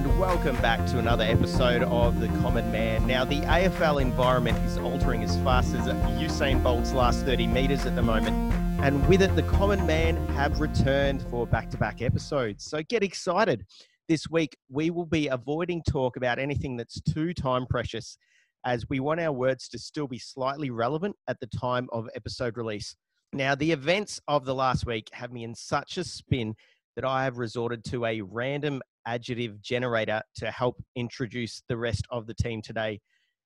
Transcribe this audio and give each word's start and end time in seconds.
and 0.00 0.18
welcome 0.18 0.56
back 0.62 0.78
to 0.86 0.98
another 0.98 1.24
episode 1.24 1.82
of 1.82 2.20
The 2.20 2.28
Common 2.40 2.72
Man. 2.72 3.06
Now, 3.06 3.26
the 3.26 3.42
AFL 3.42 4.00
environment 4.00 4.56
is 4.64 4.78
altering 4.78 5.22
as 5.22 5.36
fast 5.40 5.74
as 5.74 5.88
Usain 6.18 6.62
Bolt's 6.62 6.94
last 6.94 7.26
30 7.26 7.46
metres 7.46 7.84
at 7.84 7.96
the 7.96 8.02
moment, 8.02 8.34
and 8.82 9.06
with 9.08 9.20
it, 9.20 9.36
The 9.36 9.42
Common 9.42 9.84
Man 9.84 10.16
have 10.28 10.58
returned 10.58 11.22
for 11.28 11.46
back 11.46 11.68
to 11.72 11.76
back 11.76 12.00
episodes. 12.00 12.64
So 12.64 12.82
get 12.84 13.02
excited. 13.02 13.66
This 14.08 14.30
week, 14.30 14.56
we 14.70 14.88
will 14.88 15.04
be 15.04 15.26
avoiding 15.26 15.82
talk 15.82 16.16
about 16.16 16.38
anything 16.38 16.78
that's 16.78 17.02
too 17.02 17.34
time 17.34 17.66
precious, 17.66 18.16
as 18.64 18.88
we 18.88 19.00
want 19.00 19.20
our 19.20 19.32
words 19.32 19.68
to 19.68 19.78
still 19.78 20.08
be 20.08 20.18
slightly 20.18 20.70
relevant 20.70 21.14
at 21.28 21.38
the 21.40 21.46
time 21.48 21.88
of 21.92 22.08
episode 22.14 22.56
release. 22.56 22.96
Now, 23.34 23.54
the 23.54 23.70
events 23.70 24.18
of 24.28 24.46
the 24.46 24.54
last 24.54 24.86
week 24.86 25.10
have 25.12 25.30
me 25.30 25.44
in 25.44 25.54
such 25.54 25.98
a 25.98 26.04
spin 26.04 26.54
that 26.96 27.04
I 27.04 27.24
have 27.24 27.36
resorted 27.38 27.84
to 27.84 28.06
a 28.06 28.20
random 28.22 28.80
adjective 29.06 29.60
generator 29.62 30.22
to 30.36 30.50
help 30.50 30.82
introduce 30.96 31.62
the 31.68 31.76
rest 31.76 32.06
of 32.10 32.26
the 32.26 32.34
team 32.34 32.62
today. 32.62 33.00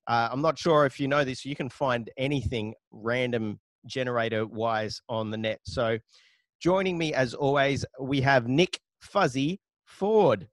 Uh, 0.07 0.29
I'm 0.31 0.43
not 0.43 0.59
sure 0.59 0.85
if 0.87 1.01
you 1.01 1.09
know 1.09 1.25
this, 1.25 1.45
you 1.45 1.57
can 1.57 1.69
find 1.69 2.11
anything 2.17 2.75
random 2.91 3.59
generator 3.87 4.47
wise 4.47 5.01
on 5.09 5.31
the 5.31 5.37
net. 5.39 5.61
So, 5.65 5.99
joining 6.61 6.99
me 6.99 7.15
as 7.15 7.33
always, 7.35 7.85
we 8.01 8.21
have 8.21 8.47
Nick 8.49 8.79
Fuzzy 9.01 9.61
Ford. 9.87 10.49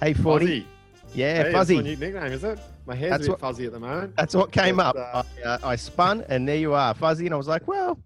Hey, 0.00 0.14
Fordy. 0.14 0.46
Fuzzy. 0.60 0.66
Yeah, 1.14 1.42
Hey, 1.44 1.52
Fuzzy. 1.52 1.78
New 1.80 1.96
nickname, 1.96 2.32
is 2.32 2.44
it? 2.44 2.58
My 2.86 2.94
hair's 2.94 3.10
That's 3.10 3.22
a 3.22 3.26
bit 3.26 3.30
what- 3.32 3.40
fuzzy 3.40 3.66
at 3.66 3.72
the 3.72 3.80
moment. 3.80 4.14
That's 4.16 4.34
what 4.34 4.52
came 4.52 4.76
But, 4.76 4.96
up. 4.96 5.14
uh, 5.14 5.22
I, 5.44 5.48
uh, 5.48 5.58
I 5.70 5.76
spun, 5.76 6.24
and 6.28 6.46
there 6.48 6.56
you 6.56 6.74
are, 6.74 6.94
Fuzzy. 6.94 7.26
And 7.26 7.34
I 7.34 7.36
was 7.38 7.48
like, 7.48 7.66
well, 7.66 7.98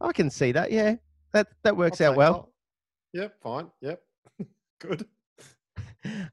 I 0.00 0.12
can 0.12 0.28
see 0.30 0.52
that. 0.52 0.72
Yeah, 0.72 0.96
that, 1.32 1.48
that 1.62 1.76
works 1.76 2.00
I'll 2.00 2.10
out 2.12 2.16
well. 2.16 2.34
I'll- 2.34 2.52
Yep, 3.12 3.40
fine. 3.42 3.70
Yep. 3.80 4.02
Good. 4.80 5.06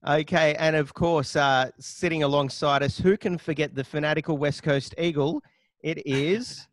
Okay, 0.07 0.55
and 0.59 0.75
of 0.75 0.93
course, 0.93 1.35
uh, 1.35 1.69
sitting 1.79 2.23
alongside 2.23 2.83
us, 2.83 2.97
who 2.97 3.17
can 3.17 3.37
forget 3.37 3.73
the 3.73 3.83
fanatical 3.83 4.37
West 4.37 4.61
Coast 4.61 4.93
Eagle? 4.97 5.41
It 5.81 6.05
is 6.05 6.67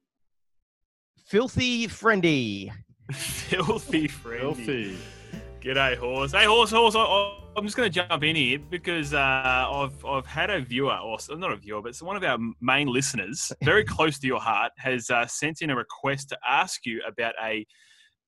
Filthy 1.26 1.86
Friendy. 1.86 2.70
Filthy 3.12 4.06
friend. 4.08 4.40
Filthy. 4.56 4.96
G'day, 5.60 5.96
horse. 5.96 6.32
Hey, 6.32 6.44
horse, 6.44 6.70
horse. 6.70 6.94
I, 6.94 7.00
I- 7.00 7.36
I'm 7.56 7.64
just 7.64 7.76
going 7.76 7.90
to 7.90 7.94
jump 8.06 8.22
in 8.22 8.36
here 8.36 8.60
because 8.60 9.12
uh, 9.12 9.18
I've 9.68 10.04
I've 10.04 10.24
had 10.24 10.50
a 10.50 10.60
viewer, 10.60 10.94
or 10.96 11.14
s- 11.16 11.28
not 11.32 11.50
a 11.50 11.56
viewer, 11.56 11.82
but 11.82 11.96
one 11.96 12.16
of 12.16 12.22
our 12.22 12.38
main 12.60 12.86
listeners, 12.86 13.50
very 13.64 13.82
close 13.96 14.20
to 14.20 14.26
your 14.28 14.38
heart, 14.38 14.70
has 14.76 15.10
uh, 15.10 15.26
sent 15.26 15.60
in 15.60 15.70
a 15.70 15.74
request 15.76 16.28
to 16.28 16.38
ask 16.48 16.86
you 16.86 17.02
about 17.08 17.34
a 17.42 17.66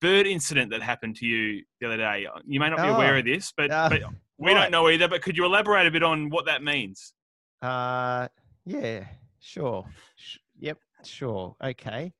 bird 0.02 0.26
incident 0.26 0.70
that 0.72 0.82
happened 0.82 1.16
to 1.16 1.26
you 1.26 1.62
the 1.80 1.86
other 1.86 1.96
day. 1.96 2.26
You 2.44 2.60
may 2.60 2.68
not 2.68 2.82
be 2.82 2.88
aware 2.88 3.14
Oh, 3.14 3.18
of 3.20 3.24
this, 3.24 3.52
but, 3.56 3.70
uh, 3.70 3.88
but 3.88 4.02
we 4.36 4.52
right. 4.52 4.62
don't 4.62 4.72
know 4.72 4.88
either. 4.90 5.08
But 5.08 5.22
could 5.22 5.36
you 5.36 5.44
elaborate 5.46 5.86
a 5.86 5.90
bit 5.90 6.02
on 6.02 6.28
what 6.28 6.44
that 6.46 6.62
means? 6.62 7.14
Uh, 7.62 8.26
yeah, 8.66 9.04
sure. 9.40 9.86
Sh- 10.16 10.38
yep, 10.58 10.78
sure. 11.04 11.54
Okay. 11.62 12.12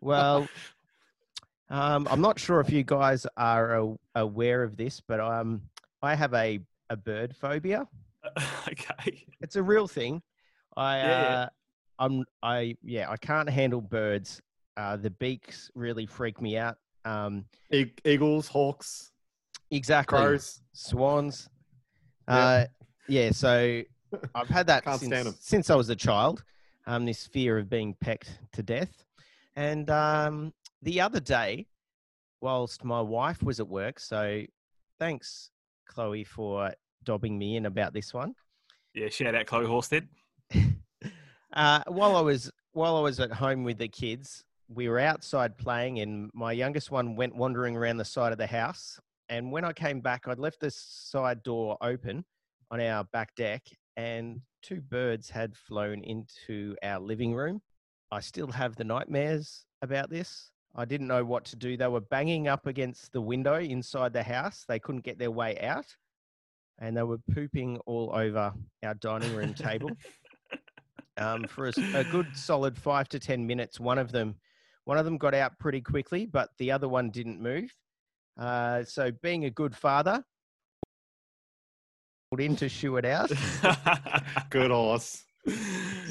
Well, 0.00 0.48
um, 1.68 2.06
I'm 2.10 2.20
not 2.20 2.38
sure 2.38 2.60
if 2.60 2.70
you 2.70 2.84
guys 2.84 3.26
are 3.36 3.80
a- 3.80 3.96
aware 4.14 4.62
of 4.62 4.76
this, 4.76 5.00
but 5.00 5.18
um, 5.20 5.62
I 6.00 6.14
have 6.14 6.32
a, 6.32 6.60
a 6.88 6.96
bird 6.96 7.34
phobia. 7.36 7.86
okay. 8.68 9.24
It's 9.40 9.56
a 9.56 9.62
real 9.62 9.88
thing. 9.88 10.22
I 10.76 10.98
yeah. 10.98 11.22
uh, 11.22 11.48
I'm 11.98 12.24
I 12.42 12.76
yeah 12.82 13.10
I 13.10 13.16
can't 13.16 13.48
handle 13.48 13.80
birds. 13.80 14.42
Uh, 14.76 14.96
the 14.96 15.08
beaks 15.10 15.70
really 15.74 16.04
freak 16.06 16.40
me 16.42 16.58
out. 16.58 16.76
Um, 17.06 17.44
E- 17.72 17.92
Eagles, 18.04 18.48
Hawks, 18.48 19.12
exactly. 19.70 20.18
Crows. 20.18 20.60
Swans. 20.72 21.48
Yeah. 22.28 22.34
Uh, 22.36 22.66
yeah. 23.08 23.30
So 23.30 23.82
I've 24.34 24.48
had 24.48 24.66
that 24.66 24.84
Can't 24.84 24.98
stand 25.00 25.14
'em. 25.14 25.24
since, 25.32 25.38
since 25.46 25.70
I 25.70 25.76
was 25.76 25.88
a 25.88 25.96
child. 25.96 26.42
Um, 26.88 27.04
this 27.04 27.26
fear 27.26 27.58
of 27.58 27.68
being 27.68 27.94
pecked 28.00 28.38
to 28.52 28.62
death. 28.62 29.04
And 29.56 29.90
um, 29.90 30.52
the 30.82 31.00
other 31.00 31.18
day, 31.20 31.66
whilst 32.40 32.84
my 32.84 33.00
wife 33.00 33.42
was 33.42 33.58
at 33.58 33.66
work, 33.66 33.98
so 33.98 34.42
thanks, 35.00 35.50
Chloe, 35.88 36.22
for 36.24 36.72
dobbing 37.04 37.38
me 37.38 37.56
in 37.56 37.66
about 37.66 37.92
this 37.92 38.12
one. 38.14 38.34
Yeah, 38.94 39.08
shout 39.08 39.34
out 39.34 39.46
Chloe 39.46 39.66
Horsted. 39.66 40.06
Uh, 41.52 41.80
while 41.86 42.16
I 42.16 42.20
was 42.20 42.50
while 42.72 42.96
I 42.98 43.00
was 43.00 43.18
at 43.18 43.32
home 43.32 43.64
with 43.64 43.78
the 43.78 43.88
kids, 43.88 44.44
we 44.68 44.88
were 44.88 44.98
outside 44.98 45.56
playing, 45.58 46.00
and 46.00 46.30
my 46.34 46.52
youngest 46.52 46.90
one 46.90 47.16
went 47.16 47.36
wandering 47.36 47.76
around 47.76 47.98
the 47.98 48.04
side 48.04 48.32
of 48.32 48.38
the 48.38 48.46
house. 48.46 48.98
And 49.28 49.50
when 49.50 49.64
I 49.64 49.72
came 49.72 50.00
back, 50.00 50.26
I'd 50.26 50.38
left 50.38 50.60
the 50.60 50.70
side 50.70 51.42
door 51.42 51.76
open 51.80 52.24
on 52.70 52.80
our 52.80 53.04
back 53.04 53.34
deck, 53.34 53.62
and 53.96 54.40
two 54.62 54.80
birds 54.80 55.30
had 55.30 55.56
flown 55.56 56.02
into 56.02 56.76
our 56.82 57.00
living 57.00 57.34
room. 57.34 57.60
I 58.10 58.20
still 58.20 58.48
have 58.48 58.76
the 58.76 58.84
nightmares 58.84 59.64
about 59.82 60.10
this. 60.10 60.50
I 60.74 60.84
didn't 60.84 61.06
know 61.06 61.24
what 61.24 61.44
to 61.46 61.56
do. 61.56 61.76
They 61.76 61.88
were 61.88 62.00
banging 62.00 62.48
up 62.48 62.66
against 62.66 63.12
the 63.12 63.20
window 63.20 63.58
inside 63.58 64.12
the 64.12 64.22
house. 64.22 64.64
They 64.68 64.78
couldn't 64.78 65.04
get 65.04 65.18
their 65.18 65.30
way 65.30 65.58
out, 65.60 65.86
and 66.78 66.96
they 66.96 67.02
were 67.02 67.18
pooping 67.32 67.78
all 67.86 68.10
over 68.14 68.52
our 68.82 68.94
dining 68.94 69.34
room 69.34 69.54
table 69.54 69.90
um, 71.16 71.44
for 71.44 71.68
a 71.94 72.04
good 72.04 72.28
solid 72.34 72.76
five 72.76 73.08
to 73.08 73.18
ten 73.18 73.46
minutes. 73.46 73.80
One 73.80 73.98
of 73.98 74.12
them, 74.12 74.36
one 74.86 74.96
of 74.98 75.04
them 75.04 75.18
got 75.18 75.34
out 75.34 75.58
pretty 75.58 75.82
quickly, 75.82 76.24
but 76.26 76.48
the 76.58 76.72
other 76.72 76.88
one 76.88 77.10
didn't 77.10 77.40
move. 77.40 77.70
Uh, 78.38 78.82
so, 78.84 79.10
being 79.22 79.44
a 79.44 79.50
good 79.50 79.76
father, 79.76 80.24
pulled 82.30 82.40
in 82.40 82.56
to 82.56 82.68
shoo 82.68 82.96
it 82.96 83.04
out. 83.04 83.30
Good 84.50 84.70
horse. 84.70 85.24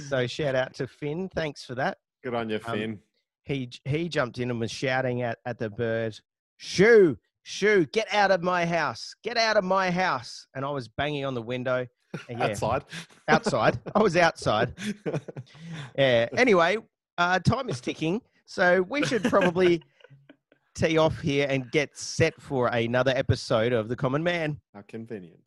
So, 0.09 0.25
shout 0.27 0.55
out 0.55 0.73
to 0.75 0.87
Finn. 0.87 1.29
Thanks 1.35 1.63
for 1.65 1.75
that. 1.75 1.97
Good 2.23 2.33
on 2.33 2.49
you, 2.49 2.59
Um, 2.65 2.73
Finn. 2.77 2.99
He 3.43 3.69
he 3.85 4.09
jumped 4.09 4.39
in 4.39 4.49
and 4.49 4.59
was 4.59 4.71
shouting 4.71 5.21
at 5.21 5.37
at 5.45 5.59
the 5.59 5.69
bird, 5.69 6.17
"Shoo, 6.57 7.17
shoo, 7.43 7.85
get 7.87 8.11
out 8.11 8.31
of 8.31 8.41
my 8.41 8.65
house! 8.65 9.13
Get 9.23 9.37
out 9.37 9.55
of 9.57 9.63
my 9.63 9.91
house!" 9.91 10.47
And 10.55 10.65
I 10.65 10.69
was 10.71 10.87
banging 10.87 11.25
on 11.25 11.35
the 11.35 11.41
window. 11.43 11.85
yeah, 12.29 12.43
Outside. 12.45 12.85
outside. 13.27 13.79
I 13.93 14.01
was 14.01 14.17
outside. 14.17 14.73
Yeah. 15.97 16.27
Anyway, 16.35 16.77
uh, 17.19 17.37
time 17.39 17.69
is 17.69 17.79
ticking, 17.81 18.21
so 18.45 18.81
we 18.83 19.06
should 19.06 19.23
probably 19.23 19.81
tee 20.75 20.97
off 20.97 21.19
here 21.19 21.47
and 21.50 21.72
get 21.72 21.97
set 21.97 22.39
for 22.41 22.67
another 22.67 23.11
episode 23.16 23.73
of 23.73 23.89
The 23.89 23.95
Common 23.95 24.23
Man. 24.23 24.59
How 24.73 24.83
convenient. 24.88 25.39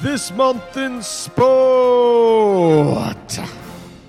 This 0.00 0.30
month 0.32 0.76
in 0.76 1.02
sport. 1.02 1.48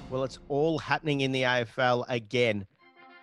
Well, 0.10 0.24
it's 0.24 0.38
all 0.48 0.78
happening 0.78 1.22
in 1.22 1.32
the 1.32 1.42
AFL 1.44 2.06
again. 2.10 2.68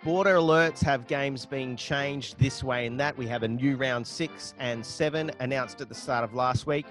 Border 0.06 0.36
alerts 0.36 0.84
have 0.84 1.08
games 1.08 1.44
being 1.46 1.74
changed 1.74 2.38
this 2.38 2.62
way 2.62 2.86
and 2.86 3.00
that. 3.00 3.18
We 3.18 3.26
have 3.26 3.42
a 3.42 3.48
new 3.48 3.74
round 3.74 4.06
six 4.06 4.54
and 4.60 4.86
seven 4.86 5.32
announced 5.40 5.80
at 5.80 5.88
the 5.88 5.96
start 5.96 6.22
of 6.22 6.32
last 6.32 6.64
week. 6.64 6.86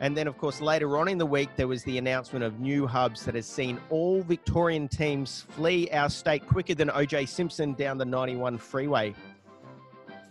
And 0.00 0.16
then, 0.16 0.26
of 0.26 0.36
course, 0.36 0.60
later 0.60 0.98
on 0.98 1.06
in 1.06 1.16
the 1.16 1.24
week, 1.24 1.50
there 1.54 1.68
was 1.68 1.84
the 1.84 1.96
announcement 1.96 2.44
of 2.44 2.58
new 2.58 2.84
hubs 2.84 3.24
that 3.24 3.36
has 3.36 3.46
seen 3.46 3.78
all 3.88 4.20
Victorian 4.20 4.88
teams 4.88 5.42
flee 5.50 5.88
our 5.90 6.10
state 6.10 6.44
quicker 6.48 6.74
than 6.74 6.88
OJ 6.88 7.28
Simpson 7.28 7.72
down 7.74 7.98
the 7.98 8.04
91 8.04 8.58
freeway. 8.58 9.14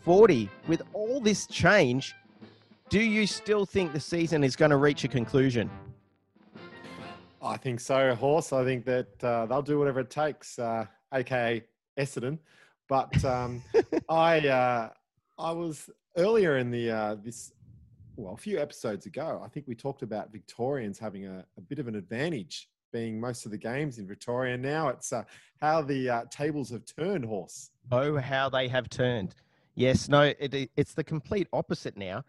40. 0.01 0.49
With 0.67 0.81
all 0.91 1.21
this 1.21 1.47
change, 1.47 2.15
do 2.89 2.99
you 2.99 3.27
still 3.27 3.65
think 3.65 3.93
the 3.93 3.99
season 4.01 4.43
is 4.43 4.57
going 4.57 4.71
to 4.71 4.77
reach 4.77 5.05
a 5.05 5.07
conclusion? 5.07 5.69
I 7.41 7.55
think 7.55 7.79
so, 7.79 8.13
horse. 8.13 8.51
I 8.51 8.65
think 8.65 8.83
that 8.83 9.23
uh, 9.23 9.45
they'll 9.45 9.61
do 9.61 9.79
whatever 9.79 10.01
it 10.01 10.09
takes, 10.09 10.59
uh, 10.59 10.85
aka 11.13 11.63
Essendon. 11.97 12.39
But 12.87 13.23
um, 13.25 13.63
I, 14.09 14.47
uh, 14.47 14.89
I 15.37 15.51
was 15.51 15.89
earlier 16.17 16.57
in 16.57 16.71
the 16.71 16.91
uh, 16.91 17.15
this, 17.23 17.51
well, 18.15 18.33
a 18.33 18.37
few 18.37 18.59
episodes 18.59 19.05
ago. 19.05 19.41
I 19.43 19.47
think 19.49 19.67
we 19.67 19.75
talked 19.75 20.01
about 20.01 20.31
Victorians 20.31 20.99
having 20.99 21.25
a, 21.25 21.45
a 21.57 21.61
bit 21.61 21.79
of 21.79 21.87
an 21.87 21.95
advantage, 21.95 22.69
being 22.93 23.19
most 23.19 23.45
of 23.45 23.51
the 23.51 23.57
games 23.57 23.97
in 23.97 24.07
Victoria. 24.07 24.57
Now 24.57 24.89
it's 24.89 25.11
uh, 25.11 25.23
how 25.59 25.81
the 25.81 26.09
uh, 26.09 26.23
tables 26.29 26.69
have 26.69 26.83
turned, 26.85 27.25
horse. 27.25 27.71
Oh, 27.91 28.17
how 28.17 28.49
they 28.49 28.67
have 28.67 28.89
turned. 28.89 29.35
Yes, 29.75 30.07
no, 30.07 30.21
it, 30.21 30.53
it- 30.53 30.71
it's 30.77 30.93
the 30.93 31.03
complete 31.03 31.47
opposite 31.51 31.97
now. 31.97 32.23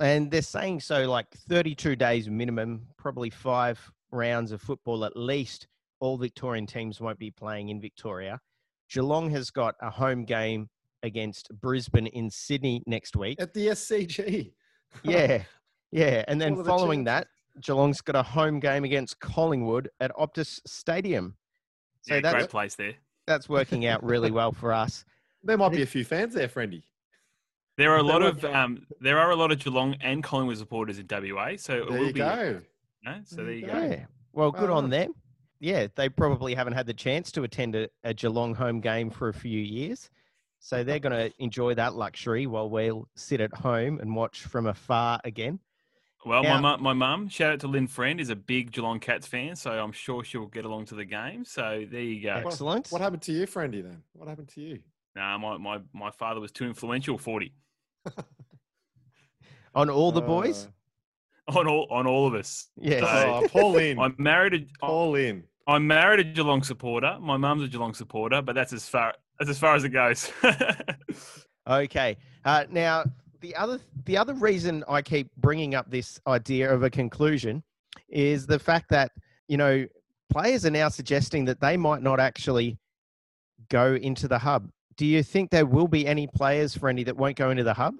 And 0.00 0.30
they're 0.30 0.42
saying 0.42 0.80
so 0.80 1.08
like 1.08 1.30
32 1.48 1.94
days 1.96 2.28
minimum, 2.28 2.86
probably 2.96 3.30
five 3.30 3.92
rounds 4.10 4.50
of 4.52 4.60
football 4.62 5.04
at 5.04 5.16
least. 5.16 5.68
All 6.00 6.16
Victorian 6.16 6.66
teams 6.66 7.00
won't 7.00 7.18
be 7.18 7.30
playing 7.30 7.68
in 7.68 7.80
Victoria. 7.80 8.40
Geelong 8.90 9.30
has 9.30 9.50
got 9.50 9.74
a 9.80 9.90
home 9.90 10.24
game 10.24 10.68
against 11.02 11.48
Brisbane 11.60 12.06
in 12.08 12.30
Sydney 12.30 12.82
next 12.86 13.16
week. 13.16 13.40
At 13.40 13.52
the 13.54 13.68
SCG. 13.68 14.52
Yeah, 15.02 15.42
yeah. 15.90 16.24
And 16.28 16.40
then 16.40 16.52
What 16.54 16.60
are 16.60 16.62
the 16.64 16.68
following 16.68 17.04
that, 17.04 17.26
chances? 17.56 17.66
Geelong's 17.66 18.00
got 18.00 18.16
a 18.16 18.22
home 18.22 18.60
game 18.60 18.84
against 18.84 19.20
Collingwood 19.20 19.88
at 20.00 20.10
Optus 20.16 20.60
Stadium. 20.66 21.36
So 22.02 22.14
yeah, 22.14 22.20
that's 22.20 22.34
great 22.34 22.50
place 22.50 22.74
there. 22.74 22.94
that's 23.26 23.48
working 23.48 23.86
out 23.86 24.02
really 24.04 24.30
well 24.30 24.52
for 24.52 24.72
us. 24.72 25.04
There 25.46 25.58
might 25.58 25.72
be 25.72 25.82
a 25.82 25.86
few 25.86 26.06
fans 26.06 26.32
there, 26.32 26.48
friendy. 26.48 26.84
There 27.76 27.92
are 27.92 27.98
a 27.98 28.02
lot 28.02 28.22
of 28.22 28.42
um, 28.46 28.86
there 29.00 29.18
are 29.18 29.30
a 29.30 29.36
lot 29.36 29.52
of 29.52 29.58
Geelong 29.58 29.94
and 30.00 30.22
Collingwood 30.24 30.56
supporters 30.56 30.98
in 30.98 31.06
WA. 31.10 31.56
So 31.58 31.82
it 31.82 31.88
There 31.90 31.98
will 31.98 32.06
you 32.06 32.12
be, 32.14 32.20
go. 32.20 32.62
No? 33.04 33.16
So 33.24 33.36
There 33.36 33.44
there 33.44 33.54
you 33.54 33.60
you 33.60 33.66
go. 33.66 33.72
go. 33.74 33.84
Yeah. 33.84 34.04
Well, 34.32 34.50
good 34.52 34.70
Well 34.70 34.78
on 34.78 34.88
them. 34.88 35.12
Yeah, 35.64 35.86
they 35.94 36.10
probably 36.10 36.54
haven't 36.54 36.74
had 36.74 36.86
the 36.86 36.92
chance 36.92 37.32
to 37.32 37.42
attend 37.44 37.74
a, 37.74 37.88
a 38.04 38.12
Geelong 38.12 38.54
home 38.54 38.80
game 38.80 39.08
for 39.08 39.30
a 39.30 39.32
few 39.32 39.58
years. 39.58 40.10
So 40.58 40.84
they're 40.84 40.98
going 40.98 41.30
to 41.30 41.32
enjoy 41.42 41.72
that 41.74 41.94
luxury 41.94 42.46
while 42.46 42.68
we'll 42.68 43.08
sit 43.16 43.40
at 43.40 43.54
home 43.54 43.98
and 43.98 44.14
watch 44.14 44.42
from 44.42 44.66
afar 44.66 45.20
again. 45.24 45.60
Well, 46.26 46.42
Now- 46.42 46.56
my 46.56 46.60
mum, 46.60 46.82
my 46.82 46.92
mum, 46.92 47.28
shout 47.30 47.52
out 47.52 47.60
to 47.60 47.68
Lynn 47.68 47.86
Friend, 47.86 48.20
is 48.20 48.28
a 48.28 48.36
big 48.36 48.72
Geelong 48.72 49.00
Cats 49.00 49.26
fan, 49.26 49.56
so 49.56 49.70
I'm 49.72 49.92
sure 49.92 50.22
she'll 50.22 50.46
get 50.46 50.66
along 50.66 50.84
to 50.86 50.94
the 50.96 51.04
game. 51.06 51.46
So 51.46 51.86
there 51.90 52.00
you 52.02 52.22
go. 52.22 52.34
Excellent. 52.44 52.88
What 52.90 53.00
happened 53.00 53.22
to 53.22 53.32
you, 53.32 53.46
friendy? 53.46 53.82
Then 53.82 54.02
what 54.12 54.28
happened 54.28 54.48
to 54.48 54.60
you? 54.60 54.80
Nah, 55.16 55.38
my, 55.38 55.56
my, 55.56 55.80
my 55.94 56.10
father 56.10 56.40
was 56.40 56.52
too 56.52 56.64
influential. 56.66 57.16
Forty 57.16 57.54
On 59.74 59.88
all 59.88 60.12
the 60.12 60.20
boys? 60.22 60.66
Uh, 60.66 61.58
on 61.58 61.66
all 61.68 61.86
on 61.90 62.06
all 62.06 62.26
of 62.26 62.34
us. 62.34 62.68
yes. 62.80 63.00
so- 63.02 63.40
oh, 63.44 63.48
Paul 63.48 63.76
in. 63.76 63.98
I'm 63.98 64.14
married. 64.18 64.54
A, 64.54 64.66
Paul 64.86 65.14
in. 65.16 65.44
I'm 65.66 65.86
married 65.86 66.20
a 66.20 66.24
Geelong 66.24 66.62
supporter. 66.62 67.16
My 67.20 67.36
mum's 67.36 67.64
a 67.64 67.68
Geelong 67.68 67.94
supporter, 67.94 68.42
but 68.42 68.54
that's 68.54 68.72
as 68.72 68.88
far 68.88 69.14
that's 69.38 69.50
as 69.50 69.58
far 69.58 69.74
as 69.74 69.84
it 69.84 69.90
goes. 69.90 70.30
Okay. 71.68 72.16
Uh, 72.44 72.64
now, 72.70 73.04
the 73.40 73.56
other 73.56 73.80
the 74.04 74.16
other 74.16 74.34
reason 74.34 74.84
I 74.88 75.02
keep 75.02 75.30
bringing 75.36 75.74
up 75.74 75.90
this 75.90 76.20
idea 76.26 76.72
of 76.72 76.82
a 76.82 76.90
conclusion 76.90 77.62
is 78.08 78.46
the 78.46 78.58
fact 78.58 78.90
that 78.90 79.12
you 79.48 79.56
know 79.56 79.86
players 80.30 80.66
are 80.66 80.70
now 80.70 80.88
suggesting 80.88 81.44
that 81.46 81.60
they 81.60 81.76
might 81.76 82.02
not 82.02 82.20
actually 82.20 82.78
go 83.68 83.94
into 83.94 84.28
the 84.28 84.38
hub. 84.38 84.70
Do 84.96 85.06
you 85.06 85.22
think 85.22 85.50
there 85.50 85.66
will 85.66 85.88
be 85.88 86.06
any 86.06 86.26
players, 86.26 86.76
Friendy, 86.76 87.04
that 87.06 87.16
won't 87.16 87.36
go 87.36 87.50
into 87.50 87.64
the 87.64 87.74
hub? 87.74 87.94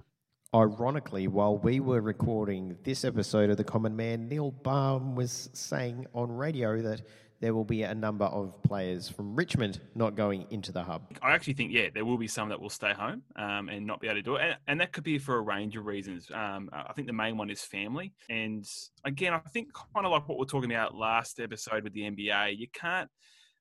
Ironically, 0.55 1.27
while 1.27 1.59
we 1.59 1.81
were 1.81 2.01
recording 2.01 2.77
this 2.85 3.05
episode 3.05 3.51
of 3.51 3.57
The 3.57 3.65
Common 3.65 3.97
Man, 3.97 4.29
Neil 4.29 4.53
Balme 4.53 5.17
was 5.17 5.51
saying 5.53 6.07
on 6.13 6.31
radio 6.31 6.81
that 6.83 7.03
there 7.45 7.53
will 7.53 7.63
be 7.63 7.83
a 7.83 7.95
number 7.95 8.25
of 8.25 8.55
players 8.63 9.07
from 9.07 9.37
Richmond 9.37 9.79
not 9.95 10.15
going 10.15 10.47
into 10.49 10.73
the 10.73 10.83
hub. 10.83 11.03
I 11.21 11.33
actually 11.33 11.53
think, 11.53 11.73
yeah, 11.73 11.89
there 11.93 12.07
will 12.07 12.17
be 12.17 12.27
some 12.27 12.49
that 12.49 12.59
will 12.59 12.71
stay 12.71 12.95
home 12.95 13.23
um, 13.37 13.69
and 13.69 13.87
not 13.87 14.01
be 14.01 14.07
able 14.07 14.17
to 14.17 14.23
do 14.23 14.37
it. 14.37 14.45
And, 14.45 14.57
and 14.67 14.81
that 14.81 14.93
could 14.93 15.05
be 15.05 15.19
for 15.19 15.37
a 15.37 15.43
range 15.43 15.77
of 15.77 15.85
reasons. 15.85 16.31
Um, 16.33 16.71
I 16.73 16.95
think 16.95 17.07
the 17.07 17.13
main 17.13 17.37
one 17.37 17.51
is 17.51 17.61
family. 17.61 18.15
And 18.31 18.67
again, 19.05 19.35
I 19.35 19.41
think 19.41 19.69
kind 19.75 20.07
of 20.07 20.13
like 20.13 20.27
what 20.27 20.39
we 20.39 20.45
are 20.45 20.47
talking 20.47 20.73
about 20.73 20.95
last 20.95 21.39
episode 21.39 21.85
with 21.85 21.93
the 21.93 22.11
NBA, 22.11 22.57
you 22.57 22.67
can't. 22.73 23.11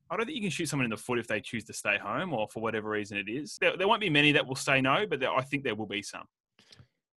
I 0.10 0.16
don't 0.16 0.28
think 0.28 0.38
you 0.38 0.44
can 0.44 0.52
shoot 0.52 0.70
someone 0.70 0.86
in 0.86 0.92
the 0.92 0.96
foot 0.96 1.20
if 1.20 1.28
they 1.28 1.42
choose 1.42 1.66
to 1.66 1.74
stay 1.74 1.98
home 1.98 2.32
or 2.32 2.48
for 2.48 2.62
whatever 2.62 2.90
reason 2.90 3.18
it 3.18 3.28
is. 3.28 3.58
There, 3.60 3.76
there 3.76 3.90
won't 3.90 4.00
be 4.00 4.10
many 4.10 4.32
that 4.32 4.48
will 4.48 4.56
say 4.56 4.80
no, 4.80 5.06
but 5.10 5.20
there, 5.20 5.34
I 5.34 5.42
think 5.42 5.66
there 5.66 5.76
will 5.76 5.88
be 5.88 6.04
some. 6.04 6.24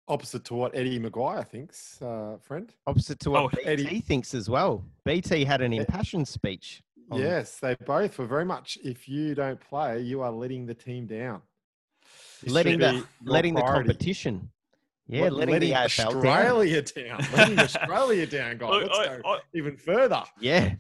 Opposite 0.09 0.45
to 0.45 0.55
what 0.55 0.75
Eddie 0.75 1.01
McGuire 1.01 1.47
thinks, 1.47 2.01
uh, 2.01 2.37
friend. 2.41 2.73
Opposite 2.87 3.19
to 3.21 3.31
what 3.33 3.43
Oh, 3.45 3.49
BT 3.49 3.65
Eddie- 3.67 4.01
thinks 4.01 4.35
as 4.35 4.49
well. 4.49 4.85
BT 5.05 5.45
had 5.45 5.61
an 5.61 5.73
impassioned 5.73 6.29
speech. 6.29 6.83
on- 7.11 7.21
Yes, 7.21 7.59
they 7.61 7.75
both 7.87 8.19
were 8.19 8.27
very 8.27 8.45
much. 8.45 8.79
If 8.85 9.09
you 9.09 9.35
don't 9.35 9.61
play, 9.61 10.01
you 10.01 10.23
are 10.23 10.31
letting 10.33 10.67
the 10.67 10.75
team 10.75 11.07
down. 11.07 11.41
It 12.43 12.51
letting 12.51 12.79
the 12.79 12.91
be 12.91 12.97
your 12.97 13.07
letting 13.25 13.55
the 13.55 13.63
competition. 13.63 14.51
Yeah, 15.09 15.23
What, 15.23 15.35
letting, 15.35 15.61
the 15.61 15.71
AFL 15.73 16.11
down. 16.11 16.17
Australia 16.27 16.83
down. 16.83 17.19
letting 17.33 17.59
Australia 17.61 18.27
down, 18.27 18.59
guys. 18.59 18.89
Let's 18.89 18.99
I- 18.99 19.17
go 19.19 19.23
I- 19.35 19.41
even 19.55 19.77
further. 19.77 20.23
Yeah, 20.41 20.75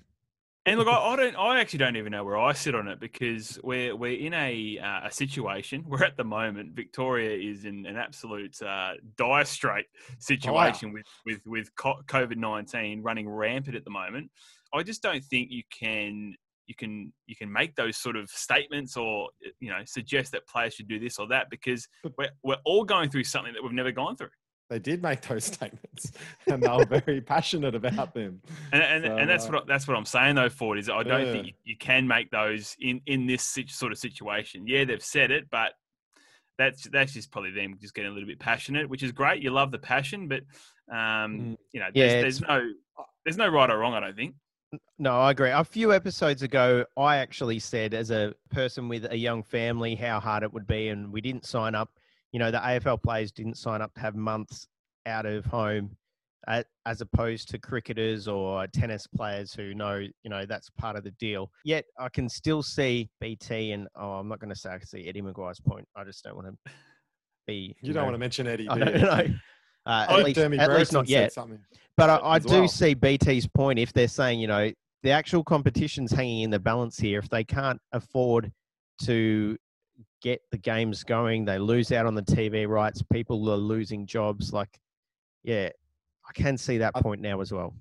And 0.66 0.80
look, 0.80 0.88
I, 0.88 0.96
I 0.96 1.16
don't. 1.16 1.36
I 1.36 1.60
actually 1.60 1.78
don't 1.78 1.96
even 1.96 2.10
know 2.10 2.24
where 2.24 2.36
I 2.36 2.52
sit 2.52 2.74
on 2.74 2.88
it 2.88 2.98
because 2.98 3.58
we're 3.62 3.94
we're 3.94 4.18
in 4.18 4.34
a 4.34 4.78
uh, 4.78 5.06
a 5.06 5.10
situation 5.12 5.82
where 5.86 6.02
at 6.02 6.16
the 6.16 6.24
moment 6.24 6.74
Victoria 6.74 7.30
is 7.30 7.64
in 7.64 7.86
an 7.86 7.96
absolute 7.96 8.60
uh, 8.60 8.94
dire 9.16 9.44
strait 9.44 9.86
situation 10.18 10.92
with 10.92 11.04
with 11.24 11.40
with 11.46 11.70
COVID 11.76 12.36
nineteen 12.36 13.00
running 13.02 13.28
rampant 13.28 13.76
at 13.76 13.84
the 13.84 13.90
moment. 13.90 14.28
I 14.74 14.82
just 14.82 15.02
don't 15.02 15.22
think 15.22 15.52
you 15.52 15.62
can 15.70 16.34
you 16.66 16.74
can 16.74 17.12
you 17.26 17.36
can 17.36 17.50
make 17.50 17.76
those 17.76 17.96
sort 17.96 18.16
of 18.16 18.28
statements 18.28 18.96
or 18.96 19.28
you 19.60 19.70
know 19.70 19.82
suggest 19.84 20.32
that 20.32 20.48
players 20.48 20.74
should 20.74 20.88
do 20.88 20.98
this 20.98 21.18
or 21.20 21.28
that 21.28 21.48
because 21.48 21.86
we're 22.18 22.30
we're 22.42 22.56
all 22.64 22.84
going 22.84 23.08
through 23.08 23.22
something 23.24 23.52
that 23.52 23.62
we've 23.62 23.72
never 23.72 23.92
gone 23.92 24.16
through. 24.16 24.30
They 24.68 24.78
did 24.78 25.02
make 25.02 25.20
those 25.22 25.44
statements, 25.54 26.10
and 26.46 26.62
they 26.62 26.68
were 26.68 26.84
very 26.84 27.20
passionate 27.34 27.74
about 27.74 28.14
them. 28.14 28.40
And, 28.72 28.82
and, 28.82 29.04
So, 29.04 29.16
and 29.16 29.30
that's 29.30 29.44
uh, 29.46 29.52
what 29.52 29.62
I- 29.62 29.64
that's 29.66 29.86
what 29.88 29.96
I'm 29.96 30.04
saying 30.04 30.34
though. 30.34 30.48
Ford 30.48 30.78
is 30.78 30.88
I 30.90 31.02
don't 31.02 31.26
Yeah. 31.26 31.32
think 31.32 31.46
you, 31.48 31.52
you 31.64 31.76
can 31.76 32.06
make 32.06 32.30
those 32.30 32.76
in 32.80 33.00
in 33.06 33.26
this 33.26 33.56
sort 33.68 33.92
of 33.92 33.98
situation. 33.98 34.66
Yeah, 34.66 34.84
they've 34.84 35.02
said 35.02 35.30
it, 35.30 35.48
but 35.50 35.74
that's 36.58 36.88
that's 36.90 37.12
just 37.12 37.30
probably 37.30 37.52
them 37.52 37.76
just 37.80 37.94
getting 37.94 38.10
a 38.10 38.14
little 38.14 38.26
bit 38.28 38.40
passionate, 38.40 38.88
which 38.88 39.02
is 39.02 39.12
great. 39.12 39.42
You 39.42 39.50
love 39.50 39.70
the 39.70 39.78
passion, 39.78 40.26
but 40.28 40.40
um, 40.90 40.96
Mm. 40.96 41.56
you 41.72 41.80
know, 41.80 41.86
Yeah, 41.94 42.20
there's, 42.20 42.40
there's 42.40 42.40
no 42.40 42.72
there's 43.24 43.36
no 43.36 43.48
right 43.48 43.70
or 43.70 43.78
wrong. 43.78 43.94
I 43.94 44.00
don't 44.00 44.16
think. 44.16 44.34
no, 44.98 45.20
I 45.20 45.30
agree. 45.30 45.50
A 45.50 45.62
few 45.64 45.92
episodes 45.92 46.42
ago, 46.42 46.84
I 46.96 47.16
actually 47.18 47.58
said, 47.60 47.94
as 47.94 48.10
a 48.10 48.34
person 48.50 48.88
with 48.88 49.06
a 49.10 49.16
young 49.16 49.42
family, 49.42 49.94
how 49.94 50.18
hard 50.18 50.42
it 50.42 50.52
would 50.52 50.66
be, 50.66 50.88
and 50.88 51.12
we 51.12 51.20
didn't 51.20 51.44
sign 51.46 51.74
up. 51.76 51.90
You 52.32 52.38
know, 52.38 52.50
the 52.50 52.58
AFL 52.58 53.02
players 53.02 53.32
didn't 53.32 53.56
sign 53.56 53.80
up 53.80 53.94
to 53.94 54.00
have 54.00 54.14
months 54.14 54.66
out 55.06 55.26
of 55.26 55.46
home, 55.46 55.96
as 56.46 57.00
opposed 57.00 57.48
to 57.50 57.58
cricketers 57.58 58.28
or 58.28 58.66
tennis 58.68 59.06
players 59.06 59.52
who 59.52 59.74
know, 59.74 59.96
you 59.96 60.30
know, 60.30 60.44
that's 60.46 60.70
part 60.70 60.96
of 60.96 61.04
the 61.04 61.10
deal. 61.12 61.50
Yet, 61.64 61.84
I 61.98 62.08
can 62.08 62.28
still 62.28 62.62
see 62.62 63.08
BT, 63.20 63.72
and 63.72 63.88
oh, 63.96 64.12
I'm 64.12 64.28
not 64.28 64.38
going 64.40 64.50
to 64.50 64.56
say 64.56 64.70
I 64.70 64.78
can 64.78 64.86
see 64.86 65.08
Eddie 65.08 65.22
McGuire's 65.22 65.60
point. 65.60 65.86
I 65.96 66.04
just 66.04 66.22
don't 66.24 66.36
want 66.36 66.48
to 66.48 66.72
be. 67.46 67.74
You 67.80 67.92
don't 67.92 68.04
want 68.04 68.14
to 68.14 68.18
mention 68.18 68.46
Eddie, 68.46 68.68
I 68.70 68.78
do 68.78 68.84
don't 68.84 68.94
you? 68.94 69.02
know. 69.02 69.26
Uh, 69.86 70.06
at 70.08 70.24
least, 70.24 70.38
at 70.38 70.70
least 70.72 70.92
not 70.92 71.08
yet. 71.08 71.32
But 71.96 72.10
I, 72.10 72.18
I 72.22 72.38
do 72.40 72.60
well. 72.60 72.68
see 72.68 72.94
BT's 72.94 73.46
point 73.46 73.78
if 73.78 73.92
they're 73.92 74.08
saying, 74.08 74.40
you 74.40 74.48
know, 74.48 74.72
the 75.02 75.10
actual 75.10 75.44
competition's 75.44 76.10
hanging 76.10 76.42
in 76.42 76.50
the 76.50 76.58
balance 76.58 76.98
here. 76.98 77.20
If 77.20 77.28
they 77.28 77.44
can't 77.44 77.80
afford 77.92 78.50
to 79.02 79.56
get 80.22 80.40
the 80.50 80.58
games 80.58 81.04
going, 81.04 81.44
they 81.44 81.58
lose 81.58 81.92
out 81.92 82.06
on 82.06 82.14
the 82.14 82.22
TV 82.22 82.68
rights. 82.68 83.02
People 83.12 83.48
are 83.50 83.56
losing 83.56 84.06
jobs. 84.06 84.52
Like, 84.52 84.78
yeah, 85.42 85.70
I 86.28 86.32
can 86.32 86.56
see 86.56 86.78
that 86.78 86.94
point 86.94 87.20
now 87.20 87.40
as 87.40 87.52
well. 87.52 87.74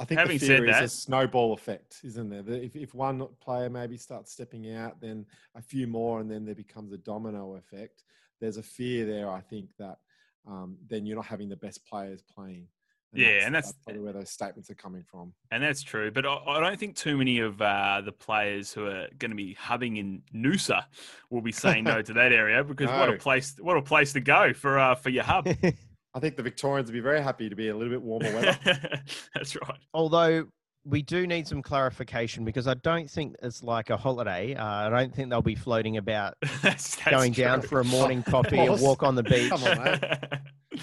I 0.00 0.04
think 0.04 0.20
Having 0.20 0.38
the 0.38 0.46
said 0.46 0.58
fear 0.60 0.68
is 0.68 0.92
a 0.92 0.96
snowball 0.96 1.52
effect, 1.54 2.00
isn't 2.04 2.30
there? 2.30 2.44
If, 2.46 2.76
if 2.76 2.94
one 2.94 3.26
player 3.40 3.68
maybe 3.68 3.96
starts 3.96 4.32
stepping 4.32 4.72
out, 4.72 5.00
then 5.00 5.26
a 5.56 5.62
few 5.62 5.88
more, 5.88 6.20
and 6.20 6.30
then 6.30 6.44
there 6.44 6.54
becomes 6.54 6.92
a 6.92 6.98
domino 6.98 7.56
effect. 7.56 8.04
There's 8.40 8.58
a 8.58 8.62
fear 8.62 9.04
there, 9.06 9.28
I 9.28 9.40
think, 9.40 9.70
that 9.78 9.98
um, 10.46 10.78
then 10.88 11.04
you're 11.04 11.16
not 11.16 11.26
having 11.26 11.48
the 11.48 11.56
best 11.56 11.84
players 11.84 12.22
playing. 12.22 12.68
Yeah, 13.12 13.46
and 13.46 13.54
that's- 13.54 13.72
probably 13.84 14.02
where 14.02 14.12
those 14.12 14.30
statements 14.30 14.70
are 14.70 14.74
coming 14.74 15.02
from. 15.02 15.32
And 15.50 15.62
that's 15.62 15.82
true, 15.82 16.10
but 16.10 16.26
I, 16.26 16.34
I 16.34 16.60
don't 16.60 16.78
think 16.78 16.96
too 16.96 17.16
many 17.16 17.38
of 17.38 17.60
uh, 17.60 18.02
the 18.04 18.12
players 18.12 18.72
who 18.72 18.86
are 18.86 19.08
going 19.18 19.30
to 19.30 19.36
be 19.36 19.54
hubbing 19.54 19.96
in 19.96 20.22
Noosa 20.34 20.84
will 21.30 21.40
be 21.40 21.52
saying 21.52 21.84
no 21.84 22.02
to 22.02 22.12
that 22.14 22.32
area 22.32 22.62
because 22.64 22.88
what 22.88 23.08
a 23.08 23.16
place, 23.16 23.56
what 23.60 23.76
a 23.76 23.82
place 23.82 24.12
to 24.12 24.20
go 24.20 24.52
for 24.52 24.78
uh, 24.78 24.94
for 24.94 25.10
your 25.10 25.24
hub. 25.24 25.48
I 26.14 26.20
think 26.20 26.36
the 26.36 26.42
Victorians 26.42 26.88
would 26.88 26.94
be 26.94 27.00
very 27.00 27.22
happy 27.22 27.48
to 27.48 27.56
be 27.56 27.68
a 27.68 27.76
little 27.76 27.92
bit 27.92 28.02
warmer 28.02 28.34
weather. 28.34 28.58
that's 29.34 29.54
right. 29.56 29.78
Although 29.92 30.46
we 30.88 31.02
do 31.02 31.26
need 31.26 31.46
some 31.46 31.60
clarification 31.62 32.44
because 32.44 32.66
I 32.66 32.74
don't 32.74 33.10
think 33.10 33.36
it's 33.42 33.62
like 33.62 33.90
a 33.90 33.96
holiday. 33.96 34.54
Uh, 34.54 34.64
I 34.64 34.88
don't 34.88 35.14
think 35.14 35.28
they'll 35.28 35.42
be 35.42 35.54
floating 35.54 35.98
about 35.98 36.34
that's, 36.62 36.96
that's 36.96 37.10
going 37.10 37.32
down 37.32 37.60
for 37.60 37.80
a 37.80 37.84
morning 37.84 38.22
coffee, 38.22 38.58
a 38.58 38.66
course. 38.68 38.80
walk 38.80 39.02
on 39.02 39.14
the 39.14 39.22
beach. 39.22 39.48
Come 39.50 39.64
on, 39.64 39.84
mate. 39.84 40.00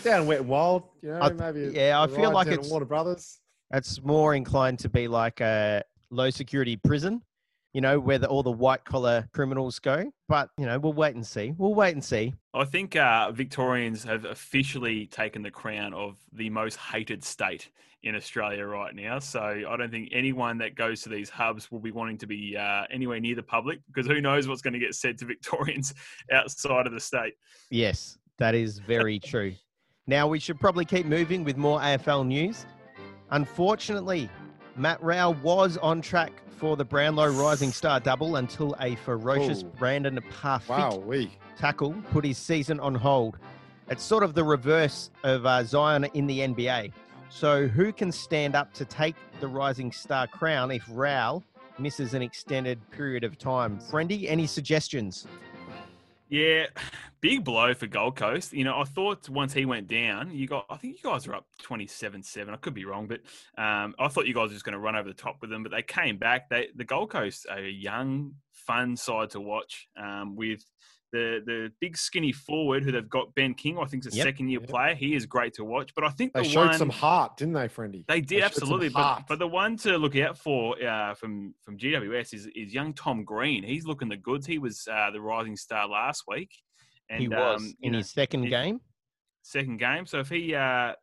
Down 0.03 0.27
wet 0.27 0.41
and 0.41 0.49
wild, 0.49 0.83
you 1.01 1.09
know, 1.09 1.19
I- 1.21 1.31
maybe. 1.33 1.71
yeah, 1.73 1.99
I 1.99 2.05
a 2.05 2.07
feel 2.07 2.31
like 2.31 2.47
it's- 2.47 2.69
Warner 2.69 2.85
Brothers. 2.85 3.39
It's 3.73 4.01
more 4.03 4.35
inclined 4.35 4.77
to 4.79 4.89
be 4.89 5.07
like 5.07 5.41
a 5.41 5.83
low 6.11 6.29
security 6.29 6.77
prison, 6.77 7.23
you 7.75 7.81
know, 7.81 7.99
where 7.99 8.17
the, 8.17 8.25
all 8.25 8.41
the 8.41 8.49
white 8.49 8.85
collar 8.85 9.27
criminals 9.33 9.79
go. 9.79 10.09
But, 10.29 10.49
you 10.57 10.65
know, 10.65 10.79
we'll 10.79 10.93
wait 10.93 11.13
and 11.13 11.27
see. 11.27 11.53
We'll 11.57 11.73
wait 11.73 11.93
and 11.93 12.01
see. 12.01 12.33
I 12.53 12.63
think 12.63 12.95
uh, 12.95 13.33
Victorians 13.33 14.01
have 14.05 14.23
officially 14.23 15.07
taken 15.07 15.41
the 15.41 15.51
crown 15.51 15.93
of 15.93 16.15
the 16.31 16.49
most 16.49 16.77
hated 16.77 17.21
state 17.21 17.69
in 18.03 18.15
Australia 18.15 18.65
right 18.65 18.95
now. 18.95 19.19
So 19.19 19.41
I 19.41 19.75
don't 19.75 19.91
think 19.91 20.07
anyone 20.13 20.57
that 20.59 20.75
goes 20.75 21.01
to 21.01 21.09
these 21.09 21.29
hubs 21.29 21.69
will 21.69 21.81
be 21.81 21.91
wanting 21.91 22.17
to 22.19 22.27
be 22.27 22.55
uh, 22.55 22.83
anywhere 22.89 23.19
near 23.19 23.35
the 23.35 23.43
public 23.43 23.81
because 23.87 24.07
who 24.07 24.21
knows 24.21 24.47
what's 24.47 24.61
going 24.61 24.75
to 24.75 24.79
get 24.79 24.95
said 24.95 25.17
to 25.17 25.25
Victorians 25.25 25.93
outside 26.31 26.87
of 26.87 26.93
the 26.93 26.99
state. 27.01 27.33
Yes, 27.71 28.17
that 28.37 28.55
is 28.55 28.79
very 28.79 29.19
true. 29.31 29.53
Now, 30.07 30.29
we 30.29 30.39
should 30.39 30.61
probably 30.61 30.85
keep 30.85 31.05
moving 31.05 31.43
with 31.43 31.57
more 31.57 31.81
AFL 31.81 32.25
news. 32.25 32.65
Unfortunately, 33.31 34.29
Matt 34.77 35.03
Rowell 35.03 35.33
was 35.43 35.75
on 35.77 36.01
track 36.01 36.31
for 36.55 36.75
the 36.77 36.85
Brownlow 36.85 37.27
Rising 37.31 37.71
Star 37.71 37.99
double 37.99 38.37
until 38.37 38.75
a 38.79 38.95
ferocious 38.95 39.63
Oh. 39.63 39.67
Brandan 39.77 40.19
Parfitt 40.31 40.69
Wow, 40.69 41.03
tackle 41.57 41.93
put 42.11 42.25
his 42.25 42.37
season 42.37 42.79
on 42.79 42.95
hold. 42.95 43.37
It's 43.89 44.03
sort 44.03 44.23
of 44.23 44.33
the 44.33 44.43
reverse 44.43 45.11
of 45.23 45.45
uh, 45.45 45.63
Zion 45.63 46.05
in 46.13 46.27
the 46.27 46.39
NBA. 46.39 46.91
So, 47.29 47.67
who 47.67 47.91
can 47.91 48.11
stand 48.11 48.55
up 48.55 48.73
to 48.75 48.85
take 48.85 49.15
the 49.39 49.47
Rising 49.47 49.91
Star 49.91 50.27
crown 50.27 50.71
if 50.71 50.83
Rowell 50.89 51.43
misses 51.77 52.13
an 52.13 52.21
extended 52.21 52.79
period 52.91 53.23
of 53.23 53.37
time. 53.37 53.77
Friendy, 53.79 54.25
any 54.29 54.47
suggestions? 54.47 55.27
Yeah, 56.29 56.65
big 57.21 57.43
blow 57.43 57.73
for 57.73 57.87
Gold 57.87 58.15
Coast. 58.15 58.53
You 58.53 58.63
know, 58.63 58.79
I 58.79 58.83
thought 58.83 59.29
once 59.29 59.53
he 59.53 59.65
went 59.65 59.87
down, 59.87 60.31
you 60.31 60.47
got. 60.47 60.65
I 60.69 60.77
think 60.77 60.97
you 60.97 61.09
guys 61.09 61.27
were 61.27 61.35
up 61.35 61.47
twenty-seven-seven. 61.61 62.53
I 62.53 62.57
could 62.57 62.73
be 62.73 62.85
wrong, 62.85 63.07
but 63.07 63.21
um, 63.61 63.95
I 63.99 64.07
thought 64.07 64.27
you 64.27 64.33
guys 64.33 64.49
were 64.49 64.53
just 64.55 64.65
going 64.65 64.73
to 64.73 64.79
run 64.79 64.95
over 64.95 65.07
the 65.07 65.15
top 65.15 65.37
with 65.41 65.49
them. 65.49 65.63
But 65.63 65.71
they 65.71 65.81
came 65.81 66.17
back. 66.17 66.49
They 66.49 66.69
the 66.75 66.85
Gold 66.85 67.11
Coast 67.11 67.45
are 67.49 67.59
a 67.59 67.69
young, 67.69 68.33
fun 68.51 68.95
side 68.97 69.31
to 69.31 69.39
watch. 69.39 69.87
Um, 69.97 70.35
with 70.35 70.63
the 71.11 71.41
the 71.45 71.71
big 71.79 71.95
skinny 71.97 72.31
forward 72.31 72.83
who 72.83 72.91
they've 72.91 73.09
got 73.09 73.33
Ben 73.35 73.53
King, 73.53 73.77
I 73.77 73.85
think 73.85 74.05
is 74.05 74.13
a 74.13 74.17
Yep. 74.17 74.23
second 74.25 74.49
year 74.49 74.59
Yep. 74.61 74.69
player. 74.69 74.95
He 74.95 75.15
is 75.15 75.25
great 75.25 75.53
to 75.55 75.63
watch. 75.63 75.93
But 75.95 76.03
I 76.03 76.09
think 76.09 76.33
They 76.33 76.41
the 76.43 76.49
showed 76.49 76.67
one 76.69 76.77
some 76.77 76.89
heart, 76.89 77.37
didn't 77.37 77.53
they, 77.53 77.67
Friendy? 77.69 78.05
they 78.07 78.21
did 78.21 78.41
showed 78.41 78.53
some 78.53 78.63
absolutely, 78.63 78.89
but, 78.89 79.01
heart. 79.03 79.23
but 79.29 79.39
the 79.39 79.47
one 79.47 79.77
to 79.77 79.97
look 79.97 80.15
out 80.17 80.37
for 80.37 80.81
uh, 80.83 81.13
from 81.13 81.53
from 81.61 81.77
GWS 81.77 82.33
is 82.33 82.47
is 82.55 82.73
young 82.73 82.93
Tom 82.93 83.23
Green. 83.23 83.63
He's 83.63 83.85
looking 83.85 84.09
the 84.09 84.17
goods. 84.17 84.45
He 84.45 84.57
was 84.59 84.87
uh, 84.91 85.11
the 85.11 85.21
rising 85.21 85.55
star 85.55 85.87
last 85.87 86.23
week, 86.27 86.51
and 87.09 87.21
he 87.21 87.27
was 87.29 87.61
um, 87.61 87.67
you 87.67 87.73
in 87.87 87.91
know, 87.93 87.97
his 87.99 88.09
second 88.11 88.43
if- 88.45 88.49
game. 88.49 88.81
second 89.41 89.77
game. 89.77 90.05
So 90.05 90.19
if 90.19 90.29
he 90.29 90.53
uh, 90.55 90.93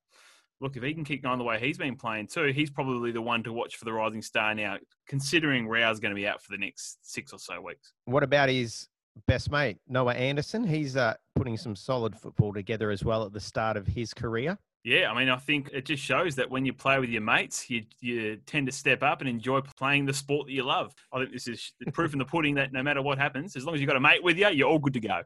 look, 0.61 0.76
if 0.76 0.82
he 0.82 0.92
can 0.94 1.04
keep 1.04 1.23
going 1.23 1.38
the 1.38 1.44
way 1.44 1.59
he's 1.59 1.78
been 1.78 1.97
playing 1.97 2.26
too, 2.26 2.52
he's 2.52 2.71
probably 2.71 3.12
the 3.12 3.23
one 3.23 3.42
to 3.44 3.52
watch 3.52 3.76
for 3.76 3.85
the 3.85 3.92
rising 3.92 4.23
star 4.23 4.54
now. 4.54 4.76
Considering 5.09 5.68
Rowell's 5.68 6.00
going 6.00 6.11
to 6.14 6.21
be 6.21 6.26
out 6.26 6.42
for 6.42 6.52
the 6.52 6.59
next 6.59 6.99
six 7.02 7.32
or 7.32 7.38
so 7.38 7.61
weeks. 7.61 7.92
What 8.04 8.23
about 8.23 8.49
his 8.49 8.88
best 9.26 9.50
mate, 9.50 9.78
Noah 9.88 10.14
Anderson? 10.14 10.64
He's 10.64 10.97
uh, 10.97 11.14
putting 11.35 11.57
some 11.57 11.76
solid 11.76 12.16
football 12.16 12.52
together 12.52 12.90
as 12.90 13.04
well 13.04 13.25
at 13.25 13.33
the 13.33 13.40
start 13.40 13.76
of 13.76 13.87
his 13.87 14.14
career. 14.14 14.59
Yeah, 14.85 15.12
I 15.12 15.16
mean, 15.19 15.28
I 15.28 15.37
think 15.37 15.71
it 15.73 15.87
just 15.87 16.02
shows 16.02 16.35
that 16.35 16.50
when 16.50 16.66
you 16.66 16.73
play 16.73 16.99
with 16.99 17.09
your 17.09 17.23
mates, 17.23 17.71
you 17.71 17.85
you 18.00 18.37
tend 18.47 18.66
to 18.66 18.73
step 18.73 19.02
up 19.04 19.21
and 19.21 19.28
enjoy 19.28 19.61
playing 19.76 20.07
the 20.07 20.12
sport 20.12 20.47
that 20.49 20.52
you 20.52 20.64
love. 20.64 20.92
I 21.12 21.21
think 21.21 21.33
this 21.33 21.47
is 21.47 21.73
the 21.78 21.92
proof 21.92 22.12
in 22.14 22.19
the 22.19 22.25
pudding 22.25 22.57
that 22.57 22.73
no 22.73 22.83
matter 22.83 23.00
what 23.00 23.16
happens, 23.19 23.54
as 23.54 23.64
long 23.64 23.76
as 23.76 23.81
you've 23.81 23.87
got 23.87 23.97
a 23.97 24.00
mate 24.00 24.25
with 24.25 24.38
you, 24.38 24.49
you're 24.49 24.69
all 24.69 24.81
good 24.81 24.95
to 24.95 25.00
go. 25.00 25.23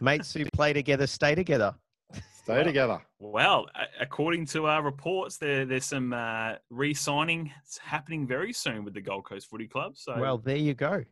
Mates 0.00 0.32
who 0.32 0.46
play 0.54 0.72
together 0.72 1.06
stay 1.06 1.34
together. 1.34 1.74
Stay 2.44 2.62
together. 2.62 3.00
Well, 3.18 3.66
according 4.00 4.46
to 4.46 4.66
our 4.66 4.82
reports, 4.82 5.36
there 5.36 5.66
there's 5.66 5.84
some 5.84 6.12
uh, 6.14 6.54
re-signing 6.70 7.52
happening 7.82 8.26
very 8.26 8.52
soon 8.54 8.84
with 8.84 8.94
the 8.94 9.00
Gold 9.02 9.26
Coast 9.26 9.48
Footy 9.50 9.68
Club. 9.68 9.96
So 9.96 10.18
Well, 10.18 10.38
there 10.38 10.56
you 10.56 10.72
go. 10.74 11.04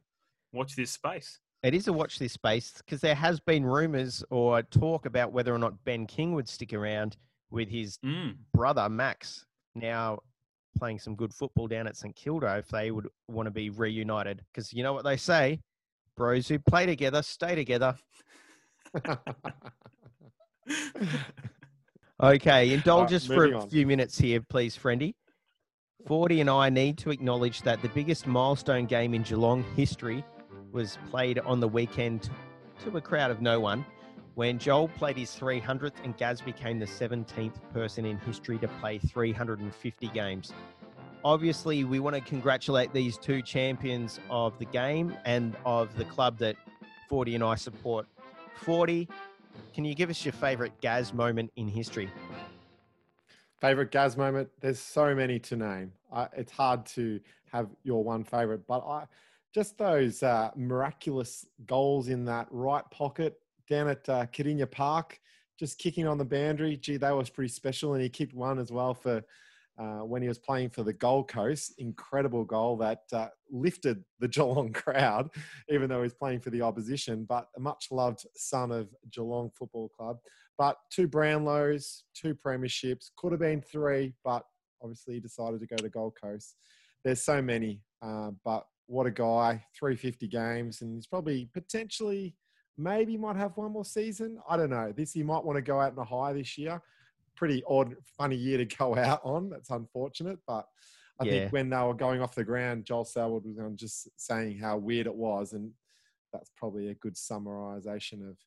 watch 0.53 0.77
this 0.77 0.91
space. 0.93 1.41
It 1.63 1.75
is 1.75 1.87
a 1.87 1.93
watch 1.93 2.19
this 2.19 2.33
space 2.33 2.75
because 2.79 3.01
there 3.01 3.15
has 3.15 3.39
been 3.39 3.65
rumours 3.65 4.25
or 4.31 4.63
talk 4.63 5.07
about 5.07 5.33
whether 5.33 5.55
or 5.55 5.59
not 5.59 5.85
Ben 5.85 6.07
King 6.07 6.35
would 6.35 6.49
stick 6.49 6.73
around 6.73 7.17
with 7.51 7.69
his 7.69 7.99
Mm. 7.99 8.37
brother 8.53 8.89
Max 8.89 9.47
now 9.75 10.19
playing 10.77 10.99
some 10.99 11.15
good 11.15 11.33
football 11.33 11.69
down 11.69 11.87
at 11.87 11.97
St 11.97 12.17
Kilda 12.17 12.57
if 12.59 12.69
they 12.69 12.91
would 12.91 13.09
want 13.29 13.47
to 13.47 13.51
be 13.53 13.71
reunited. 13.71 14.43
Because 14.53 14.73
you 14.73 14.83
know 14.83 14.93
what 14.93 15.05
they 15.05 15.17
say, 15.17 15.61
bros 16.17 16.49
who 16.49 16.59
play 16.59 16.85
together 16.87 17.23
stay 17.23 17.55
together. 17.55 17.95
Okay, 22.23 22.73
indulge 22.73 23.13
Uh, 23.13 23.17
us 23.17 23.27
for 23.27 23.47
a 23.47 23.59
on. 23.59 23.69
few 23.69 23.85
minutes 23.85 24.17
here, 24.17 24.41
please, 24.41 24.77
Friendy. 24.79 25.15
Fordy 26.07 26.41
and 26.41 26.49
I 26.49 26.69
need 26.71 26.97
to 26.99 27.11
acknowledge 27.11 27.63
that 27.63 27.83
the 27.83 27.89
biggest 27.89 28.29
milestone 28.29 28.87
game 28.87 29.13
in 29.13 29.23
Geelong 29.25 29.65
history 29.75 30.25
was 30.73 30.99
played 31.11 31.39
on 31.39 31.61
the 31.61 31.69
weekend 31.69 32.31
to 32.85 32.97
a 32.97 33.01
crowd 33.01 33.31
of 33.31 33.41
no 33.41 33.61
one 33.61 33.85
when 34.35 34.59
Joel 34.59 34.89
played 34.89 35.17
his 35.17 35.31
300th 35.31 35.93
and 36.05 36.17
Gaz 36.17 36.41
became 36.41 36.79
the 36.79 36.87
17th 36.87 37.57
person 37.73 38.05
in 38.05 38.19
history 38.19 38.59
to 38.59 38.69
play 38.69 38.99
350 38.99 40.09
games. 40.09 40.53
Obviously, 41.25 41.85
we 41.85 42.01
want 42.01 42.17
to 42.17 42.23
congratulate 42.23 42.93
these 42.93 43.19
two 43.19 43.43
champions 43.43 44.19
of 44.31 44.59
the 44.59 44.65
game 44.65 45.15
and 45.25 45.55
of 45.65 45.95
the 45.97 46.05
club 46.07 46.39
that 46.39 46.57
Fordy 47.09 47.35
and 47.35 47.45
I 47.45 47.55
support. 47.55 48.07
Fordy, 48.57 49.09
can 49.75 49.85
you 49.85 49.95
give 49.95 50.11
us 50.11 50.25
your 50.25 50.33
favourite 50.33 50.81
Gaz 50.81 51.13
moment 51.13 51.53
in 51.57 51.69
history? 51.69 52.11
favorite 53.63 53.93
Gaz 53.93 54.17
moment. 54.17 54.51
There's 54.61 54.81
so 54.81 55.15
many 55.15 55.39
to 55.39 55.57
name. 55.57 55.93
I, 56.13 56.27
it's 56.37 56.51
hard 56.51 56.85
to 56.87 57.21
have 57.53 57.69
your 57.85 58.03
one 58.03 58.25
favorite, 58.25 58.67
but 58.67 58.81
I 58.81 59.05
just 59.55 59.79
those 59.79 60.23
uh, 60.23 60.51
miraculous 60.57 61.47
goals 61.67 62.09
in 62.09 62.25
that 62.25 62.47
right 62.51 62.89
pocket 62.91 63.39
down 63.69 63.89
at 63.89 64.09
uh, 64.09 64.27
Kardinia 64.27 64.71
Park, 64.71 65.21
just 65.59 65.79
kicking 65.79 66.07
on 66.07 66.19
the 66.19 66.25
boundary. 66.25 66.77
Gee, 66.77 66.97
that 66.97 67.17
was 67.17 67.31
pretty 67.31 67.53
special. 67.53 67.95
And 67.95 68.03
he 68.03 68.09
kicked 68.09 68.35
one 68.35 68.59
as 68.59 68.73
well 68.73 68.95
for 68.95 69.23
uh, 69.79 70.01
when 70.01 70.23
he 70.23 70.29
was 70.29 70.39
playing 70.39 70.71
for 70.71 70.83
the 70.83 70.93
Gold 70.93 71.29
Coast. 71.29 71.75
Incredible 71.79 72.45
goal 72.45 72.77
that 72.79 73.01
uh, 73.13 73.29
lifted 73.51 74.05
the 74.21 74.29
Geelong 74.29 74.73
crowd, 74.73 75.31
even 75.69 75.89
though 75.89 76.03
he's 76.03 76.15
playing 76.15 76.41
for 76.41 76.51
the 76.51 76.63
opposition. 76.63 77.25
But 77.29 77.49
a 77.57 77.61
much 77.61 77.89
loved 77.91 78.27
son 78.37 78.71
of 78.71 78.89
Geelong 79.11 79.51
Football 79.51 79.89
Club. 79.89 80.19
But 80.59 80.77
two 80.91 81.09
Brownlows, 81.09 82.03
two 82.15 82.35
premierships, 82.35 83.11
could 83.17 83.33
have 83.33 83.41
been 83.41 83.63
three, 83.63 84.13
but 84.25 84.45
obviously 84.83 85.15
he 85.15 85.21
decided 85.21 85.61
to 85.61 85.67
go 85.67 85.77
to 85.77 85.89
Gold 85.89 86.17
Coast. 86.23 86.57
There's 87.05 87.23
so 87.23 87.43
many, 87.43 87.81
uh, 88.03 88.31
but 88.45 88.67
what 88.87 89.07
a 89.07 89.11
guy! 89.11 89.65
350 89.79 90.29
games, 90.29 90.83
and 90.83 90.95
he's 90.95 91.07
probably 91.07 91.49
potentially, 91.53 92.37
maybe 92.77 93.17
might 93.17 93.37
have 93.37 93.57
one 93.57 93.73
more 93.73 93.85
season. 93.85 94.39
I 94.49 94.57
don't 94.57 94.71
know. 94.71 94.93
This 94.93 95.13
he 95.13 95.23
might 95.23 95.45
want 95.45 95.57
to 95.57 95.63
go 95.63 95.81
out 95.81 95.93
in 95.93 95.99
a 95.99 96.05
high 96.05 96.33
this 96.33 96.57
year. 96.59 96.81
Pretty 97.37 97.63
odd, 97.69 97.97
funny 98.19 98.37
year 98.37 98.59
to 98.59 98.65
go 98.77 98.97
out 98.97 99.21
on. 99.25 99.51
That's 99.51 99.71
unfortunate, 99.71 100.39
but 100.47 100.67
I 101.21 101.25
Yeah. 101.25 101.31
think 101.33 101.53
when 101.53 101.71
they 101.71 101.77
were 101.79 101.95
going 101.95 102.21
off 102.21 102.35
the 102.35 102.45
ground, 102.45 102.85
Joel 102.85 103.05
Selwood 103.05 103.45
was 103.45 103.59
on 103.59 103.77
just 103.77 104.09
saying 104.19 104.59
how 104.59 104.77
weird 104.79 105.07
it 105.07 105.15
was, 105.15 105.53
and 105.53 105.73
that's 106.33 106.51
probably 106.57 106.89
a 106.89 106.95
good 106.95 107.15
summarization 107.15 108.29
of 108.29 108.39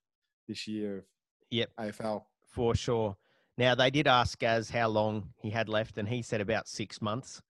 this 0.48 0.68
year 0.68 0.98
of 1.00 1.04
Yep. 1.51 1.70
AFL. 1.80 2.25
For 2.48 2.75
sure. 2.75 3.15
Now, 3.58 3.74
they 3.75 3.89
did 3.89 4.08
ask 4.08 4.38
Gaz 4.39 4.70
how 4.70 4.89
long 4.89 5.34
he 5.42 5.50
had 5.50 5.70
left, 5.70 5.98
and 5.98 6.10
he 6.10 6.22
said 6.22 6.42
about 6.42 6.68
six 6.68 7.01
months. 7.01 7.42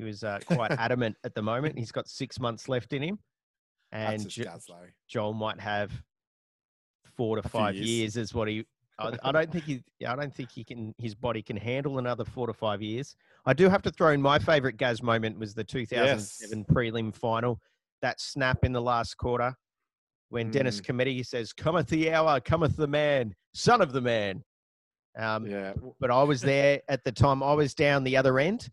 He 0.00 0.06
was 0.06 0.24
uh, 0.24 0.38
quite 0.46 0.72
adamant 0.72 1.16
at 1.24 1.34
the 1.34 1.42
moment. 1.42 1.78
He's 1.78 1.92
got 1.92 2.08
six 2.08 2.40
months 2.40 2.68
left 2.68 2.92
in 2.94 3.02
him. 3.02 3.18
And 3.92 4.26
Jo-. 4.28 4.44
Joel 5.08 5.34
might 5.34 5.60
have 5.60 5.92
four 7.16 7.36
to 7.36 7.46
five 7.46 7.74
years. 7.74 7.88
years. 7.88 8.16
is 8.16 8.34
what 8.34 8.48
he. 8.48 8.64
I, 8.98 9.16
I 9.22 9.32
don't 9.32 9.50
think 9.52 9.64
he. 9.64 9.82
I 10.06 10.16
don't 10.16 10.34
think 10.34 10.50
he 10.52 10.64
can. 10.64 10.94
His 10.98 11.14
body 11.14 11.42
can 11.42 11.56
handle 11.56 11.98
another 11.98 12.24
four 12.24 12.46
to 12.46 12.52
five 12.52 12.80
years. 12.82 13.14
I 13.46 13.52
do 13.52 13.68
have 13.68 13.82
to 13.82 13.90
throw 13.90 14.10
in 14.10 14.22
my 14.22 14.38
favourite 14.38 14.76
Gaz 14.76 15.02
moment 15.02 15.38
was 15.38 15.54
the 15.54 15.64
2007 15.64 16.64
prelim 16.66 17.14
final. 17.14 17.60
That 18.02 18.20
snap 18.20 18.64
in 18.64 18.72
the 18.72 18.80
last 18.80 19.16
quarter, 19.16 19.54
when 20.30 20.50
Dennis 20.50 20.80
Mm. 20.80 20.86
Cometti 20.86 21.26
says, 21.26 21.52
"Cometh 21.52 21.88
the 21.88 22.10
hour, 22.12 22.40
cometh 22.40 22.76
the 22.76 22.86
man, 22.86 23.34
son 23.54 23.80
of 23.82 23.92
the 23.92 24.00
man." 24.00 24.42
Um, 25.18 25.46
Yeah. 25.46 25.72
but 25.98 26.10
I 26.10 26.22
was 26.22 26.40
there 26.40 26.80
at 26.88 27.02
the 27.04 27.10
time. 27.12 27.42
I 27.42 27.52
was 27.54 27.74
down 27.74 28.04
the 28.04 28.16
other 28.16 28.38
end. 28.38 28.68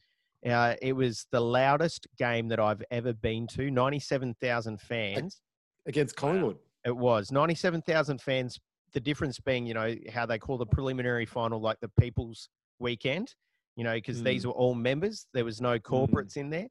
Uh, 0.45 0.75
it 0.81 0.93
was 0.93 1.25
the 1.31 1.39
loudest 1.39 2.07
game 2.17 2.47
that 2.49 2.59
I've 2.59 2.83
ever 2.91 3.13
been 3.13 3.47
to. 3.47 3.71
Ninety-seven 3.71 4.35
thousand 4.41 4.81
fans. 4.81 5.41
Against 5.87 6.15
Collingwood. 6.15 6.57
It 6.87 6.95
was 6.95 7.33
97,000 7.33 8.21
fans. 8.21 8.57
The 8.93 9.01
difference 9.01 9.41
being, 9.41 9.65
you 9.65 9.73
know, 9.73 9.93
how 10.09 10.25
they 10.25 10.39
call 10.39 10.57
the 10.57 10.65
preliminary 10.65 11.25
final 11.25 11.59
like 11.59 11.77
the 11.81 11.89
People's 11.99 12.47
Weekend, 12.79 13.35
you 13.75 13.83
know, 13.83 13.93
because 13.93 14.23
these 14.23 14.47
were 14.47 14.53
all 14.53 14.73
members. 14.73 15.27
There 15.33 15.43
was 15.43 15.59
no 15.59 15.79
corporates 15.79 16.37
in 16.37 16.49
there. 16.49 16.67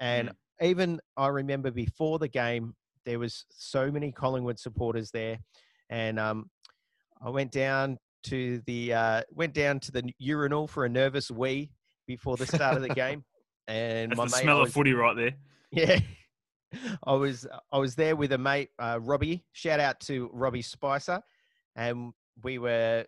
And 0.00 0.30
even 0.60 1.00
I 1.16 1.26
remember 1.26 1.72
before 1.72 2.20
the 2.20 2.28
game, 2.28 2.74
there 3.04 3.18
was 3.18 3.44
so 3.50 3.90
many 3.90 4.12
Collingwood 4.12 4.60
supporters 4.60 5.10
there. 5.10 5.38
And 5.90 6.20
um, 6.20 6.50
I 7.20 7.30
went 7.30 7.50
down 7.50 7.98
to 8.24 8.60
the 8.66 8.92
uh, 8.92 9.22
went 9.32 9.54
down 9.54 9.80
to 9.80 9.92
the 9.92 10.04
urinal 10.18 10.68
for 10.68 10.84
a 10.84 10.88
nervous 10.88 11.30
wee 11.30 11.72
before 12.08 12.36
the 12.36 12.46
start 12.46 12.74
of 12.74 12.82
the 12.82 12.88
game. 12.88 13.22
And 13.68 14.10
That's 14.10 14.16
my 14.18 14.24
the 14.24 14.30
mate 14.32 14.42
smell 14.42 14.60
was- 14.60 14.70
of 14.70 14.74
footy 14.74 14.94
right 14.94 15.14
there. 15.14 15.34
yeah. 15.70 16.00
I 17.04 17.12
was 17.12 17.46
I 17.72 17.78
was 17.78 17.94
there 17.94 18.16
with 18.16 18.32
a 18.32 18.38
mate, 18.38 18.70
uh, 18.78 18.98
Robbie. 19.00 19.44
Shout 19.52 19.78
out 19.80 20.00
to 20.00 20.28
Robbie 20.32 20.60
Spicer, 20.62 21.22
and 21.76 22.12
we 22.42 22.58
were, 22.58 23.04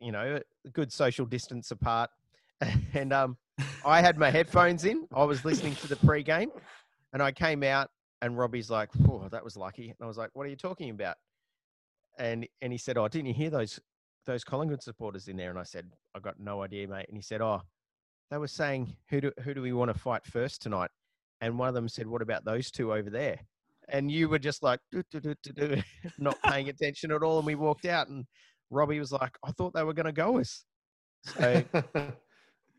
you 0.00 0.10
know, 0.12 0.40
a 0.64 0.68
good 0.70 0.92
social 0.92 1.26
distance 1.26 1.70
apart. 1.70 2.10
And 2.94 3.12
um, 3.12 3.36
I 3.84 4.00
had 4.00 4.18
my 4.18 4.30
headphones 4.30 4.84
in. 4.84 5.06
I 5.14 5.24
was 5.24 5.44
listening 5.44 5.74
to 5.76 5.88
the 5.88 5.96
pre-game, 5.96 6.50
and 7.12 7.20
I 7.22 7.32
came 7.32 7.62
out, 7.64 7.90
and 8.20 8.36
Robbie's 8.38 8.70
like, 8.70 8.90
"Oh, 9.08 9.28
that 9.32 9.42
was 9.42 9.56
lucky." 9.56 9.86
And 9.88 9.96
I 10.00 10.06
was 10.06 10.16
like, 10.18 10.30
"What 10.34 10.46
are 10.46 10.50
you 10.50 10.56
talking 10.56 10.90
about?" 10.90 11.16
And 12.18 12.46
and 12.60 12.72
he 12.72 12.78
said, 12.78 12.98
"Oh, 12.98 13.08
didn't 13.08 13.26
you 13.26 13.34
hear 13.34 13.50
those 13.50 13.80
those 14.26 14.44
Collingwood 14.44 14.82
supporters 14.82 15.26
in 15.28 15.36
there?" 15.36 15.50
And 15.50 15.58
I 15.58 15.64
said, 15.64 15.90
"I 16.14 16.18
got 16.20 16.38
no 16.38 16.62
idea, 16.62 16.86
mate." 16.88 17.06
And 17.08 17.16
he 17.16 17.22
said, 17.22 17.40
"Oh, 17.40 17.62
they 18.32 18.38
were 18.38 18.48
saying 18.48 18.96
who 19.08 19.20
do 19.20 19.32
who 19.42 19.54
do 19.54 19.62
we 19.62 19.72
want 19.72 19.92
to 19.92 19.98
fight 19.98 20.24
first 20.26 20.62
tonight?" 20.62 20.90
And 21.40 21.58
one 21.58 21.68
of 21.68 21.74
them 21.74 21.88
said, 21.88 22.06
"What 22.06 22.22
about 22.22 22.44
those 22.44 22.70
two 22.70 22.92
over 22.92 23.10
there?" 23.10 23.38
And 23.88 24.10
you 24.10 24.28
were 24.28 24.38
just 24.38 24.62
like, 24.62 24.80
"Do, 24.90 25.02
do, 25.10 25.20
do, 25.20 25.34
do, 25.42 25.52
do," 25.52 25.82
not 26.18 26.36
paying 26.46 26.68
attention 26.68 27.10
at 27.12 27.22
all. 27.22 27.38
And 27.38 27.46
we 27.46 27.54
walked 27.56 27.84
out, 27.84 28.08
and 28.08 28.24
Robbie 28.70 28.98
was 28.98 29.12
like, 29.12 29.36
"I 29.44 29.50
thought 29.52 29.74
they 29.74 29.84
were 29.84 29.94
going 29.94 30.06
to 30.06 30.12
go 30.12 30.38
us." 30.38 30.64
So 31.22 31.64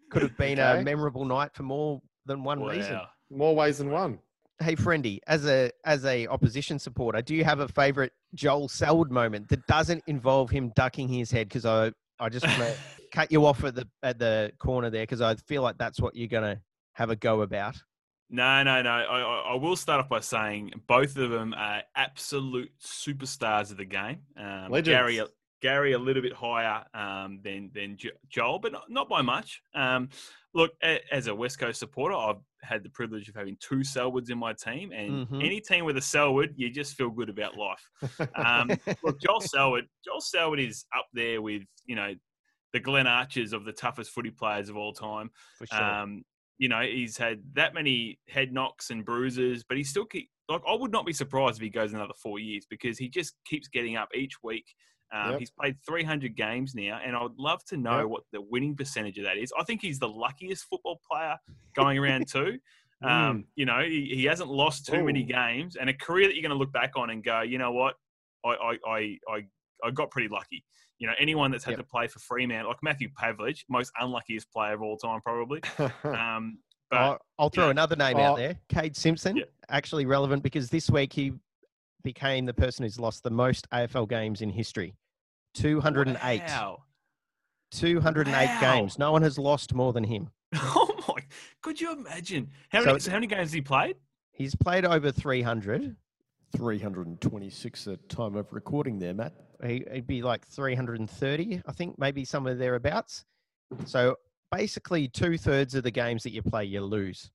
could 0.10 0.22
have 0.22 0.38
been 0.38 0.60
Okay. 0.60 0.82
a 0.82 0.84
memorable 0.84 1.26
night 1.26 1.52
for 1.54 1.64
more 1.64 2.02
than 2.26 2.44
one 2.44 2.62
reason. 2.64 3.00
More 3.30 3.56
ways 3.56 3.78
than 3.80 3.90
one. 3.90 4.20
hey, 4.60 4.76
friendy, 4.76 5.20
as 5.28 5.46
a 5.46 5.72
as 5.86 6.06
a 6.06 6.28
opposition 6.28 6.80
supporter, 6.80 7.22
do 7.22 7.36
you 7.36 7.44
have 7.44 7.60
a 7.60 7.68
favourite 7.68 8.12
Joel 8.34 8.70
Selwood 8.70 9.12
moment 9.12 9.50
that 9.50 9.66
doesn't 9.68 10.04
involve 10.08 10.50
him 10.50 10.72
ducking 10.76 11.08
his 11.10 11.32
head? 11.32 11.50
Because 11.50 11.66
I 11.66 11.92
I 12.20 12.30
just 12.30 12.46
want 12.46 12.60
to 12.60 12.78
cut 13.14 13.32
you 13.32 13.46
off 13.46 13.64
at 13.64 13.76
the 13.76 13.88
at 14.02 14.20
the 14.20 14.52
corner 14.60 14.90
there 14.90 15.04
because 15.04 15.22
I 15.22 15.36
feel 15.36 15.62
like 15.62 15.78
that's 15.78 16.02
what 16.02 16.16
you're 16.16 16.28
gonna 16.28 16.60
have 16.94 17.10
a 17.10 17.16
go 17.16 17.42
about. 17.42 17.76
No, 18.30 18.64
no, 18.64 18.82
no. 18.82 18.90
I, 18.90 19.20
I, 19.20 19.54
I 19.54 19.56
will 19.56 19.76
start 19.76 20.00
off 20.00 20.10
by 20.10 20.20
saying 20.20 20.74
both 20.88 21.18
of 21.18 21.30
them 21.30 21.54
are 21.54 21.84
absolute 21.96 22.72
superstars 22.82 23.70
of 23.72 23.78
the 23.78 23.86
game. 23.86 24.22
Um, 24.38 24.72
Legends. 24.72 24.88
Gary, 24.90 25.22
Gary, 25.62 25.92
a 25.94 26.00
little 26.00 26.22
bit 26.24 26.34
higher 26.34 26.84
um, 26.96 27.40
than 27.44 27.70
than 27.74 27.98
Joel, 28.30 28.60
but 28.60 28.72
not, 28.72 28.90
not 28.90 29.08
by 29.08 29.22
much. 29.22 29.62
Um, 29.76 30.10
look, 30.56 30.72
a, 30.84 31.00
as 31.14 31.28
a 31.28 31.36
West 31.36 31.60
Coast 31.60 31.80
supporter, 31.80 32.16
I've 32.16 32.38
had 32.64 32.84
the 32.84 32.90
privilege 32.90 33.30
of 33.30 33.36
having 33.36 33.56
two 33.60 33.78
Selwoods 33.84 34.32
in 34.32 34.38
my 34.38 34.54
team, 34.54 34.92
and 34.92 35.28
Mhm. 35.28 35.44
any 35.44 35.60
team 35.62 35.86
with 35.86 35.98
a 35.98 36.02
Selwood, 36.02 36.54
you 36.58 36.70
just 36.72 36.96
feel 36.96 37.10
good 37.12 37.30
about 37.30 37.56
life. 37.56 37.90
Um, 38.36 38.72
look, 39.04 39.20
Joel 39.22 39.42
Selwood, 39.54 39.86
Joel 40.04 40.22
Selwood 40.22 40.60
is 40.60 40.86
up 40.98 41.06
there 41.14 41.42
with 41.42 41.64
you 41.86 41.96
know 41.96 42.14
the 42.74 42.80
Glenn 42.80 43.08
Archers 43.08 43.54
of 43.54 43.66
the 43.66 43.72
toughest 43.72 44.12
footy 44.12 44.32
players 44.32 44.68
of 44.70 44.76
all 44.76 44.94
time. 44.94 45.30
For 45.58 45.68
sure. 45.68 45.84
Um, 45.84 46.24
you 46.58 46.70
know, 46.70 46.82
he's 46.82 47.18
had 47.18 47.42
that 47.54 47.74
many 47.74 48.20
head 48.28 48.52
knocks 48.52 48.90
and 48.90 49.06
bruises, 49.06 49.64
but 49.64 49.78
he 49.78 49.84
still 49.84 50.06
keep 50.06 50.30
like 50.50 50.62
I 50.68 50.74
would 50.76 50.92
not 50.92 51.06
be 51.06 51.14
surprised 51.14 51.58
if 51.58 51.64
he 51.64 51.70
goes 51.70 51.94
another 51.94 52.14
four 52.22 52.40
years 52.40 52.66
because 52.70 52.98
he 52.98 53.08
just 53.10 53.36
keeps 53.46 53.68
getting 53.68 53.96
up 53.96 54.10
each 54.16 54.44
week. 54.44 54.66
Um, 55.14 55.32
Yep. 55.32 55.40
He's 55.40 55.52
played 55.52 55.78
300 55.86 56.36
games 56.36 56.74
now, 56.74 57.00
and 57.06 57.16
I 57.16 57.22
would 57.24 57.38
love 57.38 57.64
to 57.66 57.78
know 57.78 58.00
Yep. 58.00 58.08
what 58.08 58.24
the 58.32 58.42
winning 58.42 58.76
percentage 58.76 59.18
of 59.20 59.26
that 59.26 59.38
is. 59.38 59.54
I 59.58 59.64
think 59.64 59.82
he's 59.82 60.00
the 60.00 60.10
luckiest 60.10 60.66
football 60.66 61.00
player 61.10 61.38
going 61.76 61.98
around 61.98 62.28
too. 62.28 62.60
Mm. 63.04 63.10
Um, 63.10 63.46
you 63.56 63.66
know, 63.66 63.82
he, 63.82 64.14
he 64.16 64.24
hasn't 64.24 64.50
lost 64.50 64.86
too 64.86 65.04
many 65.04 65.24
games, 65.24 65.76
and 65.76 65.90
a 65.90 65.94
career 65.94 66.26
that 66.28 66.36
you're 66.36 66.42
going 66.42 66.52
to 66.52 66.58
look 66.58 66.72
back 66.72 66.94
on 66.96 67.10
and 67.10 67.22
go, 67.22 67.42
you 67.42 67.58
know 67.58 67.74
what, 67.74 67.96
I 68.46 68.50
I 68.52 68.78
I 68.88 69.18
I, 69.28 69.48
I 69.84 69.92
got 69.92 70.10
pretty 70.10 70.30
lucky. 70.30 70.64
You 71.04 71.10
know, 71.10 71.16
anyone 71.20 71.52
that's 71.52 71.66
had 71.66 71.72
Yep. 71.72 71.80
to 71.80 71.84
play 71.84 72.08
for 72.08 72.20
Fremantle, 72.20 72.70
like 72.70 72.82
Matthew 72.82 73.10
Pavlich, 73.10 73.66
most 73.70 73.92
unluckiest 74.00 74.50
player 74.54 74.72
of 74.76 74.82
all 74.82 74.96
time, 74.96 75.20
probably. 75.20 75.60
Um, 76.06 76.60
but 76.90 76.98
I'll, 76.98 77.18
I'll 77.38 77.50
throw 77.50 77.66
yeah. 77.66 77.72
another 77.72 77.98
name 77.98 78.16
Oh. 78.16 78.22
out 78.22 78.38
there. 78.38 78.58
Kade 78.70 78.96
Simpson, 78.96 79.36
Yeah. 79.36 79.44
actually 79.70 80.06
relevant 80.06 80.44
because 80.44 80.70
this 80.70 80.90
week 80.90 81.12
he 81.12 81.34
became 82.06 82.46
the 82.46 82.54
person 82.54 82.84
who's 82.84 82.98
lost 82.98 83.22
the 83.24 83.32
most 83.32 83.68
AFL 83.72 84.08
games 84.08 84.42
in 84.42 84.50
history. 84.50 84.96
208. 85.56 86.42
Wow. 86.48 86.84
208 87.72 88.48
Wow. 88.48 88.62
games. 88.62 88.98
No 88.98 89.12
one 89.12 89.24
has 89.24 89.38
lost 89.38 89.74
more 89.74 89.92
than 89.92 90.06
him. 90.06 90.30
Oh 90.56 90.90
my! 91.10 91.22
Could 91.62 91.82
you 91.82 91.92
imagine 91.92 92.50
how 92.70 92.80
So 92.80 92.86
many? 92.94 93.04
how 93.04 93.14
many 93.16 93.28
games 93.28 93.42
has 93.42 93.52
he 93.54 93.60
played? 93.62 93.98
He's 94.32 94.56
played 94.56 94.86
over 94.86 95.12
300. 95.12 95.98
326 96.56 97.88
at 97.88 98.10
time 98.10 98.36
of 98.36 98.52
recording 98.54 99.00
there, 99.00 99.14
Matt. 99.14 99.34
He, 99.66 99.84
he'd 99.92 100.08
be 100.08 100.22
like 100.22 100.46
330, 100.48 101.62
I 101.66 101.72
think, 101.72 101.98
maybe 101.98 102.26
somewhere 102.26 102.56
thereabouts. 102.56 103.26
So 103.86 104.18
basically, 104.52 105.08
two 105.08 105.38
thirds 105.38 105.74
of 105.76 105.84
the 105.84 105.92
games 105.92 106.24
that 106.24 106.32
you 106.32 106.42
play, 106.42 106.66
you 106.66 106.82
lose. 106.82 107.32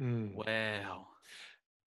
Mm. 0.00 0.34
Wow. 0.34 1.06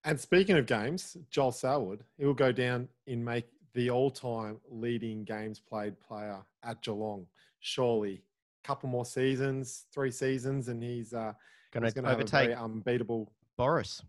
And 0.04 0.20
speaking 0.20 0.58
of 0.58 0.66
games, 0.66 1.18
Joel 1.32 1.52
Selwood, 1.52 2.04
he 2.18 2.26
will 2.26 2.34
go 2.34 2.52
down 2.52 2.90
in 3.08 3.24
make 3.24 3.46
the 3.74 3.90
all-time 3.90 4.60
leading 4.70 5.24
games 5.24 5.60
played 5.60 6.00
player 6.00 6.38
at 6.64 6.82
Geelong. 6.82 7.26
Surely, 7.60 8.24
A 8.64 8.68
couple 8.68 8.90
more 8.90 9.06
seasons, 9.06 9.86
three 9.94 10.12
seasons, 10.12 10.68
and 10.68 10.84
he's 10.84 11.14
uh, 11.14 11.34
Going 11.72 11.86
to 11.86 11.92
going 11.92 12.06
have 12.06 12.20
a 12.20 12.26
very 12.26 12.54
overtake 12.54 12.58
unbeatable 12.58 13.32
Boris. 13.58 14.02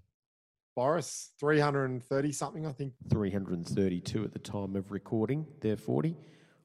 Boris, 0.76 1.30
three 1.40 1.58
hundred 1.58 1.86
and 1.86 2.04
thirty 2.04 2.30
something, 2.30 2.66
I 2.66 2.72
think. 2.72 2.92
332 3.08 4.24
at 4.24 4.32
the 4.32 4.38
time 4.38 4.76
of 4.76 4.92
recording, 4.92 5.46
there 5.60 5.76
Fordy. 5.76 6.14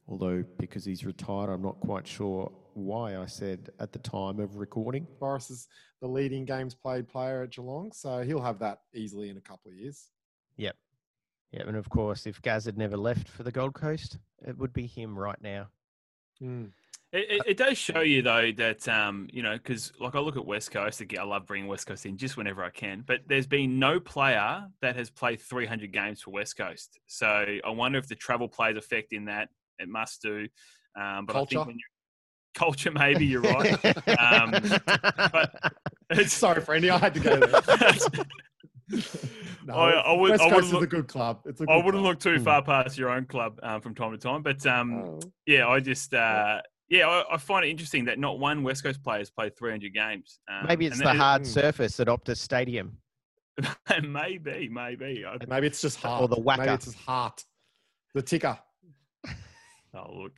Although, 0.08 0.43
because 0.60 0.84
he's 0.84 1.06
retired, 1.06 1.50
I'm 1.50 1.62
not 1.62 1.80
quite 1.80 2.06
sure 2.06 2.52
why 2.74 3.17
I 3.17 3.26
said 3.26 3.69
at 3.80 3.93
the 3.93 4.00
time 4.00 4.41
of 4.41 4.58
recording. 4.58 5.08
Boris 5.19 5.50
is 5.50 5.67
the 6.02 6.08
leading 6.08 6.43
games 6.43 6.76
played 6.76 7.08
player 7.08 7.43
at 7.43 7.52
Geelong, 7.52 7.93
so 7.93 8.21
he'll 8.21 8.41
have 8.41 8.60
that 8.60 8.80
easily 8.93 9.30
in 9.30 9.38
a 9.38 9.41
couple 9.41 9.71
of 9.71 9.78
years. 9.78 10.10
Yep. 10.58 10.76
Yep. 11.54 11.67
and 11.67 11.78
of 11.78 11.89
course, 11.89 12.26
if 12.26 12.41
Gaz 12.41 12.65
had 12.65 12.78
never 12.78 12.97
left 12.97 13.30
for 13.30 13.43
the 13.43 13.52
Gold 13.52 13.74
Coast, 13.74 14.17
it 14.45 14.58
would 14.58 14.74
be 14.74 14.88
him 14.88 15.17
right 15.17 15.41
now. 15.41 15.67
Mm. 16.41 16.71
It, 17.13 17.30
it, 17.30 17.41
it 17.45 17.58
does 17.58 17.77
show 17.77 17.99
you 17.99 18.21
though 18.21 18.51
that 18.54 18.88
um, 18.88 19.27
you 19.34 19.43
know 19.43 19.58
because 19.58 19.91
like 19.99 20.15
I 20.15 20.19
look 20.19 20.38
at 20.38 20.45
West 20.45 20.71
Coast 20.71 21.01
again, 21.01 21.19
I 21.19 21.23
love 21.23 21.45
bringing 21.45 21.67
West 21.67 21.86
Coast 21.86 22.06
in 22.06 22.17
just 22.17 22.38
whenever 22.38 22.63
I 22.63 22.69
can. 22.69 23.04
But 23.06 23.21
there's 23.27 23.47
been 23.47 23.80
no 23.80 23.99
player 23.99 24.65
that 24.82 24.95
has 24.95 25.10
played 25.10 25.41
300 25.41 25.91
games 25.91 26.21
for 26.21 26.32
West 26.32 26.58
Coast. 26.58 26.99
So 27.08 27.27
I 27.27 27.69
wonder 27.69 27.99
if 27.99 28.08
the 28.08 28.15
travel 28.15 28.47
plays 28.47 28.77
effect 28.77 29.12
in 29.12 29.25
that. 29.25 29.49
It 29.77 29.89
must 29.89 30.21
do. 30.21 30.47
Um, 30.95 31.25
but 31.25 31.36
I 31.36 31.39
Culture? 31.39 31.56
think 31.56 31.67
when 31.67 31.75
you 31.75 31.84
culture, 32.54 32.91
maybe 32.91 33.25
you're 33.25 33.41
right. 33.41 33.86
Um, 34.19 34.51
but 34.51 35.73
it's, 36.10 36.34
Sorry, 36.34 36.62
Franny, 36.62 36.89
I 36.89 36.97
had 36.97 37.13
to 37.13 37.19
go 37.19 37.39
there. 37.39 38.25
No, 39.65 39.75
I- 39.75 39.91
I 39.91 40.13
would- 40.13 40.32
West 40.32 40.41
I 40.43 40.49
Coast 40.49 40.56
wouldn't 40.56 40.65
is 40.65 40.71
a 40.73 40.80
look- 40.80 40.89
good 40.89 41.08
club. 41.08 41.41
It's 41.45 41.62
a 41.62 41.63
I 41.65 41.67
good 41.77 41.86
wouldn't 41.86 42.01
club. 42.04 42.13
look 42.13 42.19
too 42.19 42.38
Hmm. 42.38 42.43
far 42.43 42.62
past 42.63 42.97
your 42.97 43.10
own 43.10 43.25
club 43.25 43.60
um, 43.62 43.80
from 43.82 43.93
time 43.93 44.12
to 44.12 44.17
time. 44.17 44.41
But 44.41 44.65
um, 44.65 44.93
Oh. 45.04 45.19
yeah, 45.45 45.67
I 45.67 45.80
just 45.80 46.13
uh, 46.15 46.62
yeah, 46.89 47.08
I, 47.08 47.36
I 47.36 47.38
find 47.38 47.63
it 47.65 47.69
interesting 47.69 48.06
that 48.06 48.17
not 48.19 48.39
one 48.39 48.63
West 48.63 48.84
Coast 48.84 49.04
player 49.04 49.19
has 49.19 49.30
played 49.30 49.56
300 49.58 49.93
games. 49.93 50.39
Um, 50.51 50.65
Maybe 50.67 50.88
it's 50.88 50.97
the 50.97 51.04
that- 51.06 51.15
hard 51.15 51.43
mm. 51.43 51.45
surface 51.47 51.99
at 51.99 52.08
Optus 52.08 52.38
Stadium. 52.38 52.97
maybe, 54.01 54.67
maybe. 54.69 55.23
I, 55.27 55.38
Maybe 55.47 55.67
it's 55.67 55.82
just 55.82 55.99
heart. 55.99 56.23
Or 56.23 56.27
the 56.27 56.36
Maybe 56.38 56.45
whacker. 56.45 56.71
it's 56.73 56.86
his 56.86 56.95
heart. 56.95 57.43
The 58.15 58.21
ticker. 58.23 58.58
oh 59.93 60.13
look, 60.13 60.32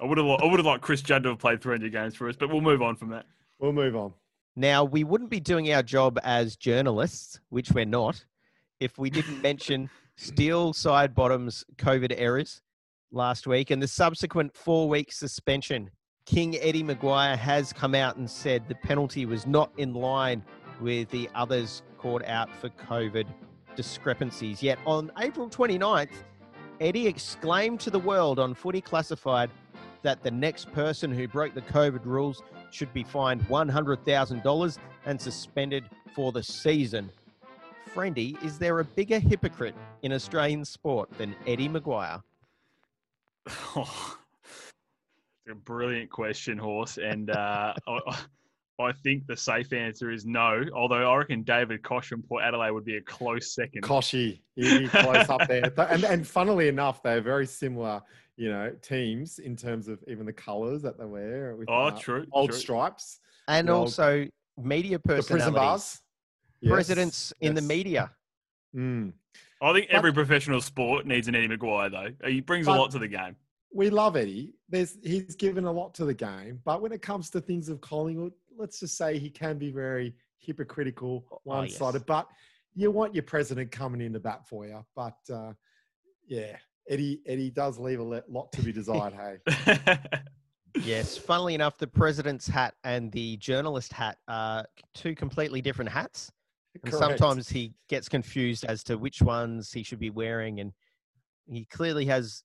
I 0.00 0.04
would 0.06 0.16
have, 0.18 0.26
I 0.26 0.44
would 0.46 0.58
have 0.58 0.66
liked 0.66 0.82
Chris 0.82 1.02
Judd 1.02 1.24
to 1.24 1.30
have 1.30 1.38
played 1.38 1.60
300 1.60 1.92
games 1.92 2.14
for 2.16 2.28
us, 2.28 2.36
but 2.36 2.48
we'll 2.48 2.60
move 2.62 2.82
on 2.82 2.96
from 2.96 3.10
that. 3.10 3.26
We'll 3.58 3.72
move 3.72 3.96
on. 3.96 4.12
Now, 4.56 4.84
we 4.84 5.04
wouldn't 5.04 5.28
be 5.28 5.38
doing 5.38 5.70
our 5.72 5.82
job 5.82 6.18
as 6.24 6.56
journalists, 6.56 7.38
which 7.50 7.72
we're 7.72 7.84
not, 7.84 8.24
if 8.80 8.96
we 8.96 9.10
didn't 9.10 9.42
mention 9.42 9.90
Steele 10.16 10.72
Sidebottom's 10.72 11.62
COVID 11.76 12.14
errors 12.16 12.62
last 13.12 13.46
week 13.46 13.70
and 13.70 13.82
the 13.82 13.88
subsequent 13.88 14.56
four 14.56 14.88
week 14.88 15.12
suspension. 15.12 15.90
King 16.24 16.56
Eddie 16.56 16.82
McGuire 16.82 17.36
has 17.36 17.72
come 17.72 17.94
out 17.94 18.16
and 18.16 18.28
said 18.28 18.66
the 18.66 18.74
penalty 18.76 19.26
was 19.26 19.46
not 19.46 19.70
in 19.76 19.92
line 19.92 20.42
with 20.80 21.10
the 21.10 21.28
others 21.34 21.82
caught 21.98 22.24
out 22.24 22.52
for 22.56 22.70
COVID 22.70 23.26
discrepancies. 23.76 24.62
Yet 24.62 24.78
on 24.86 25.12
April 25.18 25.50
29th, 25.50 26.10
Eddie 26.80 27.06
exclaimed 27.06 27.78
to 27.80 27.90
the 27.90 27.98
world 27.98 28.38
on 28.38 28.54
Footy 28.54 28.80
Classified 28.80 29.50
that 30.02 30.22
the 30.22 30.30
next 30.30 30.72
person 30.72 31.12
who 31.12 31.28
broke 31.28 31.54
the 31.54 31.62
COVID 31.62 32.04
rules 32.04 32.42
should 32.70 32.92
be 32.92 33.04
fined 33.04 33.42
$100,000 33.48 34.78
and 35.06 35.20
suspended 35.20 35.84
for 36.14 36.32
the 36.32 36.42
season. 36.42 37.10
Friendy, 37.94 38.42
is 38.44 38.58
there 38.58 38.80
a 38.80 38.84
bigger 38.84 39.18
hypocrite 39.18 39.74
in 40.02 40.12
Australian 40.12 40.64
sport 40.64 41.10
than 41.16 41.34
Eddie 41.46 41.68
McGuire? 41.68 42.22
Oh, 43.48 44.18
it's 45.46 45.52
a 45.52 45.54
brilliant 45.54 46.10
question, 46.10 46.58
Horse. 46.58 46.98
And 46.98 47.30
uh, 47.30 47.72
I, 47.86 48.00
I 48.78 48.92
think 48.92 49.26
the 49.26 49.36
safe 49.36 49.72
answer 49.72 50.10
is 50.10 50.26
no. 50.26 50.64
Although 50.74 51.10
I 51.10 51.16
reckon 51.16 51.42
David 51.42 51.82
Koch 51.82 52.04
from 52.04 52.22
Port 52.22 52.42
Adelaide 52.44 52.72
would 52.72 52.84
be 52.84 52.96
a 52.96 53.00
close 53.00 53.54
second. 53.54 53.82
Kochie, 53.82 54.40
he'd 54.56 54.78
be 54.80 54.88
close 54.88 55.28
up 55.28 55.48
there. 55.48 55.72
And, 55.78 56.04
and 56.04 56.26
funnily 56.26 56.68
enough, 56.68 57.02
they're 57.02 57.20
very 57.22 57.46
similar, 57.46 58.02
you 58.36 58.50
know, 58.50 58.70
teams 58.82 59.38
in 59.38 59.56
terms 59.56 59.88
of 59.88 60.02
even 60.08 60.26
the 60.26 60.32
colours 60.32 60.82
that 60.82 60.98
they 60.98 61.04
wear. 61.06 61.56
With, 61.56 61.68
oh, 61.70 61.86
uh, 61.86 61.90
true. 61.98 62.26
Old 62.32 62.50
true. 62.50 62.58
stripes. 62.58 63.20
And 63.48 63.68
The 63.68 63.72
old- 63.72 63.82
also 63.86 64.26
media 64.58 64.98
The 64.98 65.02
prison 65.02 65.36
personalities, 65.38 65.54
bars. 65.60 66.02
Yes, 66.60 66.72
presidents 66.72 67.32
in 67.40 67.54
the 67.54 67.62
media. 67.62 68.10
Mm. 68.74 69.12
I 69.62 69.72
think 69.72 69.88
But- 69.88 69.96
every 69.96 70.12
professional 70.12 70.60
sport 70.60 71.06
needs 71.06 71.28
an 71.28 71.34
Eddie 71.34 71.48
McGuire, 71.48 71.90
though. 71.90 72.28
He 72.28 72.40
brings 72.40 72.66
a 72.66 72.70
lot 72.72 72.90
to 72.92 72.98
the 72.98 73.08
game. 73.08 73.36
we 73.72 73.90
love 73.90 74.16
Eddie. 74.16 74.54
There's 74.70 74.96
he's 75.02 75.34
given 75.36 75.64
a 75.66 75.72
lot 75.72 75.92
to 75.94 76.04
the 76.06 76.14
game, 76.14 76.60
but 76.64 76.80
when 76.80 76.92
it 76.92 77.02
comes 77.02 77.28
to 77.30 77.40
things 77.42 77.68
of 77.68 77.80
Collingwood, 77.82 78.32
let's 78.56 78.80
just 78.80 78.96
say 78.96 79.18
he 79.18 79.28
can 79.28 79.58
be 79.58 79.70
very 79.70 80.14
hypocritical, 80.38 81.26
Oh, 81.30 81.62
yes. 81.62 81.78
one-sided. 81.78 82.06
But 82.06 82.26
you 82.74 82.90
want 82.90 83.14
your 83.14 83.24
president 83.24 83.70
coming 83.70 84.00
in 84.00 84.12
to 84.14 84.20
bat 84.20 84.46
for 84.48 84.66
you. 84.66 84.84
But 84.94 85.18
uh, 85.30 85.52
yeah, 86.26 86.56
Eddie 86.88 87.20
Eddie 87.26 87.50
does 87.50 87.78
leave 87.78 88.00
a 88.00 88.22
lot 88.28 88.52
to 88.52 88.62
be 88.62 88.72
desired. 88.72 89.14
hey, 89.46 89.98
Yes, 90.82 91.16
funnily 91.16 91.54
enough, 91.54 91.78
the 91.78 91.86
president's 91.86 92.46
hat 92.46 92.74
and 92.84 93.10
the 93.12 93.38
journalist 93.38 93.92
hat 93.92 94.18
are 94.28 94.66
two 94.94 95.14
completely 95.14 95.62
different 95.62 95.90
hats. 95.90 96.30
And 96.74 96.92
Correct. 96.92 97.18
sometimes 97.18 97.48
he 97.48 97.72
gets 97.88 98.08
confused 98.08 98.64
as 98.66 98.84
to 98.84 98.98
which 98.98 99.22
ones 99.22 99.72
he 99.72 99.82
should 99.82 99.98
be 99.98 100.10
wearing. 100.10 100.60
And 100.60 100.72
he 101.46 101.64
clearly 101.64 102.04
has 102.06 102.42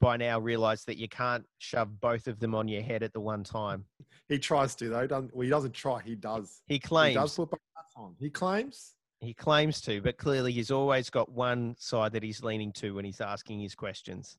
by 0.00 0.18
now 0.18 0.38
realized 0.38 0.86
that 0.86 0.98
you 0.98 1.08
can't 1.08 1.44
shove 1.58 1.98
both 1.98 2.26
of 2.26 2.38
them 2.38 2.54
on 2.54 2.68
your 2.68 2.82
head 2.82 3.02
at 3.02 3.14
the 3.14 3.20
one 3.20 3.42
time. 3.42 3.86
he 4.28 4.38
tries 4.38 4.74
to 4.76 4.90
though. 4.90 5.06
Doesn't 5.06 5.34
well, 5.34 5.42
he 5.44 5.50
doesn't 5.50 5.72
try. 5.72 6.02
He 6.02 6.14
does. 6.14 6.60
He 6.66 6.74
He 6.74 6.78
does 6.78 6.88
claims 6.88 7.34
put 7.36 7.50
both 7.50 7.60
hats 7.74 7.92
on. 7.96 8.14
He 8.18 8.28
claims. 8.28 8.92
He 9.22 9.32
claims 9.34 9.80
to, 9.82 10.00
but 10.02 10.16
clearly 10.16 10.50
he's 10.52 10.72
always 10.72 11.08
got 11.08 11.30
one 11.30 11.76
side 11.78 12.12
that 12.12 12.24
he's 12.24 12.42
leaning 12.42 12.72
to 12.72 12.96
when 12.96 13.04
he's 13.04 13.20
asking 13.20 13.60
his 13.60 13.74
questions. 13.76 14.36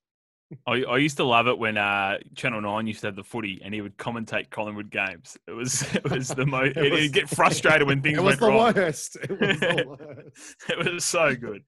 I, 0.67 0.83
I 0.83 0.97
used 0.97 1.15
to 1.17 1.23
love 1.23 1.47
it 1.47 1.57
when 1.57 1.77
uh, 1.77 2.17
Channel 2.35 2.59
Nine 2.61 2.85
used 2.85 2.99
to 3.01 3.07
have 3.07 3.15
the 3.15 3.23
footy, 3.23 3.61
and 3.63 3.73
he 3.73 3.79
would 3.81 3.97
commentate 3.97 4.49
Collingwood 4.49 4.91
games. 4.91 5.37
It 5.47 5.51
was 5.53 5.81
it 5.95 6.09
was 6.11 6.27
the 6.27 6.45
most. 6.45 6.75
It 6.77 6.91
He'd 6.93 7.13
get 7.13 7.29
frustrated 7.29 7.87
when 7.87 8.01
things 8.01 8.17
It 8.19 8.21
was 8.21 8.39
went 8.39 8.39
the 8.41 8.47
wrong. 8.47 8.73
worst. 8.75 9.15
It 9.15 9.29
was 9.39 9.59
the 9.59 9.85
worst. 9.87 10.55
It 10.69 10.93
was 10.93 11.05
so 11.05 11.33
good. 11.35 11.63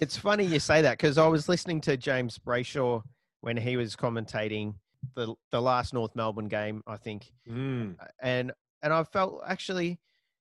It's 0.00 0.16
funny 0.16 0.44
you 0.44 0.60
say 0.60 0.82
that 0.82 0.98
because 0.98 1.18
I 1.18 1.26
was 1.26 1.48
listening 1.48 1.80
to 1.82 1.96
James 1.96 2.38
Brayshaw 2.38 3.02
when 3.40 3.56
he 3.56 3.76
was 3.76 3.96
commentating 3.96 4.74
the 5.16 5.34
the 5.50 5.60
last 5.60 5.92
North 5.94 6.14
Melbourne 6.14 6.48
game, 6.48 6.82
I 6.86 6.96
think, 6.96 7.32
Mm. 7.50 7.96
and 8.22 8.52
and 8.82 8.92
I 8.92 9.02
felt 9.04 9.42
actually 9.46 9.98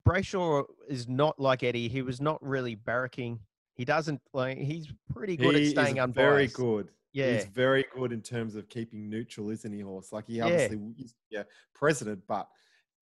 Brayshaw 0.07 0.63
is 0.87 1.07
not 1.07 1.39
like 1.39 1.63
Eddie. 1.63 1.87
He 1.87 2.01
was 2.01 2.19
not 2.21 2.41
really 2.45 2.75
barracking. 2.75 3.39
He 3.75 3.85
doesn't 3.85 4.21
like. 4.33 4.57
He's 4.57 4.91
pretty 5.11 5.37
good 5.37 5.55
He 5.55 5.65
at 5.65 5.71
staying 5.71 5.99
unbiased. 5.99 6.15
very 6.15 6.47
good. 6.47 6.89
Yeah, 7.13 7.33
He's 7.33 7.45
very 7.45 7.85
good 7.95 8.11
in 8.11 8.21
terms 8.21 8.55
of 8.55 8.67
keeping 8.69 9.09
neutral, 9.09 9.49
isn't 9.51 9.71
he, 9.71 9.81
Horse? 9.81 10.11
Like 10.11 10.27
he 10.27 10.37
Yeah. 10.37 10.45
obviously 10.45 10.79
is 10.99 11.15
yeah, 11.29 11.43
president, 11.73 12.21
but 12.27 12.47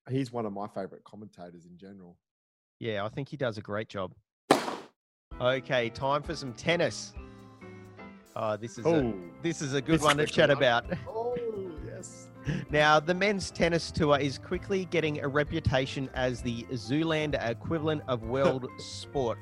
he's 0.10 0.32
one 0.32 0.46
of 0.46 0.54
my 0.54 0.68
favorite 0.68 1.04
commentators 1.06 1.66
in 1.66 1.78
general. 1.78 2.18
yeah. 2.80 3.06
I 3.06 3.10
think 3.10 3.30
he 3.30 3.38
does 3.38 3.58
a 3.58 3.62
great 3.62 3.88
job. 3.90 4.14
Okay, 5.40 5.90
time 5.90 6.22
for 6.24 6.36
some 6.36 6.54
tennis. 6.54 7.14
Oh, 8.36 8.56
this 8.58 8.78
is 8.78 8.86
a, 8.86 8.90
Oh, 8.90 9.14
this 9.42 9.62
is 9.62 9.74
a 9.74 9.82
good 9.82 9.96
This 9.96 10.02
one 10.04 10.18
to 10.18 10.26
chat 10.28 10.50
about. 10.52 10.86
Oh, 11.08 11.21
Now, 12.70 13.00
the 13.00 13.14
men's 13.14 13.52
tennis 13.52 13.92
tour 13.92 14.18
is 14.20 14.38
quickly 14.38 14.86
getting 14.86 15.22
a 15.22 15.28
reputation 15.28 16.10
as 16.14 16.42
the 16.42 16.64
Zoolander 16.72 17.50
equivalent 17.50 18.02
of 18.08 18.24
world 18.36 18.68
sport. 18.78 19.38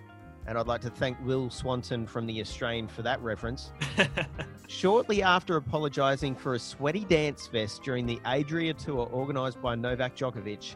And 0.48 0.58
I'd 0.58 0.68
like 0.68 0.82
to 0.82 0.90
thank 0.90 1.18
Will 1.24 1.50
Swanton 1.50 2.08
from 2.08 2.26
The 2.26 2.42
Australian 2.42 2.88
for 2.88 3.04
that 3.04 3.22
reference. 3.22 3.72
Shortly 4.68 5.22
after 5.22 5.58
apologising 5.58 6.36
for 6.36 6.56
a 6.56 6.60
sweaty 6.60 7.06
dance 7.06 7.48
vest 7.48 7.84
during 7.84 8.08
the 8.08 8.20
Adria 8.26 8.74
Tour 8.74 9.08
organised 9.14 9.62
by 9.62 9.76
Novak 9.76 10.16
Djokovic, 10.16 10.76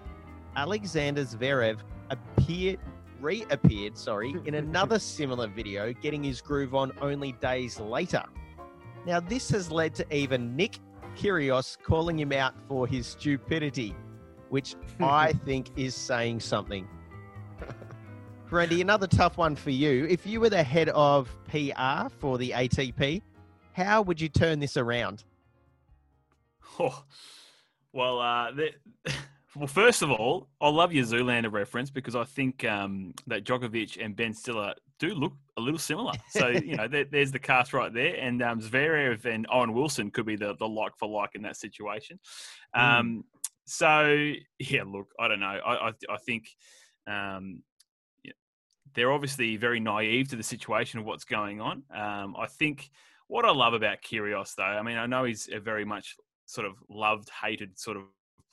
Alexander 0.55 1.23
Zverev 1.23 1.79
appeared, 2.11 2.79
reappeared, 3.19 3.97
sorry, 3.97 4.35
in 4.45 4.55
another 4.55 4.99
similar 5.17 5.47
video, 5.47 5.91
getting 5.93 6.23
his 6.23 6.39
groove 6.39 6.75
on 6.75 6.91
only 7.01 7.31
days 7.33 7.79
later. 7.79 8.23
Now, 9.07 9.19
this 9.19 9.49
has 9.49 9.71
led 9.71 9.95
to 9.95 10.15
even 10.15 10.55
Nick 10.55 10.77
Kyrgios 11.17 11.77
calling 11.81 12.19
him 12.19 12.31
out 12.31 12.53
for 12.67 12.87
his 12.87 13.07
stupidity, 13.07 13.95
which 14.49 14.75
I 14.99 15.33
think 15.33 15.69
is 15.75 15.95
saying 15.95 16.39
something. 16.39 16.87
Randy, 18.49 18.81
another 18.81 19.07
tough 19.07 19.37
one 19.37 19.55
for 19.55 19.71
you. 19.71 20.05
If 20.05 20.27
you 20.27 20.39
were 20.39 20.49
the 20.49 20.63
head 20.63 20.89
of 20.89 21.35
PR 21.49 22.09
for 22.19 22.37
the 22.37 22.51
ATP, 22.51 23.21
how 23.73 24.01
would 24.03 24.21
you 24.21 24.29
turn 24.29 24.59
this 24.59 24.77
around? 24.77 25.23
Oh, 26.79 27.03
well, 27.91 28.19
uh, 28.19 28.51
the, 28.51 28.71
well, 29.55 29.67
first 29.67 30.01
of 30.01 30.09
all, 30.09 30.47
I 30.59 30.69
love 30.69 30.91
your 30.91 31.05
Zoolander 31.05 31.51
reference 31.51 31.91
because 31.91 32.15
I 32.15 32.23
think 32.23 32.65
um, 32.65 33.13
that 33.27 33.43
Djokovic 33.43 34.03
and 34.03 34.15
Ben 34.15 34.33
Stiller 34.33 34.73
do 34.99 35.13
look 35.13 35.33
a 35.57 35.61
little 35.61 35.79
similar. 35.79 36.13
So 36.29 36.49
you 36.49 36.75
know, 36.75 36.87
there, 36.87 37.05
there's 37.05 37.31
the 37.31 37.39
cast 37.39 37.73
right 37.73 37.93
there, 37.93 38.15
and 38.15 38.41
um, 38.41 38.61
Zverev 38.61 39.25
and 39.25 39.47
Owen 39.51 39.73
Wilson 39.73 40.11
could 40.11 40.25
be 40.25 40.35
the 40.35 40.55
the 40.55 40.67
like 40.67 40.97
for 40.97 41.07
like 41.07 41.31
in 41.35 41.41
that 41.43 41.57
situation. 41.57 42.19
Um, 42.73 43.23
so 43.65 44.33
yeah, 44.59 44.83
look, 44.85 45.07
I 45.19 45.27
don't 45.27 45.39
know. 45.39 45.59
I 45.65 45.89
I, 45.89 45.91
I 46.09 46.17
think. 46.25 46.47
Um, 47.07 47.63
they're 48.95 49.11
obviously 49.11 49.57
very 49.57 49.79
naive 49.79 50.29
to 50.29 50.35
the 50.35 50.43
situation 50.43 50.99
of 50.99 51.05
what's 51.05 51.25
going 51.25 51.59
on. 51.59 51.83
Um, 51.91 52.35
I 52.37 52.47
think 52.47 52.91
what 53.27 53.45
I 53.45 53.51
love 53.51 53.73
about 53.73 54.01
Kyrgios, 54.01 54.55
though, 54.55 54.63
I 54.63 54.81
mean, 54.83 54.97
I 54.97 55.05
know 55.05 55.23
he's 55.23 55.49
a 55.51 55.59
very 55.59 55.85
much 55.85 56.15
sort 56.45 56.67
of 56.67 56.75
loved, 56.89 57.29
hated 57.41 57.79
sort 57.79 57.97
of 57.97 58.03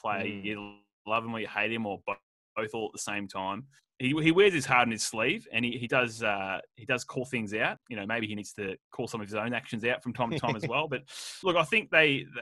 player. 0.00 0.24
Mm. 0.24 0.44
You 0.44 0.74
love 1.06 1.24
him 1.24 1.34
or 1.34 1.40
you 1.40 1.48
hate 1.48 1.72
him, 1.72 1.86
or 1.86 2.00
bo- 2.06 2.14
both 2.56 2.70
all 2.74 2.86
at 2.86 2.92
the 2.92 2.98
same 2.98 3.28
time. 3.28 3.66
He, 4.00 4.14
he 4.22 4.32
wears 4.32 4.54
his 4.54 4.64
heart 4.64 4.86
on 4.86 4.90
his 4.90 5.02
sleeve, 5.02 5.46
and 5.52 5.62
he, 5.62 5.72
he 5.72 5.86
does 5.86 6.22
uh, 6.22 6.58
he 6.74 6.86
does 6.86 7.04
call 7.04 7.26
things 7.26 7.52
out. 7.52 7.76
You 7.90 7.96
know, 7.96 8.06
maybe 8.06 8.26
he 8.26 8.34
needs 8.34 8.52
to 8.54 8.74
call 8.90 9.06
some 9.06 9.20
of 9.20 9.28
his 9.28 9.34
own 9.34 9.52
actions 9.52 9.84
out 9.84 10.02
from 10.02 10.14
time 10.14 10.30
to 10.30 10.38
time 10.38 10.56
as 10.56 10.66
well. 10.68 10.88
But 10.88 11.02
look, 11.44 11.54
I 11.56 11.64
think 11.64 11.90
they, 11.90 12.24
they 12.34 12.40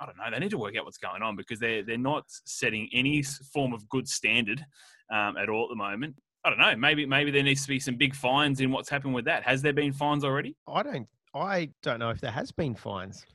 I 0.00 0.06
don't 0.06 0.16
know, 0.16 0.24
they 0.30 0.38
need 0.38 0.50
to 0.52 0.58
work 0.58 0.76
out 0.76 0.84
what's 0.84 0.98
going 0.98 1.20
on 1.20 1.34
because 1.34 1.58
they're 1.58 1.82
they're 1.84 1.98
not 1.98 2.24
setting 2.46 2.88
any 2.92 3.22
form 3.52 3.72
of 3.72 3.88
good 3.88 4.06
standard 4.08 4.64
um, 5.12 5.36
at 5.36 5.48
all 5.48 5.64
at 5.64 5.68
the 5.70 5.76
moment. 5.76 6.14
I 6.44 6.50
don't 6.50 6.60
know. 6.60 6.76
Maybe 6.76 7.06
maybe 7.06 7.32
there 7.32 7.42
needs 7.42 7.62
to 7.62 7.68
be 7.68 7.80
some 7.80 7.96
big 7.96 8.14
fines 8.14 8.60
in 8.60 8.70
what's 8.70 8.88
happened 8.88 9.14
with 9.14 9.24
that. 9.24 9.42
Has 9.42 9.62
there 9.62 9.72
been 9.72 9.92
fines 9.92 10.22
already? 10.24 10.56
I 10.68 10.84
don't. 10.84 11.08
I 11.34 11.70
don't 11.82 11.98
know 11.98 12.10
if 12.10 12.20
there 12.20 12.30
has 12.30 12.52
been 12.52 12.76
fines. 12.76 13.26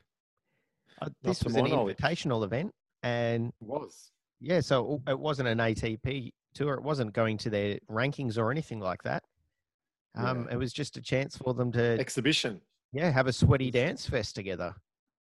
Uh, 1.01 1.09
this 1.23 1.43
was 1.43 1.55
my 1.55 1.59
an 1.61 1.69
knowledge. 1.71 1.97
invitational 1.97 2.45
event, 2.45 2.71
and 3.03 3.47
It 3.61 3.67
was. 3.67 4.11
yeah, 4.39 4.61
so 4.61 5.01
it 5.07 5.19
wasn't 5.19 5.49
an 5.49 5.57
ATP 5.57 6.31
tour. 6.59 6.73
It 6.73 6.83
wasn't 6.83 7.13
going 7.13 7.37
to 7.39 7.49
their 7.49 7.79
rankings 7.89 8.37
or 8.37 8.51
anything 8.51 8.79
like 8.79 9.03
that. 9.03 9.23
Um, 10.15 10.45
Yeah. 10.47 10.53
It 10.55 10.57
was 10.57 10.73
just 10.73 10.97
a 10.97 11.01
chance 11.01 11.37
for 11.37 11.53
them 11.53 11.71
to 11.73 11.99
Exhibition. 11.99 12.61
yeah 12.91 13.09
have 13.09 13.27
a 13.27 13.33
sweaty 13.33 13.71
dance 13.71 14.05
fest 14.07 14.35
together. 14.35 14.75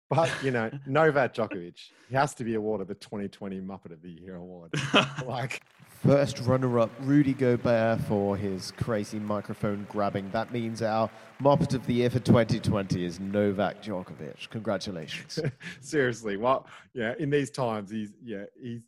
But 0.09 0.29
you 0.43 0.51
know, 0.51 0.69
Novak 0.85 1.33
Djokovic, 1.33 1.79
he 2.09 2.15
has 2.15 2.35
to 2.35 2.43
be 2.43 2.53
awarded 2.55 2.87
the 2.87 2.95
2020 2.95 3.61
Muppet 3.61 3.91
of 3.93 4.01
the 4.01 4.11
Year 4.11 4.35
award. 4.35 4.73
Like, 5.25 5.61
First 6.03 6.39
runner 6.39 6.79
up, 6.79 6.91
Rudy 6.99 7.33
Gobert, 7.33 8.01
for 8.01 8.35
his 8.35 8.71
crazy 8.71 9.19
microphone 9.19 9.87
grabbing. 9.89 10.29
That 10.31 10.51
means 10.51 10.81
our 10.81 11.09
Muppet 11.41 11.73
of 11.73 11.85
the 11.87 11.93
Year 11.93 12.09
for 12.09 12.19
2020 12.19 13.05
is 13.05 13.21
Novak 13.21 13.81
Djokovic. 13.81 14.49
Congratulations. 14.49 15.39
seriously, 15.79 16.35
what? 16.35 16.65
Yeah, 16.93 17.13
in 17.19 17.29
these 17.29 17.49
times, 17.49 17.89
he's 17.89 18.11
yeah, 18.21 18.43
he's 18.61 18.81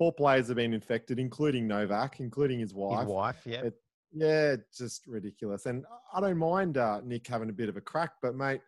four 0.00 0.12
players 0.14 0.46
have 0.48 0.56
been 0.56 0.72
infected, 0.72 1.18
including 1.18 1.68
Novak, 1.68 2.20
including 2.20 2.58
his 2.58 2.72
wife. 2.72 3.00
His 3.00 3.08
wife, 3.08 3.42
yeah. 3.44 3.64
It- 3.66 3.80
Yeah, 4.12 4.56
just 4.76 5.06
ridiculous. 5.06 5.66
And 5.66 5.84
I 6.14 6.20
don't 6.22 6.38
mind 6.38 6.78
uh, 6.78 7.02
Nick 7.04 7.26
having 7.26 7.50
a 7.50 7.52
bit 7.52 7.68
of 7.68 7.76
a 7.76 7.82
crack, 7.82 8.12
but 8.22 8.34
mate, 8.34 8.62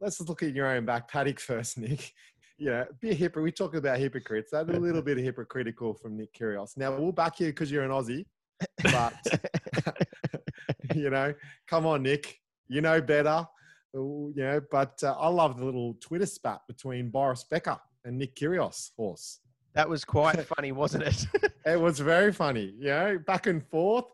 let's 0.00 0.16
just 0.16 0.28
look 0.30 0.42
at 0.42 0.54
your 0.54 0.68
own 0.68 0.86
back 0.86 1.06
paddock 1.06 1.38
first, 1.50 1.76
Nick. 1.76 2.12
Yeah, 2.58 2.84
be 2.98 3.10
a 3.10 3.14
hypocrite. 3.14 3.44
We 3.44 3.52
talk 3.52 3.74
about 3.74 3.98
hypocrites. 3.98 4.50
That's 4.52 4.68
a 4.70 4.72
little 4.72 5.02
bit 5.02 5.18
of 5.18 5.24
hypocritical 5.24 5.92
from 5.94 6.16
Nick 6.16 6.32
Kyrgios. 6.34 6.76
Now 6.78 6.96
we'll 6.98 7.12
back 7.12 7.40
you 7.40 7.48
because 7.48 7.70
you're 7.70 7.84
an 7.84 7.90
Aussie, 7.90 8.24
but 8.82 9.14
you 10.94 11.10
know, 11.10 11.34
come 11.66 11.84
on, 11.86 12.02
Nick, 12.02 12.38
you 12.68 12.80
know 12.80 13.00
better. 13.02 13.46
You 13.92 14.32
know, 14.36 14.60
but 14.70 15.02
uh, 15.02 15.14
I 15.18 15.28
love 15.28 15.58
the 15.58 15.64
little 15.64 15.94
Twitter 16.00 16.26
spat 16.26 16.60
between 16.68 17.10
Boris 17.10 17.44
Becker 17.44 17.78
and 18.04 18.18
Nick 18.18 18.34
Kyrgios, 18.36 18.90
horse. 18.96 19.40
That 19.74 19.88
was 19.88 20.04
quite 20.04 20.40
funny, 20.56 20.72
wasn't 20.72 21.04
it? 21.04 21.26
It 21.66 21.78
was 21.78 21.98
very 22.00 22.32
funny, 22.32 22.74
you 22.78 22.86
know, 22.86 23.18
back 23.18 23.46
and 23.46 23.62
forth. 23.62 24.06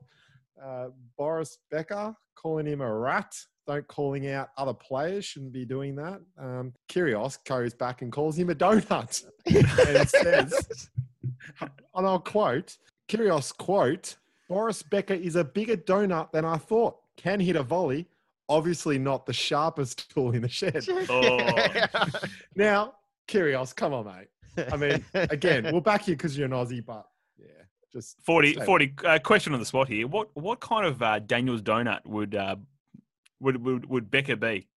Uh, 0.60 0.88
Boris 1.16 1.58
Becker 1.70 2.12
calling 2.34 2.66
him 2.66 2.80
a 2.80 2.92
rat, 2.92 3.36
don't 3.68 3.86
calling 3.86 4.28
out 4.28 4.48
other 4.58 4.74
players, 4.74 5.24
shouldn't 5.24 5.52
be 5.52 5.64
doing 5.64 5.94
that. 5.94 6.20
Um, 6.36 6.72
Kyrgios 6.88 7.38
goes 7.44 7.72
back 7.72 8.02
and 8.02 8.10
calls 8.10 8.36
him 8.36 8.50
a 8.50 8.54
donut. 8.54 9.24
and 9.46 10.08
says, 10.08 10.90
and 11.60 11.70
I'll 11.94 12.18
quote, 12.18 12.76
Kyrgios 13.08 13.56
quote, 13.56 14.16
Boris 14.48 14.82
Becker 14.82 15.14
is 15.14 15.36
a 15.36 15.44
bigger 15.44 15.76
donut 15.76 16.32
than 16.32 16.44
I 16.44 16.56
thought. 16.56 16.96
Can 17.16 17.38
hit 17.38 17.54
a 17.54 17.62
volley. 17.62 18.06
Obviously 18.48 18.98
not 18.98 19.24
the 19.24 19.32
sharpest 19.32 20.10
tool 20.12 20.32
in 20.32 20.42
the 20.42 20.48
shed. 20.48 20.84
Oh. 21.08 22.08
Now, 22.56 22.94
Kyrgios, 23.28 23.74
come 23.74 23.92
on, 23.92 24.06
mate. 24.06 24.28
I 24.72 24.76
mean, 24.76 25.04
again, 25.14 25.64
we'll 25.72 25.80
back 25.80 26.08
you 26.08 26.14
because 26.14 26.36
you're 26.36 26.46
an 26.46 26.52
Aussie, 26.52 26.84
but 26.84 27.06
yeah, 27.38 27.46
just 27.92 28.16
Fordy, 28.24 28.54
Fordy 28.64 28.92
uh, 29.04 29.18
question 29.18 29.52
on 29.52 29.60
the 29.60 29.66
spot 29.66 29.88
here. 29.88 30.06
What 30.06 30.28
what 30.34 30.60
kind 30.60 30.86
of 30.86 31.02
uh, 31.02 31.18
Daniel's 31.20 31.62
donut 31.62 32.04
would 32.06 32.34
uh, 32.34 32.56
would, 33.40 33.62
would 33.64 33.86
would 33.86 34.10
Becker 34.10 34.36
be? 34.36 34.68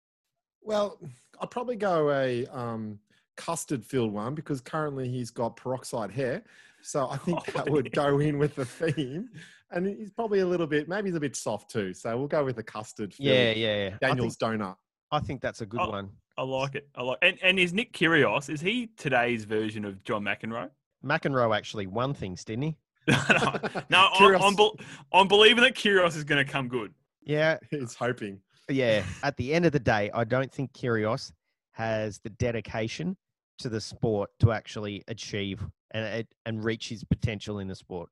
Well, 0.62 1.00
I'd 1.42 1.52
probably 1.52 1.76
go 1.76 2.12
a 2.12 2.46
um, 2.48 3.00
custard 3.38 3.86
filled 3.86 4.12
one 4.12 4.36
because 4.36 4.62
currently 4.62 5.08
he's 5.10 5.32
got 5.32 5.56
peroxide 5.56 6.12
hair. 6.12 6.44
So 6.82 7.10
I 7.10 7.18
think 7.26 7.39
Oh, 7.39 7.52
that 7.56 7.70
would 7.70 7.92
go 7.94 8.20
in 8.20 8.38
with 8.38 8.56
the 8.56 8.65
theme. 8.65 9.30
And 9.72 9.86
he's 9.86 10.12
probably 10.12 10.39
a 10.39 10.46
little 10.46 10.65
bit, 10.68 10.89
maybe 10.89 11.10
he's 11.10 11.15
a 11.15 11.20
bit 11.20 11.36
soft 11.36 11.70
too. 11.70 11.94
So 11.94 12.18
we'll 12.18 12.28
go 12.28 12.44
with 12.44 12.56
the 12.56 12.63
custard 12.63 13.13
filled 13.13 13.30
yeah, 13.30 13.52
yeah. 13.52 13.86
I 13.86 13.89
think, 13.89 14.02
Daniel's 14.02 14.38
donut. 14.38 14.76
I 15.12 15.20
think 15.20 15.42
that's 15.42 15.62
a 15.62 15.65
good 15.65 15.80
Oh. 15.82 15.89
one. 15.92 16.10
I 16.39 16.43
like 16.43 16.75
it. 16.75 16.88
I 16.95 17.04
like. 17.04 17.17
And 17.21 17.38
and 17.43 17.60
is 17.60 17.73
Nick 17.73 17.91
Kyrgios? 17.91 18.49
Is 18.49 18.62
he 18.62 18.89
today's 18.95 19.43
version 19.43 19.84
of 19.84 20.02
John 20.06 20.23
McEnroe? 20.23 20.69
McEnroe 21.04 21.56
actually 21.56 21.86
won 21.86 22.13
things, 22.13 22.45
didn't 22.45 22.63
he? 22.63 22.78
no, 23.10 23.56
no 23.89 24.10
I'm, 24.13 24.41
I'm, 24.41 24.56
bel 24.56 24.78
I'm 25.12 25.28
believing 25.28 25.63
that 25.63 25.75
Kyrgios 25.75 26.15
is 26.15 26.23
going 26.23 26.43
to 26.43 26.49
come 26.49 26.69
good. 26.69 26.93
Yeah, 27.25 27.58
He's 27.69 27.93
hoping. 27.93 28.39
yeah. 28.69 29.04
At 29.21 29.36
the 29.36 29.54
end 29.54 29.65
of 29.65 29.73
the 29.73 29.82
day, 29.82 30.10
I 30.13 30.23
don't 30.23 30.49
think 30.49 30.71
Kyrgios 30.71 31.34
has 31.73 32.19
the 32.19 32.30
dedication 32.30 33.17
to 33.58 33.67
the 33.67 33.82
sport 33.82 34.30
to 34.39 34.54
actually 34.54 35.04
achieve 35.10 35.62
and 35.91 36.25
and 36.45 36.63
reach 36.63 36.88
his 36.88 37.04
potential 37.04 37.60
in 37.60 37.67
the 37.67 37.75
sport. 37.75 38.10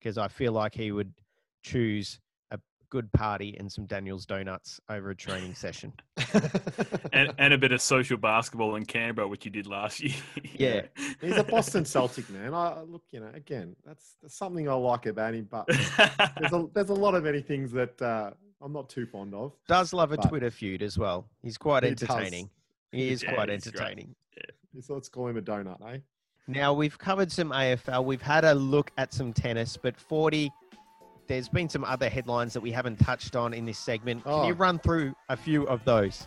because 0.00 0.18
I 0.18 0.26
feel 0.26 0.52
like 0.52 0.74
he 0.74 0.90
would 0.90 1.12
choose 1.62 2.18
a 2.18 2.23
good 2.94 3.12
party 3.12 3.56
and 3.58 3.70
some 3.70 3.86
Daniel's 3.86 4.24
donuts 4.24 4.78
over 4.88 5.10
a 5.10 5.16
training 5.16 5.52
session. 5.52 5.92
and, 7.12 7.34
and 7.38 7.52
a 7.52 7.58
bit 7.58 7.72
of 7.72 7.80
social 7.82 8.16
basketball 8.16 8.76
in 8.76 8.84
Canberra, 8.84 9.26
which 9.26 9.44
you 9.44 9.50
did 9.50 9.66
last 9.66 10.00
year. 10.04 10.14
Yeah. 10.54 10.82
He's 11.20 11.36
a 11.36 11.42
Boston 11.42 11.84
Celtic 11.84 12.30
man. 12.30 12.54
I 12.54 12.82
look, 12.82 13.02
you 13.10 13.18
know, 13.18 13.30
again, 13.34 13.74
that's, 13.84 14.14
that's 14.22 14.36
something 14.36 14.68
I 14.68 14.74
like 14.74 15.06
about 15.06 15.34
him. 15.34 15.48
But 15.50 15.66
there's 15.66 16.52
a 16.52 16.66
there's 16.72 16.90
a 16.90 16.94
lot 16.94 17.16
of 17.16 17.24
many 17.24 17.40
things 17.42 17.72
that 17.72 18.00
uh, 18.00 18.30
I'm 18.62 18.72
not 18.72 18.88
too 18.88 19.06
fond 19.06 19.34
of. 19.34 19.50
Does 19.66 19.92
love 19.92 20.12
a 20.12 20.16
Twitter 20.16 20.52
feud 20.52 20.80
as 20.80 20.96
well. 20.96 21.26
He's 21.42 21.58
quite 21.58 21.82
He 21.82 21.90
does. 21.94 22.08
entertaining. 22.08 22.48
He 22.92 23.08
is 23.10 23.24
Yeah, 23.24 23.34
quite 23.34 23.48
he's 23.48 23.64
great. 23.64 23.74
entertaining. 23.74 24.14
So 24.82 24.94
let's 24.94 25.08
call 25.08 25.26
him 25.26 25.36
a 25.36 25.42
donut, 25.42 25.78
eh? 25.92 25.98
Now 26.46 26.72
we've 26.74 26.96
covered 26.98 27.32
some 27.32 27.50
AFL. 27.50 28.04
We've 28.04 28.22
had 28.22 28.44
a 28.44 28.54
look 28.54 28.92
at 28.98 29.12
some 29.12 29.32
tennis, 29.32 29.76
but 29.76 29.96
Fordy. 29.98 30.52
There's 31.26 31.48
been 31.48 31.68
some 31.68 31.84
other 31.84 32.08
headlines 32.08 32.52
that 32.52 32.60
we 32.60 32.70
haven't 32.70 32.96
touched 32.98 33.34
on 33.34 33.54
in 33.54 33.64
this 33.64 33.78
segment. 33.78 34.24
Can 34.24 34.32
Oh. 34.32 34.46
you 34.46 34.54
run 34.54 34.78
through 34.78 35.14
a 35.28 35.36
few 35.36 35.66
of 35.68 35.84
those? 35.84 36.26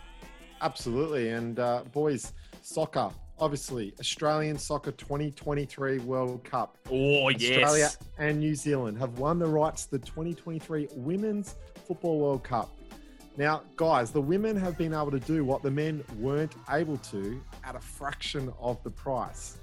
Absolutely. 0.61 1.29
And 1.29 1.59
uh, 1.59 1.83
boys, 1.91 2.33
soccer, 2.63 3.11
obviously, 3.37 3.93
Australian 3.99 4.57
Soccer 4.57 4.91
2023 4.91 5.99
World 5.99 6.43
Cup. 6.43 6.77
oh, 6.91 7.29
yes. 7.29 7.63
Australia 7.63 7.89
and 8.17 8.39
New 8.39 8.55
Zealand 8.55 8.97
have 8.97 9.19
won 9.19 9.37
the 9.37 9.45
rights 9.45 9.85
to 9.85 9.91
the 9.99 10.05
2023 10.05 10.87
Women's 10.95 11.55
Football 11.87 12.19
World 12.19 12.43
Cup. 12.43 12.71
Now, 13.37 13.61
guys, 13.75 14.09
the 14.09 14.21
women 14.21 14.57
have 14.57 14.79
been 14.79 14.93
able 14.95 15.11
to 15.11 15.19
do 15.19 15.45
what 15.45 15.61
the 15.61 15.69
men 15.69 16.03
weren't 16.17 16.55
able 16.71 16.97
to 16.97 17.39
at 17.63 17.75
a 17.75 17.79
fraction 17.79 18.51
of 18.59 18.81
the 18.83 18.89
price. 18.89 19.59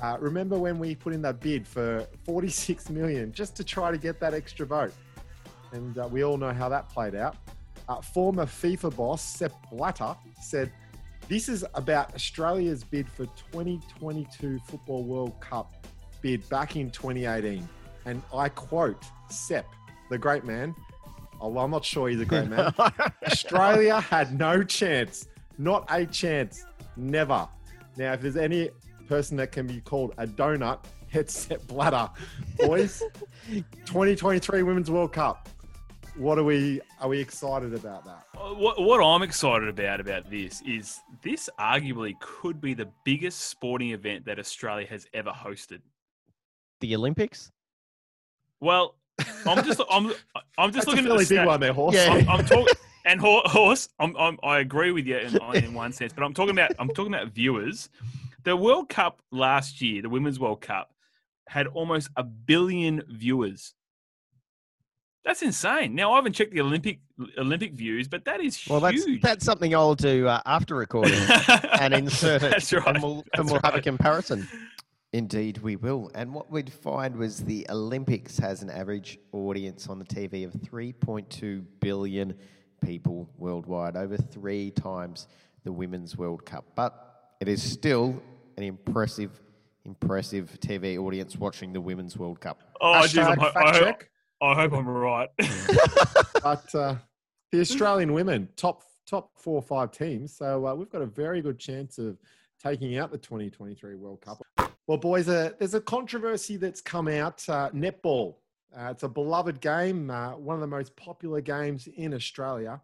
Uh, 0.00 0.16
remember 0.20 0.58
when 0.58 0.78
we 0.78 0.94
put 0.94 1.12
in 1.12 1.22
that 1.22 1.40
bid 1.40 1.66
for 1.66 2.06
46 2.24 2.90
million 2.90 3.32
just 3.32 3.54
to 3.56 3.64
try 3.64 3.90
to 3.90 3.98
get 3.98 4.18
that 4.20 4.34
extra 4.34 4.66
vote? 4.66 4.92
And 5.72 5.96
uh, 5.98 6.08
we 6.10 6.24
all 6.24 6.36
know 6.36 6.52
how 6.52 6.68
that 6.68 6.88
played 6.88 7.14
out. 7.14 7.36
Uh, 7.88 8.00
former 8.00 8.46
FIFA 8.46 8.94
boss 8.96 9.22
Sepp 9.22 9.52
Blatter 9.70 10.14
said, 10.40 10.72
This 11.28 11.48
is 11.48 11.64
about 11.74 12.14
Australia's 12.14 12.84
bid 12.84 13.08
for 13.08 13.26
2022 13.52 14.58
Football 14.66 15.04
World 15.04 15.40
Cup 15.40 15.86
bid 16.20 16.48
back 16.48 16.76
in 16.76 16.90
2018. 16.90 17.68
And 18.06 18.22
I 18.34 18.48
quote 18.48 19.04
Sepp, 19.28 19.66
the 20.10 20.18
great 20.18 20.44
man. 20.44 20.74
Although 21.40 21.60
I'm 21.60 21.70
not 21.70 21.84
sure 21.84 22.08
he's 22.08 22.20
a 22.20 22.24
great 22.24 22.48
man. 22.48 22.72
Australia 23.26 24.00
had 24.00 24.38
no 24.38 24.62
chance, 24.62 25.26
not 25.58 25.84
a 25.90 26.06
chance, 26.06 26.64
never. 26.96 27.48
Now, 27.96 28.12
if 28.12 28.20
there's 28.20 28.36
any 28.36 28.70
person 29.12 29.36
that 29.36 29.52
can 29.52 29.66
be 29.66 29.78
called 29.82 30.14
a 30.16 30.26
donut, 30.26 30.78
headset 31.10 31.66
Blatter. 31.66 32.08
Boys, 32.56 33.02
2023 33.84 34.62
Women's 34.62 34.90
World 34.90 35.12
Cup. 35.12 35.50
What 36.16 36.38
are 36.38 36.44
we? 36.44 36.80
Are 36.98 37.08
we 37.10 37.18
excited 37.20 37.74
about 37.74 38.06
that? 38.06 38.24
Uh, 38.34 38.54
What, 38.54 38.80
what 38.80 39.02
I'm 39.04 39.22
excited 39.22 39.68
about 39.68 40.00
about 40.00 40.30
this 40.30 40.62
is 40.66 40.98
this 41.22 41.50
arguably 41.60 42.18
could 42.20 42.58
be 42.58 42.72
the 42.72 42.88
biggest 43.04 43.40
sporting 43.40 43.90
event 43.90 44.24
that 44.24 44.38
Australia 44.38 44.86
has 44.88 45.06
ever 45.12 45.30
hosted. 45.30 45.80
the 46.80 46.94
Olympics? 46.96 47.52
Well, 48.60 48.94
I'm 49.46 49.62
just 49.64 49.80
I'm 49.90 50.06
I'm 50.56 50.70
That's 50.72 50.86
just 50.86 50.86
a 50.86 50.90
looking 50.90 51.04
fairly 51.04 51.22
at 51.24 51.28
the 51.28 51.34
big 51.34 51.38
stat- 51.38 51.46
one 51.46 51.60
there, 51.60 51.72
horse. 51.74 51.94
Yeah. 51.96 52.14
I'm, 52.14 52.28
I'm 52.30 52.44
talking 52.46 52.74
and 53.04 53.20
horse. 53.20 53.90
I'm, 53.98 54.16
I'm 54.16 54.38
I 54.42 54.60
agree 54.60 54.90
with 54.92 55.06
you 55.06 55.18
in, 55.18 55.36
in 55.54 55.74
one 55.74 55.92
sense, 55.92 56.14
but 56.14 56.24
I'm 56.24 56.32
talking 56.32 56.52
about 56.52 56.72
I'm 56.78 56.88
talking 56.88 57.12
about 57.12 57.28
viewers. 57.28 57.90
The 58.44 58.56
World 58.56 58.88
Cup 58.88 59.22
last 59.30 59.80
year, 59.80 60.02
the 60.02 60.08
Women's 60.08 60.38
World 60.40 60.60
Cup, 60.60 60.90
had 61.48 61.66
almost 61.68 62.08
a 62.16 62.22
billion 62.22 63.02
viewers. 63.08 63.74
That's 65.24 65.42
insane. 65.42 65.94
Now 65.94 66.12
I 66.12 66.16
haven't 66.16 66.32
checked 66.32 66.52
the 66.52 66.60
Olympic 66.60 66.98
Olympic 67.38 67.74
views, 67.74 68.08
but 68.08 68.24
that 68.24 68.40
is 68.40 68.60
Well, 68.68 68.80
that's 68.80 69.04
huge. 69.04 69.22
that's 69.22 69.44
something 69.44 69.72
I'll 69.74 69.94
do 69.94 70.26
uh, 70.26 70.40
after 70.46 70.74
recording 70.74 71.14
and 71.80 71.94
insert 71.94 72.42
it, 72.42 72.50
That's 72.50 72.72
right. 72.72 72.86
and 72.88 73.00
we'll, 73.02 73.24
and 73.34 73.48
we'll 73.48 73.60
have 73.62 73.76
a 73.76 73.80
comparison. 73.80 74.48
Indeed, 75.12 75.58
we 75.58 75.76
will. 75.76 76.10
And 76.16 76.34
what 76.34 76.50
we'd 76.50 76.72
find 76.72 77.14
was 77.16 77.38
the 77.44 77.66
Olympics 77.70 78.38
has 78.38 78.62
an 78.62 78.70
average 78.70 79.18
audience 79.32 79.86
on 79.88 79.98
the 80.00 80.04
TV 80.06 80.44
of 80.44 80.52
3.2 80.54 81.64
billion 81.80 82.34
people 82.82 83.28
worldwide, 83.38 83.94
over 83.96 84.16
three 84.16 84.70
times 84.72 85.28
the 85.62 85.70
Women's 85.70 86.16
World 86.16 86.44
Cup. 86.44 86.64
But 86.74 87.34
it 87.40 87.46
is 87.46 87.62
still 87.62 88.20
an 88.62 88.68
impressive, 88.68 89.40
impressive 89.84 90.58
TV 90.60 90.98
audience 90.98 91.36
watching 91.36 91.72
the 91.72 91.80
Women's 91.80 92.16
World 92.16 92.40
Cup. 92.40 92.62
Oh, 92.80 93.06
geez, 93.06 93.18
I'm, 93.18 93.36
Hashtag 93.36 93.38
ho- 93.38 93.50
fact 93.52 93.56
I, 93.56 93.72
hope, 93.72 93.84
check. 93.84 94.10
I 94.40 94.54
hope 94.54 94.72
I'm 94.72 94.88
right. 94.88 95.28
but 96.42 96.74
uh, 96.74 96.96
the 97.50 97.60
Australian 97.60 98.12
women 98.12 98.48
top 98.56 98.82
top 99.06 99.30
four 99.36 99.56
or 99.56 99.62
five 99.62 99.90
teams. 99.90 100.36
So 100.36 100.66
uh, 100.66 100.74
we've 100.74 100.88
got 100.88 101.02
a 101.02 101.06
very 101.06 101.42
good 101.42 101.58
chance 101.58 101.98
of 101.98 102.16
taking 102.62 102.96
out 102.96 103.10
the 103.10 103.18
2023 103.18 103.96
World 103.96 104.20
Cup. 104.20 104.40
Well, 104.86 104.98
boys, 104.98 105.28
uh, 105.28 105.50
there's 105.58 105.74
a 105.74 105.80
controversy 105.80 106.56
that's 106.56 106.80
come 106.80 107.08
out. 107.08 107.46
Uh, 107.48 107.70
netball. 107.70 108.36
Uh, 108.74 108.88
it's 108.90 109.02
a 109.02 109.08
beloved 109.08 109.60
game, 109.60 110.08
uh, 110.08 110.30
one 110.30 110.54
of 110.54 110.60
the 110.60 110.66
most 110.66 110.96
popular 110.96 111.42
games 111.42 111.88
in 111.96 112.14
Australia, 112.14 112.80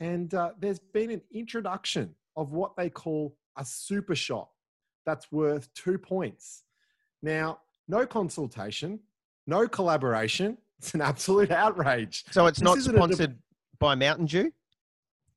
and 0.00 0.32
uh, 0.32 0.52
there's 0.58 0.78
been 0.78 1.10
an 1.10 1.20
introduction 1.30 2.14
of 2.34 2.52
what 2.52 2.74
they 2.76 2.88
call 2.88 3.36
a 3.58 3.64
super 3.64 4.14
shot 4.14 4.48
that's 5.08 5.32
worth 5.32 5.72
two 5.72 5.96
points. 5.96 6.64
Now, 7.22 7.60
no 7.88 8.04
consultation, 8.06 9.00
no 9.46 9.66
collaboration. 9.66 10.58
It's 10.80 10.94
an 10.94 11.00
absolute 11.00 11.50
outrage. 11.50 12.24
So 12.30 12.46
it's 12.46 12.60
This 12.60 12.64
not 12.64 12.78
isn't 12.78 12.94
a 12.94 12.98
sponsored 12.98 13.38
by 13.80 13.96
Mountain 13.96 14.26
Dew. 14.26 14.52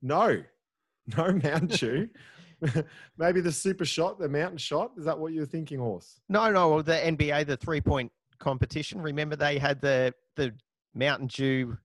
No, 0.04 0.44
no 1.18 1.32
Mountain 1.32 1.68
Dew. 1.70 2.10
Maybe 3.18 3.42
the 3.42 3.52
super 3.52 3.84
shot, 3.84 4.20
the 4.20 4.30
mountain 4.30 4.60
shot. 4.60 4.92
Is 5.00 5.06
that 5.06 5.18
what 5.18 5.34
you're 5.34 5.48
thinking, 5.48 5.80
horse? 5.80 6.22
No, 6.30 6.52
no. 6.52 6.70
Well, 6.70 6.84
the 6.84 6.94
NBA, 6.94 7.48
the 7.48 7.58
three 7.58 7.82
point 7.82 8.12
competition. 8.38 9.02
Remember, 9.02 9.36
they 9.36 9.58
had 9.58 9.82
the 9.82 10.14
the 10.36 10.54
Mountain 10.94 11.26
Dew, 11.28 11.76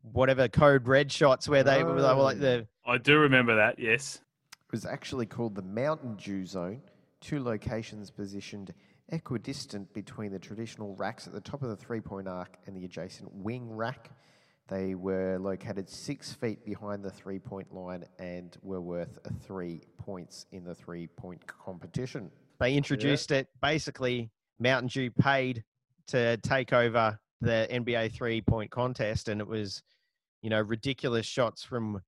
whatever 0.00 0.48
code 0.48 0.88
red 0.88 1.12
shots 1.12 1.46
where 1.50 1.62
they, 1.62 1.84
were 1.84 2.00
they 2.00 2.14
were 2.14 2.22
like 2.22 2.38
Oh. 2.38 2.40
the 2.40 2.66
I 2.86 2.96
do 2.96 3.18
remember 3.18 3.56
that. 3.56 3.78
Yes. 3.78 4.22
It 4.54 4.72
was 4.72 4.86
actually 4.86 5.26
called 5.26 5.54
the 5.54 5.60
Mountain 5.62 6.16
Dew 6.16 6.46
Zone, 6.46 6.80
two 7.26 7.42
locations 7.42 8.08
positioned 8.08 8.72
equidistant 9.08 9.92
between 9.92 10.30
the 10.30 10.38
traditional 10.38 10.94
racks 10.94 11.26
at 11.26 11.32
the 11.32 11.40
top 11.40 11.60
of 11.62 11.68
the 11.68 11.76
three 11.76 12.00
point 12.00 12.28
arc 12.28 12.56
and 12.66 12.76
the 12.76 12.84
adjacent 12.84 13.28
wing 13.32 13.68
rack. 13.74 14.10
They 14.68 14.94
were 14.94 15.36
located 15.38 15.88
six 15.88 16.32
feet 16.32 16.64
behind 16.64 17.04
the 17.04 17.10
three 17.10 17.40
point 17.40 17.74
line 17.74 18.04
and 18.20 18.56
were 18.62 18.80
worth 18.80 19.18
three 19.42 19.82
points 19.98 20.46
in 20.52 20.62
the 20.62 20.74
three 20.74 21.08
point 21.08 21.44
competition. 21.48 22.30
they 22.60 22.74
introduced 22.76 23.32
it. 23.32 23.48
Basically, 23.60 24.30
Mountain 24.60 24.88
Dew 24.88 25.10
paid 25.10 25.64
to 26.08 26.36
take 26.38 26.72
over 26.72 27.18
the 27.40 27.66
NBA 27.70 28.12
three 28.12 28.40
point 28.40 28.70
contest, 28.70 29.28
and 29.28 29.40
it 29.40 29.48
was, 29.48 29.82
you 30.42 30.50
know, 30.50 30.60
ridiculous 30.60 31.26
shots 31.26 31.64
from 31.64 32.00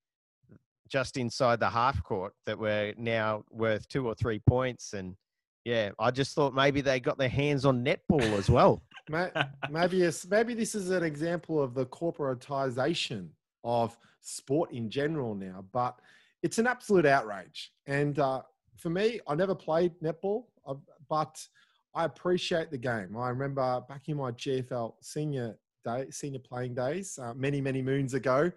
just 0.89 1.17
inside 1.17 1.61
the 1.61 1.71
half 1.71 2.03
court 2.03 2.33
that 2.47 2.59
were 2.59 2.95
now 2.97 3.45
worth 3.51 3.89
two 3.89 4.07
or 4.07 4.15
three 4.15 4.41
points. 4.41 4.93
And 4.93 5.17
yeah, 5.65 5.91
I 5.99 6.11
just 6.11 6.35
thought 6.35 6.55
maybe 6.55 6.81
they 6.81 7.01
got 7.01 7.19
their 7.19 7.29
hands 7.29 7.65
on 7.65 7.85
netball 7.85 8.33
as 8.39 8.51
well. 8.51 8.83
Maybe, 9.71 10.07
maybe 10.29 10.53
this 10.53 10.75
is 10.75 10.91
an 10.91 11.03
example 11.03 11.63
of 11.63 11.73
the 11.73 11.87
corporatization 11.87 13.29
of 13.65 13.97
sport 14.21 14.71
in 14.73 14.91
general 14.91 15.35
now, 15.35 15.65
but 15.73 15.99
it's 16.43 16.59
an 16.59 16.67
absolute 16.67 17.07
outrage. 17.07 17.73
And 17.87 18.19
uh, 18.19 18.43
for 18.77 18.91
me, 18.91 19.21
I 19.27 19.35
never 19.35 19.55
played 19.55 19.93
netball, 20.03 20.45
uh, 20.67 20.75
but 21.09 21.43
I 21.95 22.05
appreciate 22.05 22.71
the 22.71 22.79
game. 22.79 23.17
I 23.17 23.31
remember 23.31 23.83
back 23.89 24.09
in 24.09 24.19
my 24.19 24.33
GFL 24.33 24.95
senior 25.01 25.59
day, 25.85 26.07
senior 26.11 26.41
playing 26.41 26.75
days, 26.75 27.19
uh, 27.21 27.35
many 27.35 27.61
many 27.61 27.83
moons 27.83 28.15
ago. 28.15 28.53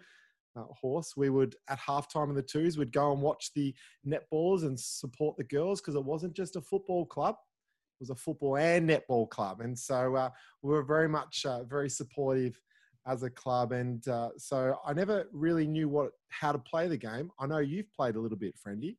Uh, 0.56 0.64
horse, 0.82 1.14
we 1.16 1.30
would 1.30 1.56
at 1.70 1.80
halftime 1.80 2.30
in 2.30 2.36
the 2.36 2.42
twos, 2.42 2.78
we'd 2.78 2.92
go 2.92 3.14
and 3.14 3.22
watch 3.22 3.52
the 3.56 3.74
netballers 4.06 4.64
and 4.64 4.78
support 4.78 5.38
the 5.38 5.46
girls 5.46 5.80
because 5.80 5.96
it 5.96 6.04
wasn't 6.04 6.34
just 6.34 6.58
a 6.58 6.62
football 6.62 7.06
club; 7.06 7.36
it 7.36 8.02
was 8.02 8.10
a 8.10 8.16
football 8.16 8.58
and 8.58 8.90
netball 8.90 9.30
club. 9.30 9.62
And 9.62 9.78
so 9.78 10.16
uh, 10.16 10.30
we 10.62 10.72
were 10.72 10.84
very 10.84 11.08
much 11.08 11.46
uh, 11.46 11.64
very 11.64 11.90
supportive 11.90 12.60
as 13.08 13.24
a 13.24 13.30
club. 13.30 13.72
And 13.72 14.06
uh, 14.08 14.30
so 14.38 14.78
I 14.86 14.94
never 14.94 15.28
really 15.32 15.68
knew 15.68 15.90
what 15.90 16.12
how 16.30 16.52
to 16.52 16.60
play 16.60 16.88
the 16.88 16.98
game. 16.98 17.32
I 17.40 17.48
know 17.48 17.60
you've 17.60 17.92
played 17.94 18.16
a 18.16 18.20
little 18.20 18.38
bit, 18.38 18.56
Friendy, 18.60 18.98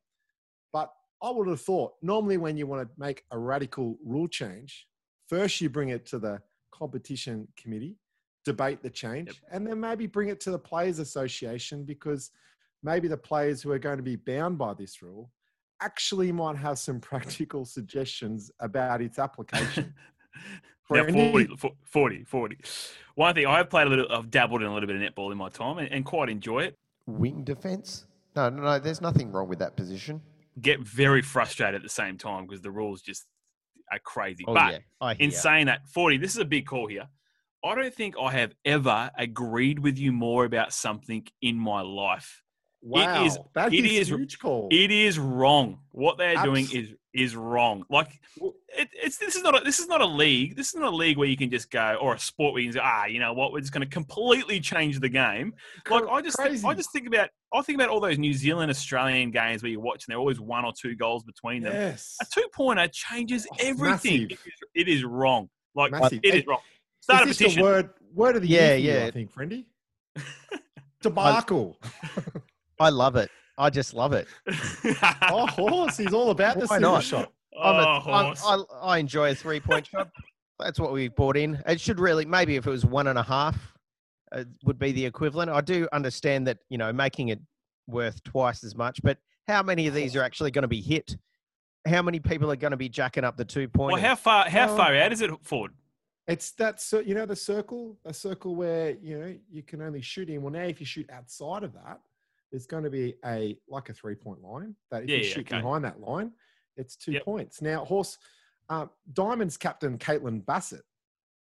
but 0.72 0.92
I 1.22 1.30
would 1.30 1.48
have 1.48 1.60
thought 1.60 1.92
normally 2.02 2.36
when 2.36 2.56
you 2.56 2.66
want 2.66 2.82
to 2.82 2.88
make 2.98 3.24
a 3.30 3.38
radical 3.38 3.98
rule 4.04 4.26
change, 4.26 4.86
first 5.28 5.60
you 5.60 5.70
bring 5.70 5.90
it 5.90 6.06
to 6.06 6.18
the 6.18 6.40
competition 6.72 7.46
committee, 7.56 7.96
debate 8.44 8.82
the 8.82 8.90
change, 8.90 9.28
Yep. 9.28 9.36
and 9.52 9.66
then 9.66 9.80
maybe 9.80 10.06
bring 10.06 10.28
it 10.28 10.40
to 10.40 10.50
the 10.50 10.58
players 10.58 10.98
association 10.98 11.84
because 11.84 12.30
maybe 12.82 13.08
the 13.08 13.16
players 13.16 13.62
who 13.62 13.70
are 13.70 13.78
going 13.78 13.98
to 13.98 14.02
be 14.02 14.16
bound 14.16 14.58
by 14.58 14.74
this 14.74 15.02
rule 15.02 15.30
actually 15.80 16.32
might 16.32 16.56
have 16.56 16.78
some 16.78 17.00
practical 17.10 17.64
suggestions 17.64 18.50
about 18.60 19.00
its 19.02 19.18
application. 19.18 19.94
Now, 20.90 21.04
Brandy? 21.04 21.46
Fordy, 21.56 21.74
Fordy, 21.84 22.24
Fordy. 22.24 22.58
One 23.14 23.34
thing 23.34 23.46
I 23.46 23.56
have 23.56 23.70
played 23.70 23.86
a 23.86 23.90
little, 23.90 24.06
I've 24.10 24.30
dabbled 24.30 24.62
in 24.62 24.68
a 24.68 24.74
little 24.74 24.86
bit 24.86 24.96
of 24.96 25.02
netball 25.02 25.32
in 25.32 25.38
my 25.38 25.48
time 25.48 25.78
and, 25.78 25.90
and 25.90 26.04
quite 26.04 26.28
enjoy 26.28 26.64
it. 26.64 26.78
Wing 27.06 27.44
defense? 27.44 28.04
No, 28.36 28.48
no, 28.50 28.62
no. 28.62 28.78
There's 28.78 29.00
nothing 29.00 29.30
wrong 29.32 29.48
with 29.48 29.58
that 29.60 29.76
position. 29.76 30.20
Get 30.60 30.80
very 30.80 31.22
frustrated 31.22 31.76
at 31.76 31.82
the 31.82 31.88
same 31.88 32.18
time 32.18 32.46
because 32.46 32.60
the 32.60 32.70
rules 32.70 33.00
just 33.00 33.26
are 33.90 33.98
crazy. 34.00 34.44
Oh, 34.46 34.52
but 34.54 34.72
yeah. 34.72 34.78
I 35.00 35.14
in 35.14 35.30
saying 35.30 35.66
that, 35.66 35.88
Fordy, 35.88 36.18
this 36.18 36.32
is 36.32 36.38
a 36.38 36.44
big 36.44 36.66
call 36.66 36.88
here. 36.88 37.08
I 37.64 37.74
don't 37.74 37.94
think 37.94 38.16
I 38.20 38.30
have 38.32 38.54
ever 38.64 39.10
agreed 39.16 39.78
with 39.78 39.98
you 39.98 40.12
more 40.12 40.44
about 40.44 40.72
something 40.72 41.26
in 41.40 41.56
my 41.56 41.80
life. 41.82 42.42
Wow, 42.84 43.24
is- 43.24 43.38
that 43.54 43.72
it 43.72 43.84
is 43.84 44.08
huge 44.08 44.38
call. 44.40 44.68
It 44.72 44.90
is 44.90 45.18
wrong. 45.18 45.78
What 45.92 46.18
they're 46.18 46.42
doing 46.42 46.66
is 46.72 46.94
is 47.14 47.36
wrong. 47.36 47.84
Like 47.90 48.08
it, 48.40 48.88
it's 48.94 49.18
this 49.18 49.36
is 49.36 49.42
not 49.44 49.60
a, 49.60 49.62
this 49.62 49.78
is 49.78 49.86
not 49.86 50.00
a 50.00 50.06
league. 50.06 50.56
This 50.56 50.68
is 50.68 50.74
not 50.74 50.92
a 50.92 50.96
league 50.96 51.16
where 51.18 51.28
you 51.28 51.36
can 51.36 51.50
just 51.50 51.70
go 51.70 51.96
or 52.00 52.14
a 52.14 52.18
sport 52.18 52.54
where 52.54 52.62
you 52.62 52.70
can 52.70 52.80
say, 52.80 52.80
ah, 52.82 53.04
you 53.04 53.20
know 53.20 53.34
what, 53.34 53.52
we're 53.52 53.60
just 53.60 53.72
going 53.72 53.86
to 53.86 53.94
completely 53.94 54.58
change 54.58 54.98
the 54.98 55.10
game. 55.10 55.52
Like 55.88 56.04
I 56.10 56.22
just 56.22 56.38
think, 56.38 56.64
I 56.64 56.74
just 56.74 56.90
think 56.92 57.06
about 57.06 57.28
I 57.54 57.62
think 57.62 57.76
about 57.78 57.90
all 57.90 58.00
those 58.00 58.18
New 58.18 58.32
Zealand 58.34 58.70
Australian 58.70 59.30
games 59.30 59.62
where 59.62 59.70
you 59.70 59.78
watch 59.78 60.06
and 60.06 60.12
there 60.12 60.16
are 60.16 60.20
always 60.20 60.40
one 60.40 60.64
or 60.64 60.72
two 60.76 60.96
goals 60.96 61.22
between 61.22 61.62
them. 61.62 61.74
yes. 61.74 62.16
A 62.20 62.24
two 62.34 62.48
pointer 62.52 62.88
changes 62.88 63.46
Oh, 63.52 63.56
everything. 63.60 64.22
It 64.22 64.32
is, 64.32 64.38
it 64.74 64.88
is 64.88 65.04
wrong. 65.04 65.50
Like 65.76 65.92
Massive. 65.92 66.20
it 66.24 66.34
is 66.34 66.46
wrong. 66.46 66.60
Start 67.02 67.26
a 67.26 67.30
is 67.30 67.38
this 67.38 67.38
petition. 67.38 67.58
the 67.62 67.64
word 67.68 67.90
word 68.14 68.36
of 68.36 68.42
the 68.42 68.48
Yeah, 68.48 68.74
year? 68.74 68.76
for 68.76 68.80
you, 68.80 68.92
yeah. 69.00 69.06
I 69.06 69.10
think, 69.10 69.32
Friendy. 69.34 69.64
Debacle. 71.02 71.78
I 72.78 72.88
love 72.90 73.16
it. 73.16 73.30
I 73.58 73.70
just 73.70 73.92
love 73.94 74.12
it. 74.12 74.26
oh, 75.28 75.46
horse! 75.46 75.96
He's 75.96 76.12
all 76.14 76.30
about 76.30 76.54
the 76.58 76.66
Why 76.66 76.78
silver 76.78 76.80
not? 76.80 77.02
shot. 77.04 77.32
I'm 77.60 77.74
a- 77.76 77.86
oh, 77.86 78.00
horse. 78.00 78.42
I, 78.44 78.56
I 78.80 78.98
enjoy 78.98 79.32
a 79.32 79.34
three 79.34 79.60
point 79.60 79.86
shot. 79.86 80.08
That's 80.58 80.78
what 80.78 80.92
we 80.92 81.08
bought 81.08 81.36
in. 81.36 81.60
It 81.66 81.80
should 81.80 81.98
really, 81.98 82.24
maybe 82.24 82.56
if 82.56 82.66
it 82.66 82.70
was 82.70 82.84
one 82.86 83.08
and 83.08 83.18
a 83.18 83.22
half, 83.22 83.56
uh, 84.30 84.44
would 84.64 84.78
be 84.78 84.92
the 84.92 85.04
equivalent. 85.04 85.50
I 85.50 85.60
do 85.60 85.88
understand 85.92 86.46
that, 86.46 86.58
you 86.70 86.78
know, 86.78 86.92
making 86.92 87.28
it 87.28 87.40
worth 87.88 88.22
twice 88.22 88.62
as 88.62 88.76
much, 88.76 89.00
but 89.02 89.18
how 89.48 89.62
many 89.62 89.88
of 89.88 89.94
these 89.94 90.14
are 90.14 90.22
actually 90.22 90.52
going 90.52 90.62
to 90.62 90.68
be 90.68 90.80
hit? 90.80 91.16
How 91.86 92.00
many 92.00 92.20
people 92.20 92.50
are 92.52 92.56
going 92.56 92.70
to 92.70 92.76
be 92.76 92.88
jacking 92.88 93.24
up 93.24 93.36
the 93.36 93.44
two 93.44 93.66
point? 93.68 93.94
well, 93.94 94.00
how 94.02 94.14
far 94.14 94.48
how 94.48 94.66
Well- 94.68 94.76
far 94.76 94.96
out 94.96 95.12
is 95.12 95.20
it 95.20 95.30
forward? 95.42 95.72
It's 96.28 96.52
that 96.52 96.80
cir- 96.80 97.02
you 97.02 97.14
know 97.14 97.26
the 97.26 97.36
circle, 97.36 97.98
a 98.04 98.14
circle 98.14 98.54
where 98.54 98.92
you 99.02 99.18
know 99.18 99.34
you 99.50 99.62
can 99.62 99.82
only 99.82 100.00
shoot 100.00 100.28
in. 100.30 100.42
Well, 100.42 100.52
now 100.52 100.62
if 100.62 100.78
you 100.80 100.86
shoot 100.86 101.08
outside 101.10 101.64
of 101.64 101.72
that, 101.74 102.00
there's 102.50 102.66
going 102.66 102.84
to 102.84 102.90
be 102.90 103.14
a 103.24 103.58
like 103.68 103.88
a 103.88 103.92
three 103.92 104.14
point 104.14 104.40
line. 104.42 104.76
That 104.90 105.02
if 105.04 105.10
Yeah, 105.10 105.16
you 105.16 105.22
yeah, 105.22 105.28
shoot 105.28 105.46
okay. 105.52 105.60
behind 105.60 105.84
that 105.84 106.00
line, 106.00 106.32
it's 106.76 106.96
two 106.96 107.12
Yep. 107.12 107.24
points. 107.24 107.60
Now, 107.60 107.84
horse, 107.84 108.18
uh, 108.68 108.86
Diamonds 109.12 109.56
captain 109.56 109.98
Caitlin 109.98 110.46
Bassett 110.46 110.84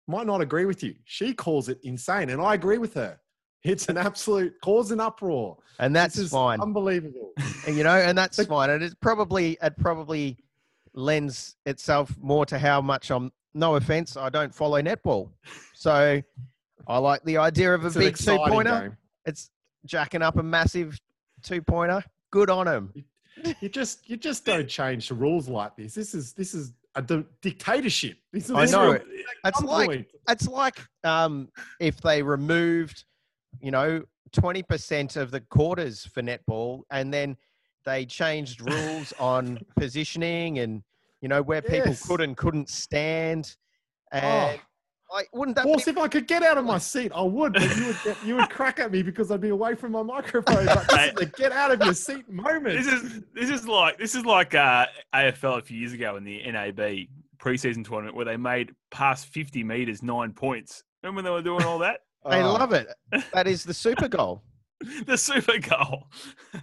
might 0.08 0.28
not 0.28 0.42
agree 0.42 0.66
with 0.66 0.84
you. 0.84 0.96
She 1.06 1.34
calls 1.34 1.70
it 1.70 1.80
insane, 1.84 2.30
and 2.30 2.40
I 2.42 2.54
agree 2.54 2.78
with 2.78 2.94
her. 2.94 3.20
It's 3.64 3.90
an 3.90 3.98
absolute 3.98 4.54
cause 4.64 4.92
an 4.92 5.00
uproar. 5.00 5.58
and 5.80 5.96
that's 5.96 6.16
this 6.16 6.26
is 6.26 6.32
fine. 6.32 6.62
unbelievable. 6.62 7.34
And, 7.66 7.76
you 7.76 7.84
know, 7.84 7.96
and 7.98 8.16
that's 8.18 8.42
fine. 8.46 8.70
And 8.70 8.84
it 8.84 8.98
probably 9.02 9.58
it 9.62 9.76
probably 9.78 10.38
lends 10.94 11.56
itself 11.66 12.16
more 12.22 12.46
to 12.46 12.60
how 12.60 12.80
much 12.80 13.10
I'm. 13.10 13.32
No 13.58 13.76
offense, 13.76 14.16
I 14.16 14.30
don't 14.30 14.54
follow 14.54 14.80
netball, 14.82 15.32
so 15.74 16.22
I 16.88 16.98
like 17.00 17.24
the 17.24 17.38
idea 17.38 17.74
of 17.74 17.84
a 17.84 17.88
It's 17.88 17.96
big 17.96 18.16
two 18.18 18.38
pointer. 18.48 18.82
game. 18.82 18.98
It's 19.26 19.50
jacking 19.86 20.22
up 20.22 20.38
a 20.38 20.44
massive 20.44 20.96
two 21.42 21.64
pointer. 21.64 22.04
Good 22.32 22.52
on 22.52 22.68
him. 22.68 22.94
You 23.60 23.68
just 23.70 24.08
you 24.08 24.16
just 24.16 24.46
don't 24.46 24.68
change 24.70 25.10
the 25.10 25.16
rules 25.16 25.48
like 25.50 25.76
this. 25.76 25.96
This 25.96 26.14
is 26.14 26.34
this 26.34 26.54
is 26.54 26.74
a 26.94 27.02
di- 27.02 27.26
dictatorship. 27.42 28.18
This 28.32 28.46
is 28.46 28.52
I 28.52 28.62
this 28.62 28.72
know 28.72 28.92
is 28.94 29.02
it. 29.02 29.08
It's 29.46 29.62
like 29.64 29.90
gunpoint. 29.90 30.06
it's 30.30 30.48
like 30.48 30.78
um, 31.04 31.50
if 31.80 32.00
they 32.02 32.22
removed, 32.22 33.06
you 33.60 33.72
know, 33.72 34.04
twenty 34.34 34.62
percent 34.62 35.16
of 35.16 35.32
the 35.32 35.42
quarters 35.42 36.06
for 36.06 36.22
netball, 36.22 36.84
and 36.92 37.12
then 37.12 37.38
they 37.86 38.06
changed 38.06 38.62
rules 38.62 39.14
on 39.20 39.58
positioning 39.78 40.60
and 40.60 40.84
you 41.22 41.28
know 41.30 41.42
where 41.42 41.62
people 41.62 41.92
Yes. 41.92 42.06
could 42.08 42.22
and 42.22 42.36
couldn't 42.38 42.70
stand. 42.70 43.56
And 44.12 44.60
like, 45.12 45.30
wouldn't 45.34 45.56
that 45.56 45.66
Of 45.66 45.72
course, 45.72 45.86
be? 45.86 45.92
if 45.92 45.98
I 45.98 46.08
could 46.08 46.28
get 46.28 46.44
out 46.44 46.58
of 46.58 46.66
my 46.66 46.78
seat, 46.78 47.12
I 47.16 47.22
would. 47.22 47.54
But 47.54 47.76
you 47.78 47.88
would 47.88 47.98
get, 48.04 48.18
you 48.26 48.36
would 48.36 48.50
crack 48.50 48.80
at 48.80 48.92
me 48.92 49.02
because 49.04 49.32
I'd 49.32 49.42
be 49.42 49.50
away 49.50 49.74
from 49.76 49.94
my 49.94 50.04
microphone. 50.04 50.66
But 50.66 50.88
this 50.90 51.08
is 51.10 51.14
the 51.16 51.26
get 51.38 51.52
out 51.52 51.72
of 51.72 51.82
your 51.82 51.94
seat 51.94 52.30
moment. 52.30 52.78
This 52.84 52.88
is 52.88 53.22
this 53.34 53.50
is 53.50 53.68
like 53.68 53.98
this 53.98 54.16
is 54.16 54.26
like 54.26 54.54
uh, 54.54 54.86
AFL 55.16 55.60
a 55.60 55.62
few 55.62 55.78
years 55.80 55.94
ago 55.94 56.18
in 56.18 56.24
the 56.24 56.42
NAB 56.52 57.08
preseason 57.40 57.86
tournament 57.88 58.16
where 58.16 58.26
they 58.26 58.36
made 58.38 58.74
past 58.92 59.28
fifty 59.28 59.64
meters 59.64 60.04
nine 60.04 60.34
points. 60.34 60.84
Remember 61.04 61.18
when 61.20 61.26
they 61.26 61.32
were 61.32 61.42
doing 61.42 61.64
all 61.66 61.80
that? 61.80 62.02
They 62.30 62.42
Oh, 62.42 62.52
love 62.54 62.74
it. 62.74 62.88
That 63.32 63.48
is 63.48 63.64
the 63.64 63.74
super 63.74 64.10
goal. 64.10 64.42
the 65.06 65.18
super 65.18 65.58
goal. 65.60 66.10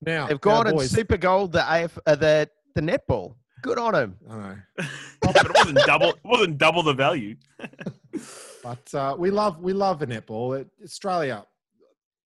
Now 0.00 0.28
They've 0.28 0.40
gone 0.40 0.64
now, 0.64 0.70
and 0.70 0.78
boys, 0.78 0.90
super 0.92 1.16
goal 1.16 1.48
the 1.48 1.64
AF, 1.84 1.98
uh, 2.06 2.14
the 2.14 2.48
the 2.76 2.80
netball. 2.80 3.34
Good 3.62 3.78
on 3.78 3.94
him. 3.94 4.16
I 4.30 4.36
know. 4.36 4.56
but 5.20 5.36
it 5.36 5.54
wasn't 5.54 5.78
double. 5.86 6.10
It 6.10 6.20
wasn't 6.24 6.58
double 6.58 6.82
the 6.82 6.94
value. 6.94 7.36
But 8.62 8.92
uh, 8.92 9.14
we 9.16 9.30
love 9.30 9.60
we 9.60 9.72
love 9.72 9.98
the 10.00 10.06
netball. 10.06 10.60
It, 10.60 10.68
Australia, 10.82 11.46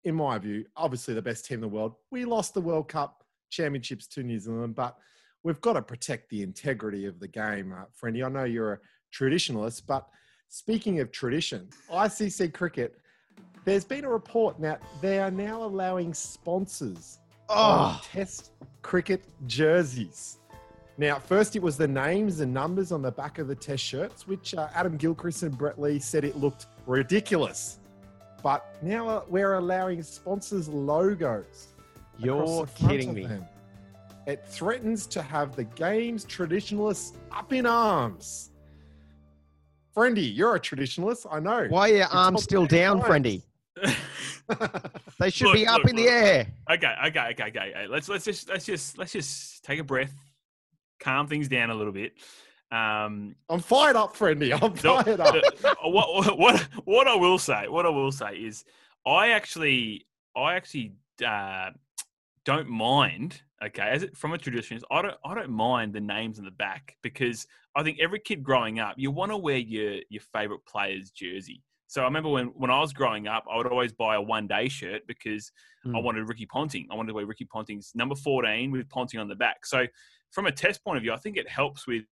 in 0.06 0.16
my 0.16 0.38
view, 0.40 0.66
obviously 0.76 1.14
the 1.14 1.22
best 1.22 1.46
team 1.46 1.56
in 1.56 1.62
the 1.62 1.68
world. 1.68 1.96
We 2.10 2.26
lost 2.26 2.54
the 2.54 2.62
World 2.62 2.88
Cup 2.88 3.24
championships 3.50 4.08
to 4.08 4.24
New 4.24 4.40
Zealand, 4.40 4.74
but 4.74 4.98
we've 5.44 5.60
got 5.62 5.74
to 5.74 5.82
protect 5.82 6.30
the 6.30 6.42
integrity 6.42 7.06
of 7.06 7.20
the 7.20 7.28
game, 7.28 7.74
uh, 7.74 7.84
Friendy. 8.02 8.26
I 8.26 8.30
know 8.30 8.46
you're 8.46 8.74
a 8.74 8.80
traditionalist, 9.14 9.84
but 9.86 10.08
speaking 10.48 11.00
of 11.00 11.12
tradition, 11.12 11.68
ICC 11.92 12.54
cricket. 12.54 12.98
There's 13.64 13.86
been 13.86 14.06
a 14.06 14.10
report 14.10 14.60
now. 14.60 14.78
They 15.02 15.20
are 15.20 15.30
now 15.30 15.64
allowing 15.64 16.16
sponsors 16.16 17.20
on 17.50 17.96
Oh, 17.96 18.02
Test 18.04 18.52
cricket 18.82 19.24
jerseys. 19.46 20.38
Now, 21.02 21.18
first 21.18 21.56
it 21.56 21.64
was 21.64 21.78
the 21.78 21.88
names 21.88 22.42
and 22.42 22.54
numbers 22.54 22.92
on 22.92 23.02
the 23.02 23.10
back 23.10 23.40
of 23.40 23.48
the 23.48 23.56
Test 23.56 23.84
shirts, 23.84 24.28
which 24.28 24.54
uh, 24.54 24.68
Adam 24.76 24.98
Gilchrist 24.98 25.42
and 25.42 25.58
Brett 25.58 25.82
Lee 25.82 25.98
said 25.98 26.24
it 26.24 26.38
looked 26.38 26.68
ridiculous. 26.86 27.80
But 28.44 28.76
now 28.84 29.10
uh, 29.10 29.24
we're 29.28 29.56
allowing 29.56 30.04
sponsors' 30.04 30.68
logos. 30.68 31.70
you're 32.20 32.46
the 32.46 32.68
front 32.68 32.92
kidding 32.92 33.10
of 33.10 33.16
me. 33.16 33.26
them. 33.26 33.44
It 34.28 34.46
threatens 34.48 35.08
to 35.08 35.24
have 35.24 35.56
the 35.56 35.64
game's 35.64 36.24
traditionalists 36.24 37.18
up 37.32 37.52
in 37.52 37.66
arms. 37.66 38.52
Friendy, 39.98 40.36
you're 40.36 40.56
a 40.56 40.60
traditionalist, 40.60 41.26
I 41.32 41.40
know. 41.40 41.66
Why 41.70 41.90
are 41.90 41.96
your 41.96 42.08
arms 42.10 42.44
still 42.44 42.68
down, 42.68 43.02
times. 43.02 43.42
Friendy? 43.76 43.96
They 45.20 45.30
should 45.30 45.48
Look, 45.48 45.56
be 45.56 45.68
up 45.68 45.84
look, 45.84 45.92
in 45.92 45.96
the 45.96 46.10
air. 46.10 46.48
Okay, 46.70 46.94
okay, 47.06 47.20
okay, 47.32 47.44
okay. 47.48 47.60
okay. 47.60 47.88
Let's 47.88 48.10
let's 48.10 48.26
just 48.26 48.50
let's 48.50 48.66
just 48.66 48.98
let's 48.98 49.14
just 49.14 49.64
take 49.64 49.80
a 49.80 49.84
breath, 49.84 50.14
calm 51.02 51.28
things 51.28 51.48
down 51.50 51.70
a 51.70 51.76
little 51.76 51.92
bit. 51.94 52.14
Um, 52.72 53.36
I'm 53.50 53.60
fired 53.60 53.98
up, 53.98 54.16
Friendy. 54.16 54.54
I'm 54.62 54.74
the- 54.76 55.04
fired 55.04 55.20
up. 55.20 55.34
the- 55.34 55.76
what 55.84 56.38
what 56.40 56.62
what 56.86 57.08
I 57.08 57.16
will 57.16 57.38
say, 57.38 57.68
what 57.68 57.86
I 57.86 57.90
will 57.90 58.12
say 58.14 58.36
is, 58.36 58.64
I 59.06 59.32
actually 59.32 60.06
I 60.36 60.56
actually 60.56 60.94
uh, 61.26 61.72
don't 62.46 62.70
mind. 62.70 63.42
Okay, 63.64 63.84
as 63.84 64.02
it, 64.04 64.18
from 64.18 64.34
a 64.34 64.38
traditionalist, 64.38 64.82
I 64.90 65.02
don't 65.02 65.16
I 65.26 65.36
don't 65.36 65.52
mind 65.52 65.94
the 65.94 66.00
names 66.02 66.40
in 66.40 66.46
the 66.46 66.52
back 66.52 66.96
because 67.04 67.46
I 67.76 67.84
think 67.84 68.00
every 68.02 68.20
kid 68.20 68.42
growing 68.44 68.80
up, 68.80 68.96
you 68.98 69.12
want 69.12 69.32
to 69.32 69.38
wear 69.38 69.58
your 69.58 69.96
your 70.10 70.22
favorite 70.34 70.66
player's 70.66 71.12
jersey. 71.12 71.62
So 71.92 72.00
I 72.00 72.06
remember 72.06 72.30
when 72.30 72.46
when 72.56 72.72
I 72.72 72.80
was 72.80 72.94
growing 72.94 73.28
up, 73.28 73.44
I 73.52 73.58
would 73.58 73.68
always 73.68 73.92
buy 73.92 74.16
a 74.16 74.22
one 74.22 74.48
day 74.48 74.70
shirt 74.70 75.02
because 75.08 75.52
I 75.86 75.90
Mm. 75.90 76.04
wanted 76.04 76.30
Ricky 76.30 76.46
Ponting. 76.46 76.88
I 76.90 76.96
wanted 76.96 77.10
to 77.10 77.16
wear 77.16 77.26
Ricky 77.26 77.44
Ponting's 77.44 77.92
number 77.94 78.16
14 78.16 78.72
with 78.72 78.88
Ponting 78.88 79.20
on 79.20 79.28
the 79.28 79.36
back. 79.36 79.66
So 79.66 79.88
from 80.32 80.46
a 80.46 80.54
test 80.54 80.86
point 80.86 80.96
of 80.96 81.04
view, 81.04 81.12
I 81.12 81.18
think 81.18 81.36
it 81.36 81.50
helps 81.50 81.86
with 81.86 82.06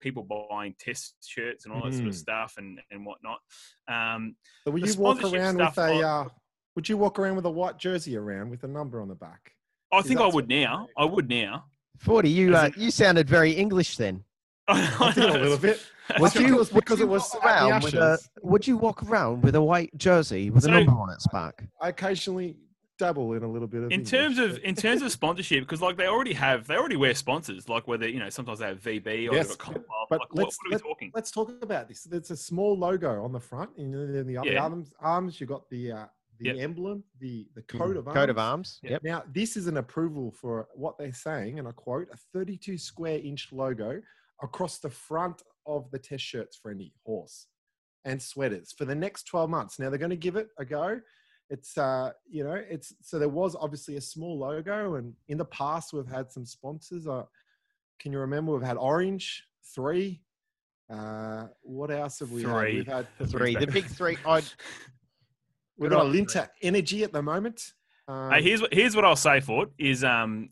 people 0.00 0.24
buying 0.24 0.74
test 0.80 1.14
shirts 1.24 1.66
and 1.66 1.72
all 1.74 1.84
that 1.84 1.92
sort 1.94 2.08
of 2.08 2.14
Mhm. 2.14 2.18
stuff 2.18 2.54
and, 2.56 2.80
and 2.90 3.06
whatnot. 3.06 3.38
Um, 3.86 4.34
So 4.64 4.72
would 4.72 4.84
you 4.84 5.00
walk 5.00 5.22
around 5.22 5.58
with 5.58 5.78
a? 5.78 5.82
on- 5.82 6.04
Uh, 6.26 6.28
would 6.74 6.88
you 6.88 6.96
walk 6.96 7.20
around 7.20 7.36
with 7.36 7.44
a 7.46 7.50
white 7.50 7.78
jersey 7.78 8.16
around 8.16 8.50
with 8.50 8.64
a 8.64 8.68
number 8.68 9.00
on 9.00 9.06
the 9.06 9.14
back? 9.14 9.52
I 9.92 9.98
Is 9.98 10.06
think 10.06 10.18
I 10.18 10.26
would 10.26 10.48
now. 10.48 10.88
I 10.96 11.04
would 11.04 11.28
now. 11.28 11.66
Forty, 11.98 12.28
you 12.30 12.56
uh, 12.56 12.70
you 12.76 12.90
sounded 12.90 13.28
very 13.28 13.52
English 13.52 13.98
then. 13.98 14.24
I 14.68 15.12
did 15.14 15.30
a 15.30 15.38
little 15.38 15.58
bit. 15.58 15.80
I 16.16 16.20
Would 16.20 16.34
you, 16.34 16.54
it 16.54 16.58
was 16.58 16.72
would 16.72 16.84
because 16.84 16.98
you 17.00 17.06
it 17.06 17.08
was 17.08 17.30
walk 17.34 17.44
around 17.44 17.82
with 17.84 17.94
a, 17.94 18.18
Would 18.42 18.66
you 18.66 18.76
walk 18.76 19.02
around 19.02 19.42
with 19.42 19.54
a 19.54 19.62
white 19.62 19.96
jersey 19.96 20.50
with 20.50 20.64
So- 20.64 20.70
a 20.70 20.72
number 20.84 20.92
on 20.92 21.10
its 21.10 21.26
back? 21.28 21.64
I 21.80 21.88
occasionally 21.90 22.56
dabble 22.98 23.32
in 23.32 23.42
a 23.42 23.48
little 23.50 23.66
bit 23.68 23.78
of. 23.82 23.86
in 23.86 23.92
English, 23.92 24.10
terms 24.10 24.38
of 24.38 24.52
but- 24.54 24.62
in 24.62 24.74
terms 24.74 25.02
of 25.02 25.10
sponsorship, 25.12 25.60
because 25.64 25.80
like 25.80 25.96
they 25.96 26.06
already 26.06 26.34
have, 26.34 26.66
they 26.66 26.74
already 26.76 26.96
wear 26.96 27.14
sponsors. 27.14 27.68
Like 27.68 27.88
whether 27.88 28.06
you 28.08 28.18
know 28.18 28.28
sometimes 28.30 28.58
they 28.58 28.66
have 28.66 28.80
VB 28.80 29.06
or 29.30 29.34
Yes, 29.34 29.48
they've 29.48 29.58
got 29.58 29.58
Commonwealth. 29.58 30.06
but 30.10 30.20
like, 30.20 30.28
let's- 30.34 30.58
what 30.58 30.66
are 30.66 30.68
we 30.68 30.74
let- 30.74 30.82
talking? 30.82 31.10
let's 31.14 31.30
talk 31.30 31.62
about 31.62 31.88
this. 31.88 32.04
There's 32.04 32.30
a 32.30 32.36
small 32.36 32.76
logo 32.76 33.24
on 33.24 33.32
the 33.32 33.40
front, 33.40 33.70
and 33.78 33.94
then 34.14 34.26
the 34.26 34.36
other 34.36 34.52
Yeah. 34.52 34.62
arms, 34.64 34.92
arms 35.00 35.40
you 35.40 35.46
got 35.46 35.68
the 35.70 35.92
uh, 35.92 36.06
the 36.38 36.46
Yep. 36.46 36.56
emblem, 36.58 37.04
the 37.18 37.46
the 37.54 37.62
coat 37.62 37.96
of 37.98 38.06
arms. 38.08 38.14
Coat 38.16 38.30
of 38.30 38.38
arms. 38.38 38.80
Yeah. 38.82 38.90
Yep. 38.92 39.02
Now, 39.04 39.22
this 39.30 39.56
is 39.58 39.66
an 39.66 39.76
approval 39.76 40.30
for 40.30 40.68
what 40.74 40.96
they're 40.98 41.12
saying, 41.12 41.58
and 41.58 41.68
I 41.68 41.72
quote, 41.72 42.08
a 42.12 42.16
32 42.16 42.78
square 42.78 43.18
inch 43.18 43.50
logo 43.52 44.00
across 44.42 44.78
the 44.78 44.88
front 44.88 45.42
of 45.76 45.90
the 45.90 45.98
test 45.98 46.24
shirts, 46.24 46.58
for 46.60 46.70
any 46.70 46.92
horse, 47.04 47.46
and 48.04 48.20
sweaters 48.20 48.72
for 48.76 48.84
the 48.84 48.94
next 48.94 49.24
12 49.24 49.50
months. 49.50 49.78
Now 49.78 49.90
they're 49.90 49.98
going 49.98 50.10
to 50.10 50.16
give 50.16 50.36
it 50.36 50.48
a 50.58 50.64
go. 50.64 51.00
It's 51.48 51.76
uh, 51.76 52.12
you 52.28 52.44
know, 52.44 52.62
it's 52.68 52.94
so 53.02 53.18
there 53.18 53.28
was 53.28 53.56
obviously 53.58 53.96
a 53.96 54.00
small 54.00 54.38
logo, 54.38 54.94
and 54.94 55.14
in 55.28 55.38
the 55.38 55.44
past 55.46 55.92
we've 55.92 56.06
had 56.06 56.30
some 56.30 56.46
sponsors. 56.46 57.08
Uh, 57.08 57.24
can 57.98 58.12
you 58.12 58.20
remember 58.20 58.52
we've 58.52 58.62
had 58.62 58.76
Orange 58.76 59.44
three? 59.74 60.22
Uh, 60.88 61.46
what 61.62 61.90
else 61.90 62.20
have 62.20 62.30
we 62.30 62.42
had? 62.42 62.50
Three. 62.50 62.74
We've 62.76 62.86
had 62.86 63.06
Three, 63.28 63.54
the 63.56 63.66
big 63.66 63.84
three. 63.84 64.16
I 64.26 64.42
we've 65.76 65.90
got 65.90 66.06
Alinta 66.06 66.48
Energy 66.62 67.02
at 67.04 67.12
the 67.12 67.22
moment. 67.22 67.62
Um, 68.08 68.30
Hey, 68.32 68.42
here's 68.42 68.60
what 68.60 68.72
here's 68.72 68.94
what 68.94 69.04
I'll 69.04 69.16
say 69.16 69.40
for 69.40 69.64
it 69.64 69.70
is 69.78 70.04
um 70.04 70.50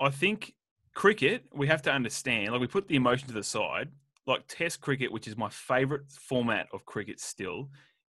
I 0.00 0.10
think 0.10 0.54
cricket 0.94 1.44
we 1.52 1.66
have 1.68 1.82
to 1.82 1.92
understand 1.92 2.52
like 2.52 2.60
we 2.60 2.66
put 2.66 2.88
the 2.88 2.96
emotion 2.96 3.28
to 3.28 3.34
the 3.34 3.42
side 3.42 3.88
like 4.28 4.44
Test 4.46 4.80
cricket, 4.80 5.10
which 5.10 5.26
is 5.26 5.36
my 5.36 5.48
favourite 5.48 6.02
format 6.12 6.68
of 6.72 6.84
cricket 6.84 7.18
still, 7.20 7.70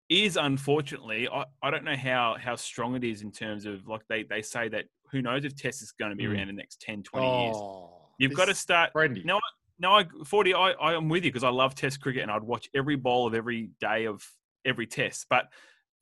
is 0.09 0.37
unfortunately 0.37 1.27
I, 1.27 1.45
I 1.61 1.71
don't 1.71 1.83
know 1.83 1.95
how 1.95 2.35
how 2.39 2.55
strong 2.55 2.95
it 2.95 3.03
is 3.03 3.21
in 3.21 3.31
terms 3.31 3.65
of 3.65 3.87
like 3.87 4.01
they 4.07 4.23
they 4.23 4.41
say 4.41 4.69
that 4.69 4.85
who 5.11 5.21
knows 5.21 5.43
if 5.43 5.55
Test 5.55 5.81
is 5.81 5.91
going 5.91 6.11
to 6.11 6.15
be 6.15 6.25
Mm. 6.25 6.29
around 6.33 6.49
in 6.49 6.55
the 6.55 6.61
next 6.61 6.81
10, 6.81 7.03
20 7.03 7.27
years. 7.43 7.55
oh, 7.57 7.91
You've 8.19 8.33
got 8.33 8.45
to 8.45 8.55
start 8.55 8.93
Brandy. 8.93 9.23
no, 9.25 9.39
no, 9.79 9.91
I, 9.91 10.05
40, 10.25 10.53
I, 10.53 10.71
I 10.71 10.93
am 10.93 11.09
with 11.09 11.25
you 11.25 11.31
because 11.31 11.43
I 11.43 11.49
love 11.49 11.75
Test 11.75 11.99
cricket 11.99 12.21
and 12.21 12.31
I'd 12.31 12.43
watch 12.43 12.69
every 12.75 12.95
ball 12.95 13.27
of 13.27 13.33
every 13.33 13.71
day 13.79 14.05
of 14.05 14.23
every 14.65 14.87
Test. 14.87 15.25
But 15.29 15.45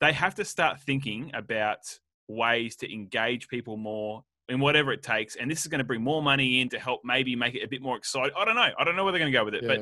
they 0.00 0.12
have 0.12 0.34
to 0.36 0.44
start 0.44 0.80
thinking 0.80 1.30
about 1.34 1.78
ways 2.28 2.76
to 2.76 2.92
engage 2.92 3.48
people 3.48 3.76
more 3.76 4.24
in 4.48 4.60
whatever 4.60 4.92
it 4.92 5.02
takes. 5.02 5.36
And 5.36 5.50
this 5.50 5.60
is 5.60 5.66
going 5.66 5.78
to 5.78 5.84
bring 5.84 6.02
more 6.02 6.22
money 6.22 6.60
in 6.60 6.68
to 6.70 6.78
help 6.78 7.02
maybe 7.04 7.36
make 7.36 7.54
it 7.54 7.62
a 7.62 7.68
bit 7.68 7.82
more 7.82 7.96
exciting. 7.96 8.32
I 8.36 8.44
don't 8.44 8.56
know. 8.56 8.70
I 8.78 8.84
don't 8.84 8.96
know 8.96 9.04
where 9.04 9.12
they're 9.12 9.20
going 9.20 9.32
to 9.32 9.38
go 9.38 9.44
with 9.44 9.54
it, 9.54 9.66
but 9.66 9.80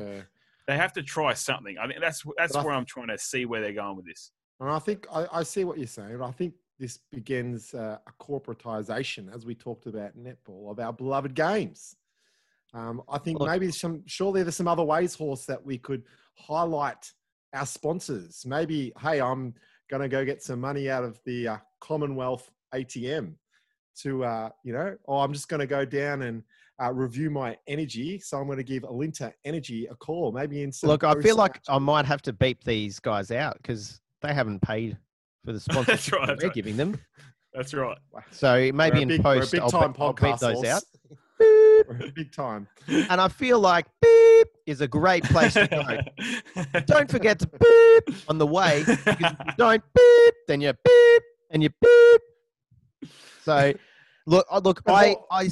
they 0.67 0.77
have 0.77 0.93
to 0.93 1.03
try 1.03 1.33
something. 1.33 1.77
I 1.77 1.87
think 1.87 1.99
that's 2.01 2.23
that's 2.37 2.53
But 2.53 2.65
where 2.65 2.73
I'm 2.73 2.85
trying 2.85 3.07
to 3.07 3.17
see 3.17 3.45
where 3.45 3.61
they're 3.61 3.73
going 3.73 3.95
with 3.95 4.05
this. 4.05 4.31
And 4.59 4.69
I 4.69 4.79
think 4.79 5.07
I, 5.11 5.25
I 5.31 5.43
see 5.43 5.63
what 5.63 5.77
you're 5.77 5.87
saying. 5.87 6.21
I 6.21 6.31
think 6.31 6.53
this 6.79 6.99
begins 7.11 7.73
uh, 7.73 7.97
a 8.07 8.23
corporatization, 8.23 9.33
as 9.33 9.45
we 9.45 9.55
talked 9.55 9.85
about 9.87 10.17
netball, 10.17 10.71
of 10.71 10.79
our 10.79 10.93
beloved 10.93 11.33
games. 11.33 11.95
Um, 12.73 13.01
I 13.09 13.17
think 13.17 13.39
Look- 13.39 13.49
maybe 13.49 13.71
some, 13.71 14.03
surely 14.05 14.43
there's 14.43 14.55
some 14.55 14.67
other 14.67 14.83
ways, 14.83 15.13
horse, 15.13 15.45
that 15.45 15.63
we 15.63 15.77
could 15.77 16.03
highlight 16.35 17.11
our 17.53 17.65
sponsors. 17.65 18.45
Maybe, 18.45 18.93
hey, 18.99 19.19
I'm 19.19 19.53
going 19.89 20.01
to 20.01 20.07
go 20.07 20.23
get 20.23 20.41
some 20.41 20.61
money 20.61 20.89
out 20.89 21.03
of 21.03 21.19
the 21.25 21.49
uh, 21.49 21.57
Commonwealth 21.81 22.49
ATM 22.73 23.33
to, 24.03 24.23
uh, 24.23 24.49
you 24.63 24.73
know, 24.73 24.95
or 25.05 25.23
I'm 25.23 25.33
just 25.33 25.47
going 25.49 25.59
to 25.59 25.67
go 25.67 25.85
down 25.85 26.23
and 26.23 26.43
uh, 26.81 26.91
review 26.91 27.29
my 27.29 27.57
energy. 27.67 28.19
So 28.19 28.37
I'm 28.37 28.45
going 28.45 28.57
to 28.57 28.63
give 28.63 28.83
Alinta 28.83 29.31
Energy 29.45 29.87
a 29.87 29.95
call. 29.95 30.31
Maybe 30.31 30.63
in 30.63 30.71
some 30.71 30.89
look. 30.89 31.03
I 31.03 31.13
feel 31.21 31.35
like 31.35 31.61
I 31.69 31.77
might 31.77 32.05
have 32.05 32.21
to 32.23 32.33
beep 32.33 32.63
these 32.63 32.99
guys 32.99 33.31
out 33.31 33.57
because 33.57 34.01
they 34.21 34.33
haven't 34.33 34.61
paid 34.61 34.97
for 35.45 35.53
the 35.53 35.59
sponsorship 35.59 36.13
right, 36.13 36.21
that 36.21 36.27
that's 36.27 36.43
we're 36.43 36.47
right. 36.49 36.55
giving 36.55 36.77
them. 36.77 36.99
That's 37.53 37.73
right. 37.73 37.97
So 38.31 38.71
maybe 38.73 39.01
in 39.01 39.09
big, 39.09 39.21
post, 39.21 39.53
I'll, 39.55 39.69
time 39.69 39.93
I'll 39.99 40.13
beep 40.13 40.37
those 40.37 40.63
out. 40.63 40.83
Big 42.15 42.31
time. 42.31 42.65
And 42.87 43.19
I 43.19 43.27
feel 43.27 43.59
like 43.59 43.87
beep 44.01 44.47
is 44.65 44.79
a 44.79 44.87
great 44.87 45.25
place 45.25 45.55
to 45.55 45.67
go. 45.67 46.81
don't 46.85 47.11
forget 47.11 47.39
to 47.39 47.47
beep 47.47 48.15
on 48.29 48.37
the 48.37 48.47
way 48.47 48.85
because 48.85 49.05
if 49.05 49.19
you 49.19 49.27
don't 49.57 49.83
beep, 49.93 50.33
then 50.47 50.61
you 50.61 50.71
beep 50.71 51.23
and 51.49 51.61
you 51.61 51.69
beep. 51.81 53.11
So, 53.43 53.73
look, 54.27 54.45
uh, 54.51 54.61
look, 54.63 54.81
I, 54.87 55.15
I, 55.31 55.49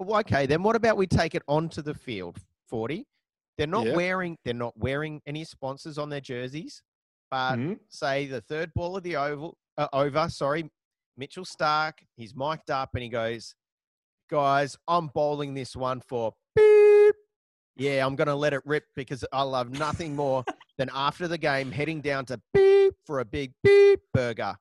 okay. 0.00 0.46
Then 0.46 0.62
what 0.62 0.76
about 0.76 0.96
we 0.96 1.06
take 1.06 1.34
it 1.34 1.42
onto 1.48 1.82
the 1.82 1.94
field? 1.94 2.38
Forty. 2.68 3.06
They're 3.58 3.66
not 3.66 3.86
Yeah. 3.86 3.96
wearing. 3.96 4.36
They're 4.44 4.54
not 4.54 4.76
wearing 4.76 5.20
any 5.26 5.44
sponsors 5.44 5.96
on 5.98 6.10
their 6.10 6.20
jerseys. 6.20 6.82
But 7.30 7.56
Mhm. 7.56 7.78
say 7.88 8.26
the 8.26 8.40
third 8.40 8.72
ball 8.74 8.96
of 8.96 9.02
the 9.02 9.16
oval 9.16 9.56
uh, 9.78 9.88
over. 9.92 10.28
Sorry, 10.28 10.70
Mitchell 11.16 11.44
Starc. 11.44 11.94
He's 12.16 12.34
mic'd 12.34 12.70
up 12.70 12.90
and 12.94 13.02
he 13.02 13.08
goes, 13.08 13.54
"Guys, 14.30 14.76
I'm 14.86 15.08
bowling 15.08 15.54
this 15.54 15.74
one 15.74 16.00
for 16.00 16.34
beep." 16.54 17.14
Yeah, 17.76 18.06
I'm 18.06 18.14
gonna 18.16 18.36
let 18.36 18.52
it 18.54 18.62
rip 18.64 18.84
because 18.94 19.24
I 19.32 19.42
love 19.42 19.70
nothing 19.70 20.14
more 20.16 20.44
than 20.78 20.88
after 20.94 21.26
the 21.28 21.38
game 21.38 21.72
heading 21.72 22.00
down 22.00 22.26
to 22.26 22.40
beep 22.54 22.94
for 23.04 23.20
a 23.20 23.24
big 23.24 23.52
beep 23.62 24.00
burger. 24.14 24.56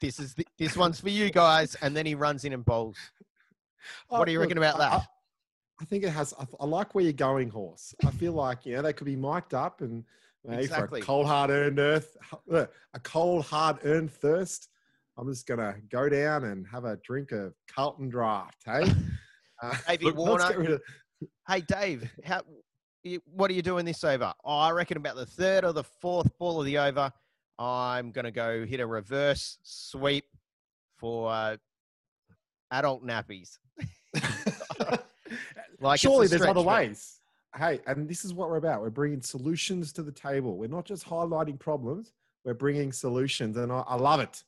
This 0.00 0.18
is 0.20 0.34
the, 0.34 0.46
this 0.58 0.76
one's 0.76 1.00
for 1.00 1.08
you 1.08 1.30
guys, 1.30 1.74
and 1.82 1.96
then 1.96 2.06
he 2.06 2.14
runs 2.14 2.44
in 2.44 2.52
and 2.52 2.64
bowls. 2.64 2.96
What 4.08 4.26
do 4.26 4.32
you 4.32 4.40
reckon 4.40 4.58
about 4.58 4.74
Oh, 4.74 4.78
that? 4.78 4.92
I, 4.92 5.06
I 5.80 5.84
think 5.86 6.02
it 6.04 6.10
has. 6.10 6.34
I, 6.38 6.44
I 6.60 6.66
like 6.66 6.94
where 6.94 7.04
you're 7.04 7.12
going, 7.12 7.48
horse. 7.48 7.94
I 8.04 8.10
feel 8.10 8.32
like 8.32 8.66
you 8.66 8.74
know 8.76 8.82
they 8.82 8.92
could 8.92 9.06
be 9.06 9.16
mic'd 9.16 9.54
up 9.54 9.80
and 9.80 10.04
maybe 10.44 10.64
Exactly. 10.64 11.00
for 11.00 11.04
a 11.04 11.06
cold 11.06 11.26
hard 11.26 11.50
earned 11.50 11.78
earth, 11.78 12.16
uh, 12.52 12.66
a 12.92 13.00
cold 13.00 13.44
hard 13.46 13.78
earned 13.84 14.10
thirst. 14.10 14.68
I'm 15.16 15.28
just 15.32 15.46
gonna 15.46 15.76
go 15.90 16.08
down 16.08 16.44
and 16.44 16.66
have 16.66 16.84
a 16.84 16.96
drink 16.98 17.30
of 17.32 17.54
Carlton 17.72 18.08
Draft. 18.08 18.58
Hey, 18.66 18.92
uh, 19.62 19.74
Davey 19.88 20.10
Warner. 20.10 20.74
of. 20.74 20.82
Hey, 21.48 21.60
Dave, 21.62 22.10
how, 22.24 22.42
what 23.26 23.50
are 23.50 23.54
you 23.54 23.62
doing 23.62 23.84
this 23.84 24.02
over? 24.04 24.32
Oh, 24.44 24.58
I 24.58 24.70
reckon 24.72 24.96
about 24.96 25.16
the 25.16 25.26
third 25.26 25.64
or 25.64 25.72
the 25.72 25.84
fourth 25.84 26.36
ball 26.38 26.60
of 26.60 26.66
the 26.66 26.78
over, 26.78 27.10
I'm 27.58 28.12
going 28.12 28.24
to 28.24 28.30
go 28.30 28.64
hit 28.64 28.80
a 28.80 28.86
reverse 28.86 29.58
sweep 29.62 30.26
for 30.96 31.30
uh, 31.30 31.56
adult 32.70 33.04
nappies. 33.04 33.58
Like 35.80 36.00
Surely 36.00 36.26
there's 36.26 36.42
other 36.42 36.62
ways. 36.62 37.20
Hey, 37.56 37.80
and 37.86 38.08
this 38.08 38.24
is 38.24 38.34
what 38.34 38.50
we're 38.50 38.56
about. 38.56 38.82
We're 38.82 38.90
bringing 38.90 39.22
solutions 39.22 39.92
to 39.94 40.02
the 40.02 40.12
table. 40.12 40.56
We're 40.56 40.68
not 40.68 40.84
just 40.84 41.06
highlighting 41.06 41.58
problems. 41.58 42.12
We're 42.44 42.54
bringing 42.54 42.92
solutions, 42.92 43.56
and 43.56 43.72
I, 43.72 43.82
I 43.86 43.96
love 43.96 44.20
it. 44.20 44.44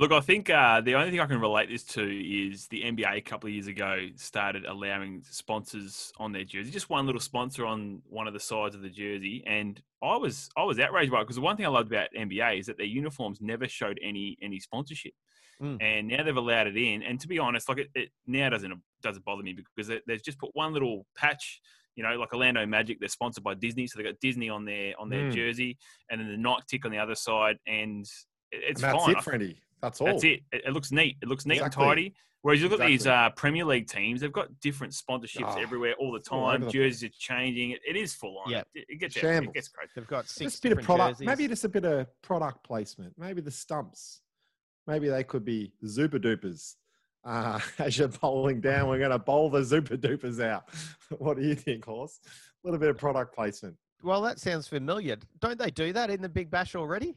Look, 0.00 0.12
I 0.12 0.20
think 0.20 0.48
uh, 0.48 0.80
the 0.80 0.94
only 0.94 1.10
thing 1.10 1.20
I 1.20 1.26
can 1.26 1.38
relate 1.40 1.68
this 1.68 1.84
to 1.84 2.02
is 2.02 2.66
the 2.68 2.80
NBA 2.84 3.16
a 3.18 3.20
couple 3.20 3.48
of 3.48 3.52
years 3.52 3.66
ago 3.66 4.06
started 4.16 4.64
allowing 4.64 5.22
sponsors 5.28 6.10
on 6.16 6.32
their 6.32 6.44
jersey, 6.44 6.70
just 6.70 6.88
one 6.88 7.04
little 7.04 7.20
sponsor 7.20 7.66
on 7.66 8.00
one 8.08 8.26
of 8.26 8.32
the 8.32 8.40
sides 8.40 8.74
of 8.74 8.80
the 8.80 8.88
jersey, 8.88 9.44
and 9.46 9.78
I 10.02 10.16
was 10.16 10.48
I 10.56 10.64
was 10.64 10.80
outraged 10.80 11.12
by 11.12 11.18
it 11.20 11.24
because 11.24 11.36
the 11.36 11.42
one 11.42 11.54
thing 11.58 11.66
I 11.66 11.68
loved 11.68 11.92
about 11.92 12.08
NBA 12.16 12.60
is 12.60 12.66
that 12.66 12.78
their 12.78 12.86
uniforms 12.86 13.42
never 13.42 13.68
showed 13.68 14.00
any 14.02 14.38
any 14.40 14.58
sponsorship, 14.58 15.12
Mm. 15.60 15.76
and 15.82 16.08
now 16.08 16.22
they've 16.22 16.34
allowed 16.34 16.68
it 16.68 16.78
in. 16.78 17.02
And 17.02 17.20
to 17.20 17.28
be 17.28 17.38
honest, 17.38 17.68
like 17.68 17.76
it, 17.76 17.90
it 17.94 18.08
now 18.26 18.48
doesn't 18.48 18.72
doesn't 19.02 19.26
bother 19.26 19.42
me 19.42 19.52
because 19.52 19.86
they, 19.88 20.00
they've 20.06 20.24
just 20.24 20.38
put 20.38 20.48
one 20.54 20.72
little 20.72 21.04
patch. 21.14 21.60
You 21.94 22.04
know, 22.04 22.14
like 22.16 22.32
Orlando 22.32 22.64
Magic, 22.64 23.00
they're 23.00 23.08
sponsored 23.10 23.44
by 23.44 23.52
Disney, 23.52 23.86
so 23.86 23.98
they 23.98 24.04
got 24.04 24.18
Disney 24.20 24.48
on 24.48 24.64
their 24.64 24.94
on 24.98 25.10
their 25.10 25.24
Mm. 25.24 25.34
jersey, 25.34 25.76
and 26.10 26.18
then 26.22 26.28
the 26.28 26.38
Nike 26.38 26.62
tick 26.70 26.86
on 26.86 26.90
the 26.90 26.98
other 26.98 27.14
side, 27.14 27.58
and 27.66 28.06
it's 28.50 28.82
and 28.82 28.92
that's 28.94 29.04
fine. 29.04 29.16
it, 29.16 29.22
Freddie. 29.22 29.60
That's 29.82 30.00
all. 30.00 30.06
That's 30.08 30.24
it. 30.24 30.40
it. 30.52 30.62
It 30.66 30.72
looks 30.72 30.92
neat. 30.92 31.16
It 31.22 31.28
looks 31.28 31.46
neat 31.46 31.56
Exactly. 31.56 31.82
and 31.84 31.90
tidy. 31.90 32.14
Whereas 32.42 32.62
you 32.62 32.70
look 32.70 32.80
at 32.80 32.86
these 32.86 33.06
uh, 33.06 33.28
Premier 33.36 33.66
League 33.66 33.86
teams, 33.86 34.22
they've 34.22 34.32
got 34.32 34.48
different 34.60 34.94
sponsorships 34.94 35.42
Ah, 35.44 35.58
everywhere 35.58 35.92
all 35.98 36.12
the 36.12 36.18
it's 36.18 36.28
all 36.28 36.50
time. 36.50 36.62
the 36.62 36.70
Jerseys 36.70 37.04
are 37.04 37.12
changing. 37.18 37.72
It, 37.72 37.80
it 37.86 37.96
is 37.96 38.14
full 38.14 38.38
on. 38.38 38.50
Yeah. 38.50 38.62
It, 38.74 38.86
it 38.88 38.96
gets 38.98 39.16
it 39.16 39.52
gets 39.52 39.68
crazy. 39.68 39.90
They've 39.94 40.06
got 40.06 40.26
six 40.26 40.52
just 40.52 40.64
a 40.64 40.68
bit 40.68 40.72
of 40.72 40.78
different 40.78 40.86
product. 40.98 41.18
jerseys. 41.18 41.26
Maybe 41.26 41.48
just 41.48 41.64
a 41.64 41.68
bit 41.68 41.84
of 41.84 42.06
product 42.22 42.64
placement. 42.64 43.12
Maybe 43.18 43.42
the 43.42 43.50
stumps. 43.50 44.22
Maybe 44.86 45.08
they 45.08 45.22
could 45.22 45.44
be 45.44 45.74
Zooper 45.86 46.18
Doopers. 46.18 46.76
Uh, 47.24 47.60
as 47.78 47.98
you're 47.98 48.08
bowling 48.08 48.62
down, 48.62 48.88
we're 48.88 48.98
going 48.98 49.10
to 49.10 49.18
bowl 49.18 49.50
the 49.50 49.60
Zooper 49.62 49.98
Doopers 49.98 50.42
out. 50.42 50.64
what 51.18 51.36
do 51.36 51.42
you 51.42 51.54
think, 51.54 51.84
horse? 51.84 52.20
A 52.26 52.66
little 52.66 52.80
bit 52.80 52.88
of 52.88 52.96
product 52.96 53.34
placement. 53.34 53.76
Well, 54.02 54.22
that 54.22 54.38
sounds 54.40 54.66
familiar. 54.66 55.16
Don't 55.40 55.58
they 55.58 55.70
do 55.70 55.92
that 55.92 56.08
in 56.08 56.22
the 56.22 56.28
Big 56.28 56.50
Bash 56.50 56.74
already? 56.74 57.16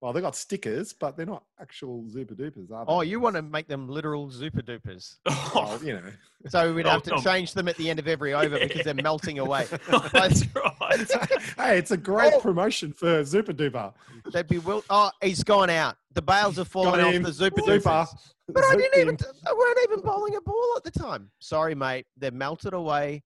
Well, 0.00 0.12
they've 0.12 0.22
got 0.22 0.36
stickers, 0.36 0.92
but 0.92 1.16
they're 1.16 1.26
not 1.26 1.42
actual 1.60 2.04
Zooper 2.08 2.34
Doopers, 2.36 2.70
are 2.70 2.84
they? 2.86 2.92
Oh, 2.92 3.00
you 3.00 3.18
want 3.18 3.34
to 3.34 3.42
make 3.42 3.66
them 3.66 3.88
literal 3.88 4.30
super 4.30 4.62
dupers. 4.62 5.16
Well, 5.54 5.80
you 5.82 5.94
know. 5.94 6.02
So 6.50 6.72
we'd 6.72 6.86
Oh, 6.86 6.90
have 6.90 7.02
to 7.02 7.10
no. 7.10 7.16
change 7.20 7.52
them 7.52 7.66
at 7.66 7.76
the 7.78 7.90
end 7.90 7.98
of 7.98 8.06
every 8.06 8.32
over 8.32 8.56
because 8.60 8.84
they're 8.84 8.94
melting 8.94 9.40
away. 9.40 9.66
That's 10.12 10.44
right. 10.54 11.10
hey, 11.56 11.78
it's 11.78 11.90
a 11.90 11.96
great 11.96 12.32
Oh. 12.34 12.38
promotion 12.40 12.92
for 12.92 13.24
Zooper 13.24 13.52
Dooper. 13.52 13.92
They'd 14.32 14.46
be 14.46 14.58
will. 14.58 14.84
Oh, 14.88 15.10
he's 15.20 15.42
gone 15.42 15.68
out. 15.68 15.96
The 16.12 16.22
bails 16.22 16.56
have 16.58 16.68
fallen 16.68 17.00
off 17.00 17.22
the 17.24 17.32
super 17.32 17.60
Super. 17.62 17.72
dupers. 17.88 18.08
But 18.48 18.62
I 18.64 18.76
didn't 18.76 19.00
even. 19.00 19.14
him. 19.16 19.26
I 19.48 19.52
weren't 19.52 19.78
even 19.82 20.00
bowling 20.00 20.36
a 20.36 20.40
ball 20.40 20.74
at 20.76 20.84
the 20.84 20.92
time. 20.92 21.28
Sorry, 21.40 21.74
mate. 21.74 22.06
They're 22.16 22.30
melted 22.30 22.72
away. 22.72 23.24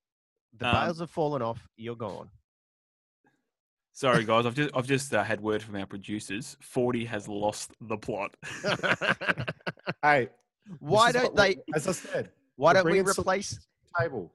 The 0.59 0.67
Um, 0.69 0.75
bails 0.87 1.01
have 1.01 1.11
fallen 1.11 1.43
off. 1.43 1.61
You're 1.77 1.97
gone. 1.97 2.31
Sorry, 3.93 4.25
guys. 4.25 4.47
I've 4.47 4.55
just 4.55 4.71
I've 4.75 4.87
just 4.87 5.15
uh, 5.15 5.23
had 5.23 5.41
word 5.41 5.63
from 5.63 5.77
our 5.77 5.87
producers. 5.87 6.57
Forty 6.61 7.05
has 7.05 7.29
lost 7.29 7.73
the 7.81 7.97
plot. 7.97 8.35
Hey, 10.03 10.29
why 10.79 11.11
don't 11.13 11.25
what 11.25 11.37
they? 11.37 11.57
we- 11.57 11.63
As 11.75 11.87
I 11.89 11.93
said, 11.93 12.31
Why 12.57 12.73
don't 12.73 12.91
we 12.91 13.01
replace? 13.01 13.59
table. 13.99 14.33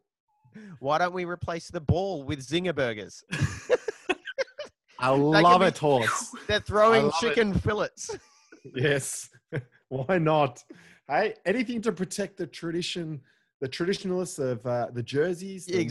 Why 0.80 0.98
don't 0.98 1.14
we 1.14 1.26
replace 1.26 1.70
the 1.70 1.80
ball 1.82 2.24
with 2.24 2.40
zinger 2.40 2.76
burgers? 2.76 3.24
I 5.00 5.10
love 5.10 5.62
be- 5.62 5.68
it, 5.68 5.78
horse. 5.78 6.32
They're 6.48 6.60
throwing 6.60 7.06
love 7.06 7.14
it. 7.22 7.28
chicken 7.28 7.54
fillets. 7.54 8.18
Yes. 8.76 9.30
Why 9.90 10.18
not? 10.18 10.64
Hey, 11.10 11.36
anything 11.46 11.82
to 11.84 11.92
protect 11.92 12.38
the 12.38 12.48
tradition, 12.48 13.22
the 13.62 13.68
traditionalists 13.68 14.40
of 14.40 14.66
uh, 14.66 14.88
the 14.94 15.04
jerseys. 15.04 15.66
the 15.66 15.74
look. 15.78 15.90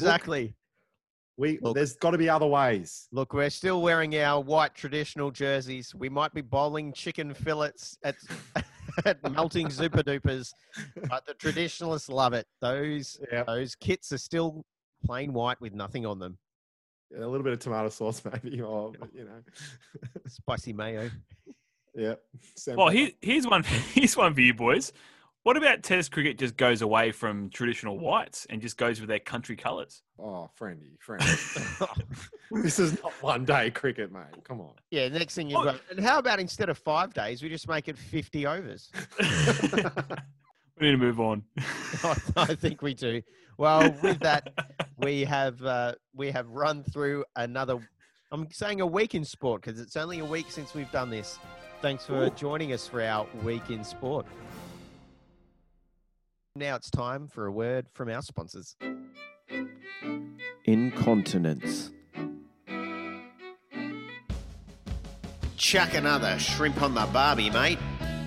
Exactly. 1.38 1.52
We 1.52 1.58
Look. 1.62 1.74
there's 1.76 1.96
got 1.96 2.10
to 2.12 2.18
be 2.18 2.28
other 2.28 2.46
ways. 2.46 3.08
Look, 3.12 3.32
we're 3.34 3.50
still 3.50 3.82
wearing 3.82 4.16
our 4.18 4.40
white 4.40 4.74
traditional 4.74 5.30
jerseys. 5.30 5.94
We 5.94 6.08
might 6.08 6.32
be 6.34 6.40
bowling 6.40 6.92
chicken 6.92 7.34
fillets 7.34 7.98
at, 8.02 8.16
at 9.04 9.32
melting 9.32 9.70
super 9.70 10.02
dupers, 10.02 10.52
but 11.08 11.26
the 11.26 11.34
traditionalists 11.34 12.08
love 12.08 12.32
it. 12.32 12.46
Those 12.60 13.18
Yeah, 13.30 13.44
those 13.46 13.74
kits 13.74 14.12
are 14.12 14.18
still 14.18 14.64
plain 15.04 15.32
white 15.32 15.60
with 15.60 15.74
nothing 15.74 16.06
on 16.06 16.18
them. 16.18 16.38
a 17.14 17.20
little 17.26 17.44
bit 17.44 17.52
of 17.52 17.58
tomato 17.58 17.88
sauce 17.90 18.22
maybe, 18.42 18.60
or 18.60 18.92
you 19.12 19.24
know, 19.24 19.42
Spicy 20.26 20.72
mayo. 20.72 21.10
yeah. 21.94 22.14
Well, 22.68 22.86
Pepper. 22.88 22.90
here, 22.92 23.10
here's 23.20 23.46
one. 23.46 23.62
Here's 23.92 24.16
one 24.16 24.34
for 24.34 24.40
you 24.40 24.54
boys. 24.54 24.92
What 25.46 25.56
about 25.56 25.84
Test 25.84 26.10
cricket 26.10 26.38
just 26.38 26.56
goes 26.56 26.82
away 26.82 27.12
from 27.12 27.50
traditional 27.50 28.00
whites 28.00 28.48
and 28.50 28.60
just 28.60 28.76
goes 28.76 28.98
with 28.98 29.08
their 29.08 29.20
country 29.20 29.54
colours? 29.54 30.02
Oh, 30.18 30.50
friendy, 30.60 30.98
friendy. 30.98 31.88
this 32.64 32.80
is 32.80 33.00
not 33.00 33.12
one 33.22 33.44
day 33.44 33.70
cricket, 33.70 34.10
mate. 34.10 34.42
Come 34.42 34.60
on. 34.60 34.72
Yeah, 34.90 35.06
next 35.06 35.36
thing 35.36 35.48
you've 35.48 35.62
got. 35.62 35.80
And 35.88 36.04
how 36.04 36.18
about 36.18 36.40
instead 36.40 36.68
of 36.68 36.76
five 36.78 37.14
days, 37.14 37.44
we 37.44 37.48
just 37.48 37.68
make 37.68 37.86
it 37.86 37.96
50 37.96 38.44
overs? 38.44 38.90
we 39.20 39.26
need 40.80 40.90
to 40.90 40.96
move 40.96 41.20
on. 41.20 41.44
I, 42.02 42.16
I 42.36 42.54
think 42.56 42.82
we 42.82 42.92
do. 42.94 43.22
Well, 43.56 43.94
with 44.02 44.18
that, 44.18 44.52
we 44.98 45.22
have 45.26 45.62
uh, 45.62 45.94
we 46.12 46.32
have 46.32 46.48
run 46.48 46.82
through 46.82 47.24
another. 47.36 47.78
I'm 48.32 48.50
saying 48.50 48.80
a 48.80 48.86
week 48.86 49.14
in 49.14 49.24
sport 49.24 49.62
because 49.62 49.78
it's 49.78 49.96
only 49.96 50.18
a 50.18 50.24
week 50.24 50.50
since 50.50 50.74
we've 50.74 50.90
done 50.90 51.08
this. 51.08 51.38
Thanks 51.82 52.04
for 52.04 52.24
Ooh. 52.24 52.30
joining 52.30 52.72
us 52.72 52.88
for 52.88 53.00
our 53.00 53.28
week 53.44 53.70
in 53.70 53.84
sport. 53.84 54.26
Now 56.56 56.76
it's 56.76 56.88
time 56.88 57.28
for 57.28 57.44
a 57.44 57.52
word 57.52 57.86
from 57.92 58.08
our 58.08 58.22
sponsors. 58.22 58.76
Incontinence. 60.64 61.90
Chuck 65.58 65.92
another 65.92 66.38
shrimp 66.38 66.80
on 66.80 66.94
the 66.94 67.06
barbie, 67.12 67.50
mate. 67.50 67.78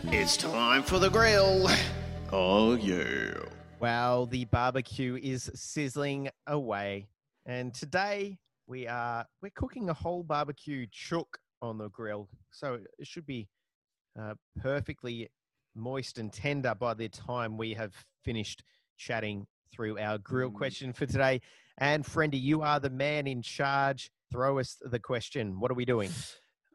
It's 0.04 0.38
time 0.38 0.84
for 0.84 1.00
the 1.00 1.10
grill. 1.10 1.70
Oh, 2.32 2.76
yeah. 2.76 3.34
Well, 3.80 4.28
the 4.28 4.46
barbecue 4.46 5.18
is 5.20 5.50
sizzling 5.56 6.30
away, 6.46 7.08
and 7.48 7.74
today 7.74 8.38
we 8.68 8.86
are 8.86 9.26
we're 9.42 9.50
cooking 9.56 9.90
a 9.90 9.94
whole 9.96 10.22
barbecue 10.22 10.86
chook 10.92 11.40
on 11.64 11.80
the 11.80 11.90
grill, 11.90 12.30
so 12.52 12.78
it 13.00 13.08
should 13.08 13.26
be 13.26 13.48
uh, 14.22 14.36
perfectly 14.62 15.30
moist 15.76 16.20
and 16.20 16.32
tender 16.32 16.76
by 16.76 16.94
the 16.94 17.10
time 17.10 17.58
we 17.58 17.74
have 17.74 17.94
finished 18.24 18.64
chatting 18.98 19.48
through 19.74 19.98
our 20.00 20.18
grill 20.18 20.50
Mm. 20.50 20.56
question 20.56 20.94
for 20.94 21.06
today. 21.06 21.42
And 21.78 22.04
Friendy, 22.04 22.42
you 22.42 22.62
are 22.62 22.80
the 22.80 22.90
man 22.90 23.28
in 23.28 23.42
charge. 23.42 24.12
Throw 24.32 24.60
us 24.60 24.78
the 24.82 25.00
question. 25.00 25.60
What 25.60 25.72
are 25.72 25.76
we 25.76 25.86
doing? 25.86 26.12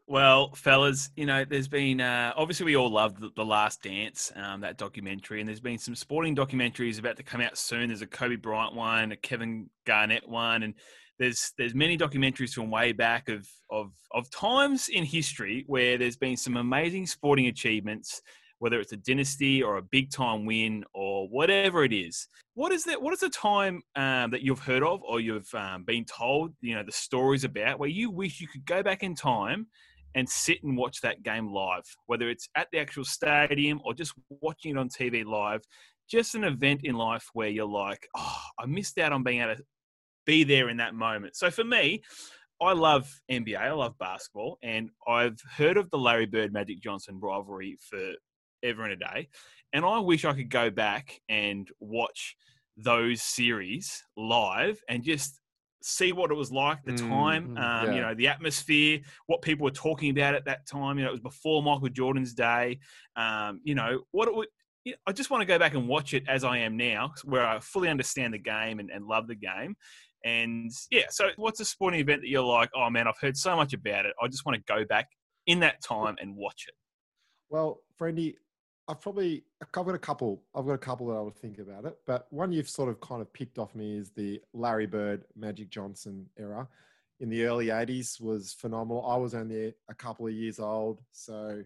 Well, 0.07 0.53
fellas, 0.55 1.11
you 1.17 1.25
know, 1.25 1.45
there's 1.47 1.69
been 1.69 2.01
uh, 2.01 2.33
obviously 2.37 2.67
we 2.67 2.77
all 2.77 2.91
loved 2.91 3.21
the, 3.21 3.31
the 3.37 3.45
Last 3.45 3.83
Dance, 3.83 4.33
um, 4.37 4.61
that 4.61 4.77
documentary, 4.77 5.41
and 5.41 5.49
there's 5.49 5.61
been 5.61 5.79
some 5.79 5.95
sporting 5.95 6.37
documentaries 6.37 6.99
about 6.99 7.17
to 7.17 7.23
come 7.23 7.41
out 7.41 7.57
soon. 7.57 7.89
There's 7.89 8.03
a 8.03 8.07
Kobe 8.07 8.37
Bryant 8.37 8.75
one, 8.75 9.13
a 9.13 9.17
Kevin 9.17 9.71
Garnett 9.87 10.29
one, 10.29 10.63
and 10.63 10.75
there's 11.19 11.53
there's 11.57 11.75
many 11.75 11.97
documentaries 11.97 12.53
from 12.53 12.71
way 12.71 12.93
back 12.93 13.31
of 13.31 13.49
of 13.71 13.93
of 14.11 14.29
times 14.31 14.89
in 14.89 15.05
history 15.05 15.65
where 15.69 15.97
there's 15.97 16.17
been 16.19 16.37
some 16.37 16.59
amazing 16.59 17.07
sporting 17.07 17.47
achievements, 17.47 18.21
whether 18.59 18.81
it's 18.81 18.93
a 18.93 18.97
dynasty 18.97 19.63
or 19.63 19.77
a 19.77 19.83
big 19.83 20.11
time 20.11 20.47
win 20.47 20.85
or 20.95 21.29
whatever 21.29 21.85
it 21.85 21.93
is. 21.93 22.29
What 22.55 22.73
is 22.73 22.85
that? 22.85 23.01
What 23.01 23.13
is 23.13 23.21
the 23.21 23.31
time 23.31 23.83
um, 23.97 24.31
that 24.31 24.43
you've 24.43 24.61
heard 24.61 24.83
of 24.83 25.03
or 25.03 25.21
you've 25.21 25.53
um, 25.55 25.85
been 25.85 26.05
told, 26.05 26.53
you 26.61 26.75
know, 26.75 26.83
the 26.85 26.93
stories 26.93 27.45
about 27.45 27.79
where 27.79 27.89
you 27.89 28.11
wish 28.11 28.41
you 28.41 28.49
could 28.49 28.65
go 28.65 28.83
back 28.83 29.03
in 29.03 29.15
time 29.15 29.67
and 30.15 30.29
sit 30.29 30.63
and 30.63 30.77
watch 30.77 31.01
that 31.01 31.23
game 31.23 31.53
live, 31.53 31.85
whether 32.07 32.29
it's 32.31 32.49
at 32.57 32.69
the 32.73 32.79
actual 32.79 33.05
stadium 33.05 33.81
or 33.85 33.93
just 33.95 34.15
watching 34.41 34.73
it 34.73 34.79
on 34.79 34.89
TV 34.89 35.25
live. 35.25 35.61
Just 36.09 36.35
an 36.35 36.45
event 36.45 36.83
in 36.85 36.95
life 36.97 37.31
where 37.33 37.49
you're 37.49 37.67
like, 37.67 38.07
oh, 38.15 38.39
I 38.59 38.67
missed 38.67 38.99
out 38.99 39.13
on 39.13 39.23
being 39.23 39.41
able 39.41 39.57
to 39.57 39.63
be 40.27 40.45
there 40.45 40.69
in 40.69 40.77
that 40.77 40.95
moment. 40.95 41.35
So 41.35 41.51
for 41.51 41.65
me, 41.65 42.03
I 42.61 42.73
love 42.73 43.11
NBA, 43.31 43.59
I 43.59 43.73
love 43.73 43.99
basketball, 43.99 44.59
and 44.63 44.91
I've 45.09 45.39
heard 45.57 45.77
of 45.77 45.91
the 45.91 45.99
Larry 45.99 46.27
Bird 46.27 46.53
Magic 46.53 46.81
Johnson 46.81 47.19
rivalry 47.21 47.77
for 47.91 48.13
ever 48.65 48.85
in 48.87 48.93
a 48.93 48.97
day. 48.97 49.29
And 49.73 49.85
I 49.85 49.99
wish 49.99 50.25
I 50.25 50.33
could 50.33 50.51
go 50.51 50.71
back 50.71 51.21
and 51.29 51.69
watch 51.81 52.37
those 52.77 53.23
series 53.23 54.03
live 54.17 54.81
and 54.89 55.03
just 55.05 55.41
see 55.83 56.13
what 56.13 56.31
it 56.31 56.35
was 56.35 56.51
like 56.51 56.83
the 56.85 56.93
Mm, 56.93 57.09
time 57.09 57.49
mm, 57.57 57.63
um, 57.63 57.93
you 57.93 58.01
know 58.01 58.15
the 58.15 58.27
atmosphere 58.27 58.99
what 59.27 59.43
people 59.43 59.65
were 59.65 59.71
talking 59.71 60.11
about 60.11 60.35
at 60.35 60.47
that 60.47 60.67
time 60.67 60.99
you 60.99 61.05
know 61.05 61.11
it 61.11 61.13
was 61.13 61.21
before 61.21 61.63
michael 61.63 61.91
jordan's 61.91 62.33
day 62.33 62.79
um, 63.17 63.61
you 63.65 63.75
know 63.75 64.01
what 64.11 64.27
it 64.27 64.35
would 64.35 64.49
yeah, 64.85 64.95
I 65.07 65.13
just 65.13 65.31
want 65.31 65.41
to 65.41 65.47
go 65.47 65.59
back 65.59 65.75
and 65.75 65.89
watch 65.89 66.13
it 66.13 66.25
as 66.29 66.45
I 66.45 66.59
am 66.59 66.77
now, 66.77 67.13
where 67.25 67.47
I 67.47 67.59
fully 67.61 67.89
understand 67.89 68.35
the 68.35 68.39
game 68.39 68.81
and, 68.81 68.91
and 68.91 69.07
love 69.07 69.27
the 69.27 69.35
game. 69.35 69.77
And 70.25 70.71
yeah, 70.91 71.07
so 71.11 71.31
what's 71.37 71.61
a 71.61 71.65
sporting 71.65 72.01
event 72.01 72.23
that 72.23 72.29
you're 72.29 72.43
like, 72.45 72.71
oh 72.75 72.91
man, 72.91 73.09
I've 73.09 73.19
heard 73.19 73.37
so 73.37 73.57
much 73.57 73.73
about 73.73 74.07
it. 74.07 74.15
I 74.23 74.29
just 74.29 74.45
want 74.47 74.57
to 74.57 74.73
go 74.73 74.85
back 74.85 75.09
in 75.47 75.61
that 75.61 75.83
time 75.83 76.17
and 76.21 76.37
watch 76.37 76.67
it. 76.69 76.75
Well, 77.51 77.81
Friendy, 77.99 78.35
I've 78.87 79.01
probably 79.01 79.45
I've 79.63 79.73
got 79.73 79.95
a 79.95 79.99
couple. 79.99 80.43
I've 80.55 80.67
got 80.67 80.75
a 80.75 80.79
couple 80.79 81.07
that 81.09 81.15
I 81.15 81.21
would 81.21 81.37
think 81.37 81.59
about 81.59 81.87
it, 81.87 81.97
but 82.07 82.27
one 82.31 82.53
you've 82.53 82.69
sort 82.69 82.91
of 82.91 83.01
kind 83.01 83.23
of 83.23 83.33
picked 83.33 83.59
off 83.59 83.75
me 83.75 83.97
is 83.97 84.11
the 84.11 84.41
Larry 84.53 84.87
Bird, 84.87 85.25
Magic 85.37 85.71
Johnson 85.71 86.27
era. 86.37 86.69
In 87.21 87.31
the 87.31 87.45
early 87.45 87.67
'80s 87.67 88.21
was 88.21 88.53
phenomenal. 88.53 89.07
I 89.07 89.17
was 89.17 89.35
only 89.35 89.73
a 89.89 89.95
couple 89.95 90.27
of 90.27 90.33
years 90.33 90.59
old, 90.59 91.01
so 91.13 91.63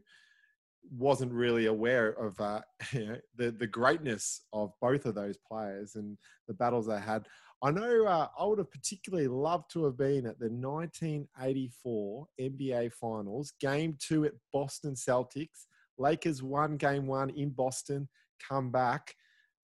wasn't 0.96 1.32
really 1.32 1.66
aware 1.66 2.10
of 2.10 2.40
uh, 2.40 2.60
you 2.92 3.06
know, 3.06 3.16
the 3.36 3.50
the 3.50 3.66
greatness 3.66 4.42
of 4.52 4.72
both 4.80 5.04
of 5.04 5.14
those 5.14 5.36
players 5.36 5.96
and 5.96 6.16
the 6.46 6.54
battles 6.54 6.86
they 6.86 7.00
had. 7.00 7.26
I 7.60 7.72
know 7.72 8.04
uh, 8.04 8.28
I 8.38 8.44
would 8.44 8.58
have 8.58 8.70
particularly 8.70 9.26
loved 9.26 9.72
to 9.72 9.84
have 9.86 9.96
been 9.96 10.26
at 10.26 10.38
the 10.38 10.48
1984 10.48 12.28
NBA 12.40 12.92
Finals, 12.92 13.52
Game 13.58 13.96
Two 13.98 14.24
at 14.24 14.34
Boston 14.52 14.94
Celtics. 14.94 15.66
Lakers 15.98 16.42
won 16.42 16.76
Game 16.76 17.06
One 17.06 17.30
in 17.30 17.50
Boston, 17.50 18.08
come 18.46 18.70
back. 18.70 19.14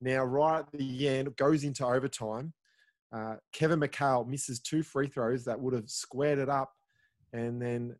Now, 0.00 0.24
right 0.24 0.60
at 0.60 0.72
the 0.72 1.08
end, 1.08 1.28
it 1.28 1.36
goes 1.36 1.64
into 1.64 1.86
overtime. 1.86 2.52
Uh, 3.14 3.36
Kevin 3.52 3.80
McHale 3.80 4.26
misses 4.26 4.58
two 4.60 4.82
free 4.82 5.06
throws 5.06 5.44
that 5.44 5.60
would 5.60 5.74
have 5.74 5.90
squared 5.90 6.38
it 6.38 6.48
up, 6.48 6.72
and 7.32 7.60
then 7.60 7.94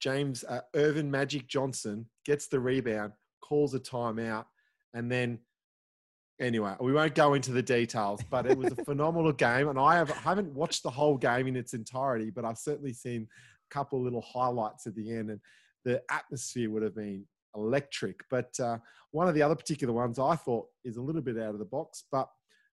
James 0.00 0.44
uh, 0.44 0.60
Earvin 0.74 1.10
Magic 1.10 1.48
Johnson 1.48 2.06
gets 2.24 2.46
the 2.46 2.60
rebound, 2.60 3.12
calls 3.42 3.74
a 3.74 3.80
timeout, 3.80 4.44
and 4.94 5.10
then 5.10 5.40
anyway, 6.40 6.74
we 6.80 6.92
won't 6.92 7.14
go 7.14 7.34
into 7.34 7.52
the 7.52 7.62
details, 7.62 8.20
but 8.30 8.46
it 8.46 8.56
was 8.56 8.72
a 8.72 8.76
phenomenal 8.84 9.32
game, 9.32 9.68
and 9.68 9.78
I 9.78 9.96
have 9.96 10.10
I 10.10 10.20
haven't 10.20 10.54
watched 10.54 10.82
the 10.82 10.90
whole 10.90 11.16
game 11.16 11.46
in 11.46 11.56
its 11.56 11.74
entirety, 11.74 12.30
but 12.30 12.44
I've 12.44 12.58
certainly 12.58 12.92
seen 12.92 13.26
a 13.70 13.74
couple 13.74 13.98
of 13.98 14.04
little 14.04 14.22
highlights 14.22 14.86
at 14.86 14.94
the 14.94 15.12
end, 15.12 15.30
and 15.30 15.40
the 15.84 16.02
atmosphere 16.10 16.70
would 16.70 16.82
have 16.82 16.94
been 16.94 17.24
electric. 17.56 18.20
But 18.30 18.58
uh, 18.60 18.78
one 19.10 19.28
of 19.28 19.34
the 19.34 19.42
other 19.42 19.54
particular 19.54 19.92
ones 19.94 20.18
I 20.18 20.36
thought 20.36 20.66
is 20.84 20.96
a 20.96 21.02
little 21.02 21.22
bit 21.22 21.38
out 21.38 21.50
of 21.54 21.58
the 21.58 21.64
box, 21.64 22.04
but 22.12 22.28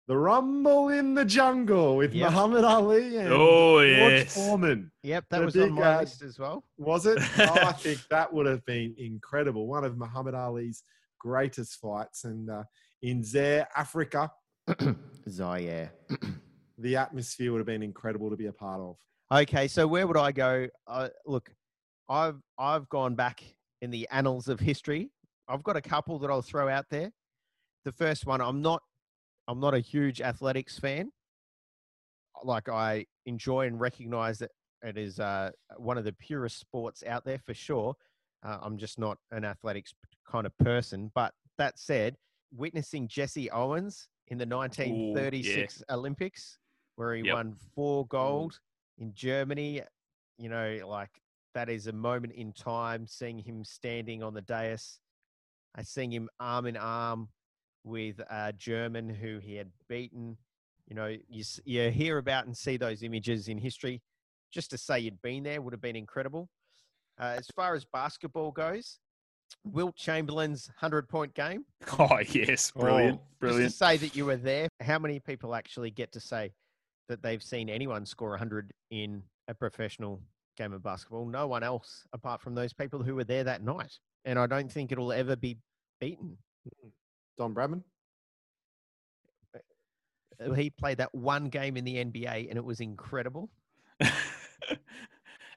the 0.07 0.17
Rumble 0.17 0.89
in 0.89 1.13
the 1.13 1.23
Jungle 1.23 1.95
with 1.95 2.13
Yep. 2.13 2.31
Muhammad 2.31 2.65
Ali 2.65 3.15
and 3.17 3.29
Oh, 3.31 3.81
George. 3.81 4.27
Foreman. 4.27 4.91
Yep, 5.03 5.25
that 5.29 5.39
The 5.39 5.45
was 5.45 5.55
on 5.55 5.61
big, 5.63 5.71
my 5.73 5.81
uh, 5.95 5.99
list 6.01 6.21
as 6.21 6.37
well. 6.37 6.63
Was 6.77 7.05
it? 7.05 7.19
oh, 7.39 7.53
I 7.61 7.71
think 7.71 7.99
that 8.09 8.31
would 8.33 8.45
have 8.45 8.65
been 8.65 8.93
incredible. 8.97 9.65
One 9.67 9.85
of 9.85 9.97
Muhammad 9.97 10.35
Ali's 10.35 10.83
greatest 11.19 11.79
fights. 11.79 12.25
And 12.25 12.49
uh, 12.49 12.63
in 13.01 13.23
Zaire, 13.23 13.67
Africa, 13.77 14.29
Zaire. 15.29 15.93
the 16.77 16.95
atmosphere 16.97 17.51
would 17.51 17.59
have 17.59 17.65
been 17.67 17.83
incredible 17.83 18.29
to 18.29 18.35
be 18.35 18.47
a 18.47 18.53
part 18.53 18.81
of. 18.81 18.97
Okay, 19.33 19.67
so 19.67 19.87
where 19.87 20.05
would 20.05 20.17
I 20.17 20.31
go? 20.33 20.67
Uh, 20.85 21.09
look, 21.25 21.49
I've 22.09 22.41
I've 22.57 22.89
gone 22.89 23.15
back 23.15 23.41
in 23.83 23.91
the 23.91 24.07
annals 24.11 24.47
of 24.47 24.61
history. 24.61 25.11
I've 25.49 25.61
got 25.61 25.75
a 25.75 25.81
couple 25.81 26.17
that 26.19 26.29
I'll 26.31 26.41
throw 26.41 26.69
out 26.69 26.85
there. 26.89 27.11
The 27.83 27.91
first 27.91 28.25
one, 28.25 28.39
I'm 28.39 28.61
not 28.61 28.81
I'm 29.49 29.59
not 29.59 29.73
a 29.73 29.79
huge 29.79 30.21
athletics 30.21 30.79
fan. 30.79 31.11
Like 32.45 32.69
I 32.69 33.05
enjoy 33.25 33.67
and 33.67 33.77
recognize 33.77 34.39
that 34.39 34.51
it 34.83 34.97
is 34.97 35.19
uh, 35.19 35.51
one 35.75 35.97
of 35.97 36.05
the 36.05 36.13
purest 36.13 36.59
sports 36.59 37.03
out 37.05 37.25
there 37.25 37.39
for 37.39 37.53
sure. 37.53 37.93
Uh, 38.41 38.57
I'm 38.61 38.77
just 38.77 38.97
not 38.97 39.17
an 39.31 39.43
athletics 39.43 39.93
kind 40.29 40.45
of 40.45 40.57
person. 40.59 41.11
But 41.13 41.33
that 41.57 41.77
said, 41.77 42.15
witnessing 42.55 43.09
Jesse 43.09 43.51
Owens 43.51 44.07
in 44.29 44.37
the 44.37 44.45
1936 44.45 45.83
Olympics, 45.89 46.57
where 46.95 47.15
he 47.15 47.23
Yep. 47.23 47.33
won 47.33 47.55
four 47.75 48.07
gold 48.07 48.59
in 48.97 49.13
Germany, 49.13 49.81
you 50.37 50.47
know, 50.47 50.79
like 50.87 51.11
that 51.53 51.69
is 51.69 51.87
a 51.87 51.93
moment 51.93 52.33
in 52.33 52.51
time. 52.53 53.07
Seeing 53.07 53.39
him 53.39 53.63
standing 53.63 54.23
on 54.23 54.33
the 54.33 54.41
dais, 54.41 54.99
I 55.75 55.83
seeing 55.83 56.11
him 56.11 56.29
arm 56.39 56.65
in 56.65 56.77
arm 56.77 57.29
with 57.83 58.19
a 58.29 58.53
German 58.53 59.09
who 59.09 59.39
he 59.39 59.55
had 59.55 59.71
beaten 59.89 60.37
You 60.87 60.95
know, 60.95 61.15
you 61.29 61.43
you 61.65 61.89
hear 61.89 62.17
about 62.17 62.45
and 62.45 62.55
see 62.55 62.77
those 62.77 63.03
images 63.03 63.47
in 63.47 63.57
history. 63.57 64.01
Just 64.51 64.69
to 64.71 64.77
say 64.77 64.99
you'd 64.99 65.21
been 65.21 65.43
there 65.43 65.61
would 65.61 65.73
have 65.73 65.81
been 65.81 65.95
incredible. 65.95 66.49
Uh, 67.19 67.35
as 67.37 67.47
far 67.55 67.73
as 67.75 67.85
basketball 67.85 68.51
goes, 68.51 68.99
Wilt 69.63 69.95
Chamberlain's 69.95 70.69
hundred 70.77 71.07
point 71.07 71.33
game. 71.33 71.65
Oh 71.99 72.19
yes, 72.19 72.71
brilliant, 72.71 73.19
Oh, 73.21 73.27
brilliant. 73.39 73.65
Just 73.65 73.79
to 73.79 73.85
say 73.85 73.97
that 73.97 74.15
you 74.15 74.25
were 74.25 74.37
there. 74.37 74.67
How 74.81 74.99
many 74.99 75.19
people 75.19 75.55
actually 75.55 75.91
get 75.91 76.11
to 76.13 76.19
say 76.19 76.53
that 77.09 77.21
they've 77.21 77.43
seen 77.43 77.69
anyone 77.69 78.05
score 78.05 78.29
100 78.31 78.71
in 78.89 79.23
a 79.47 79.53
professional 79.53 80.21
game 80.57 80.73
of 80.73 80.83
basketball? 80.83 81.25
No 81.25 81.47
one 81.47 81.63
else 81.63 82.05
apart 82.13 82.41
from 82.41 82.55
those 82.55 82.73
people 82.73 83.01
who 83.03 83.15
were 83.15 83.23
there 83.23 83.43
that 83.43 83.63
night. 83.63 83.97
And 84.25 84.37
I 84.39 84.47
don't 84.47 84.71
think 84.71 84.91
it'll 84.91 85.11
ever 85.13 85.35
be 85.35 85.57
beaten. 85.99 86.37
Don 87.37 87.53
Bradman. 87.53 87.83
Uh, 90.43 90.53
He 90.53 90.69
played 90.69 90.97
that 90.97 91.13
one 91.13 91.49
game 91.49 91.77
in 91.77 91.85
the 91.85 91.95
NBA 92.03 92.49
and 92.49 92.57
it 92.57 92.63
was 92.63 92.79
incredible. 92.79 93.49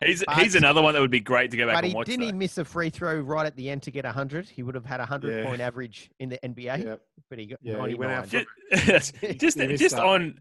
he's 0.05 0.23
But- 0.27 0.39
he's 0.39 0.55
another 0.55 0.83
one 0.83 0.95
that 0.95 1.01
would 1.01 1.11
be 1.11 1.21
great 1.21 1.51
to 1.53 1.57
go 1.57 1.67
back 1.67 1.77
But 1.77 1.85
and 1.85 1.95
watch. 1.95 2.07
didn't 2.07 2.27
he 2.27 2.33
miss 2.33 2.59
a 2.59 2.65
free 2.65 2.91
throw 2.91 3.19
right 3.21 3.47
at 3.47 3.57
the 3.57 3.71
end 3.71 3.83
to 3.85 3.91
get 3.91 4.05
100? 4.05 4.49
He 4.49 4.63
would 4.63 4.75
have 4.75 4.85
had 4.85 5.01
a 5.01 5.05
100 5.05 5.39
Yeah. 5.39 5.45
point 5.47 5.61
average 5.61 6.11
in 6.19 6.29
the 6.29 6.39
NBA, 6.45 6.85
Yep. 6.85 7.03
but 7.31 7.39
he 7.39 7.47
got 7.47 7.59
Yeah, 7.63 7.87
he 7.87 7.95
went 7.95 8.13
out 8.13 8.29
Just 8.73 9.15
just, 9.39 9.59
just 9.59 9.95
on 9.97 10.41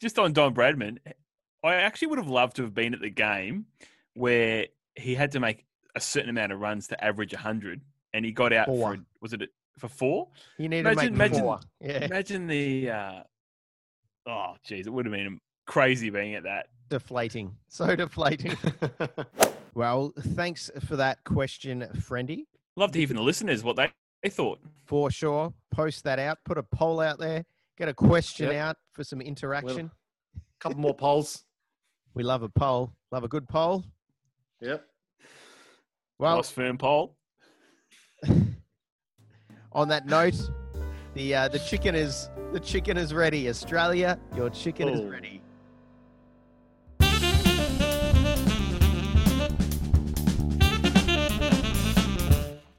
just 0.00 0.18
on 0.18 0.32
Don 0.32 0.54
Bradman, 0.54 0.98
I 1.62 1.74
actually 1.76 2.08
would 2.08 2.18
have 2.18 2.28
loved 2.28 2.56
to 2.56 2.62
have 2.62 2.74
been 2.74 2.94
at 2.94 3.00
the 3.00 3.10
game 3.10 3.66
where 4.14 4.66
he 4.96 5.14
had 5.14 5.32
to 5.32 5.40
make 5.40 5.64
a 5.96 6.00
certain 6.00 6.30
amount 6.30 6.52
of 6.52 6.60
runs 6.60 6.88
to 6.88 7.04
average 7.04 7.32
100 7.32 7.80
and 8.12 8.24
he 8.24 8.32
got 8.32 8.52
out 8.52 8.66
Four. 8.66 8.96
for 8.96 9.00
was 9.20 9.32
it 9.32 9.42
for 9.78 9.88
four? 9.88 10.28
You 10.58 10.68
need 10.68 10.80
Imagine- 10.80 10.96
to 10.98 11.10
make 11.18 11.32
imagine- 11.32 11.40
four. 11.44 11.60
Yeah, 11.80 12.04
Imagine 12.04 12.46
the 12.46 12.90
uh 12.90 13.22
oh 14.26 14.54
jeez, 14.68 14.86
it 14.86 14.90
would 14.92 15.06
have 15.06 15.12
been 15.12 15.40
crazy 15.66 16.10
being 16.10 16.34
at 16.34 16.44
that. 16.44 16.68
deflating. 16.88 17.56
So 17.68 17.94
deflating. 17.96 18.56
well, 19.74 20.12
thanks 20.18 20.70
for 20.86 20.96
that 20.96 21.24
question, 21.24 21.86
Friendy. 21.96 22.44
Love 22.76 22.92
to 22.92 22.98
hear 22.98 23.08
from 23.08 23.16
the 23.16 23.22
listeners 23.22 23.62
what 23.64 23.76
they, 23.76 23.90
they 24.22 24.30
thought. 24.30 24.60
for 24.86 25.10
sure. 25.10 25.52
Post 25.70 26.04
that 26.04 26.18
out. 26.18 26.38
Put 26.44 26.58
a 26.58 26.62
poll 26.62 27.00
out 27.00 27.18
there. 27.18 27.44
Get 27.78 27.88
a 27.88 27.94
question 27.94 28.46
Yep. 28.48 28.56
out 28.56 28.76
for 28.92 29.02
some 29.04 29.20
interaction. 29.20 29.90
A 30.36 30.40
Couple 30.60 30.78
more 30.78 30.94
polls. 30.94 31.44
we 32.14 32.22
love 32.22 32.42
a 32.42 32.48
poll. 32.48 32.92
Love 33.10 33.24
a 33.24 33.28
good 33.28 33.48
poll. 33.48 33.84
Yep. 34.64 34.82
Well, 36.18 36.36
nice 36.36 36.50
firm 36.50 36.78
poll. 36.78 37.16
on 39.72 39.88
that 39.88 40.06
note, 40.06 40.40
the 41.12 41.34
uh, 41.34 41.48
the 41.48 41.58
chicken 41.58 41.94
is 41.94 42.30
the 42.52 42.60
chicken 42.60 42.96
is 42.96 43.12
ready. 43.12 43.46
Australia, 43.50 44.18
your 44.34 44.48
chicken 44.48 44.88
is 44.88 45.00
Oh. 45.00 45.04
ready. 45.08 45.42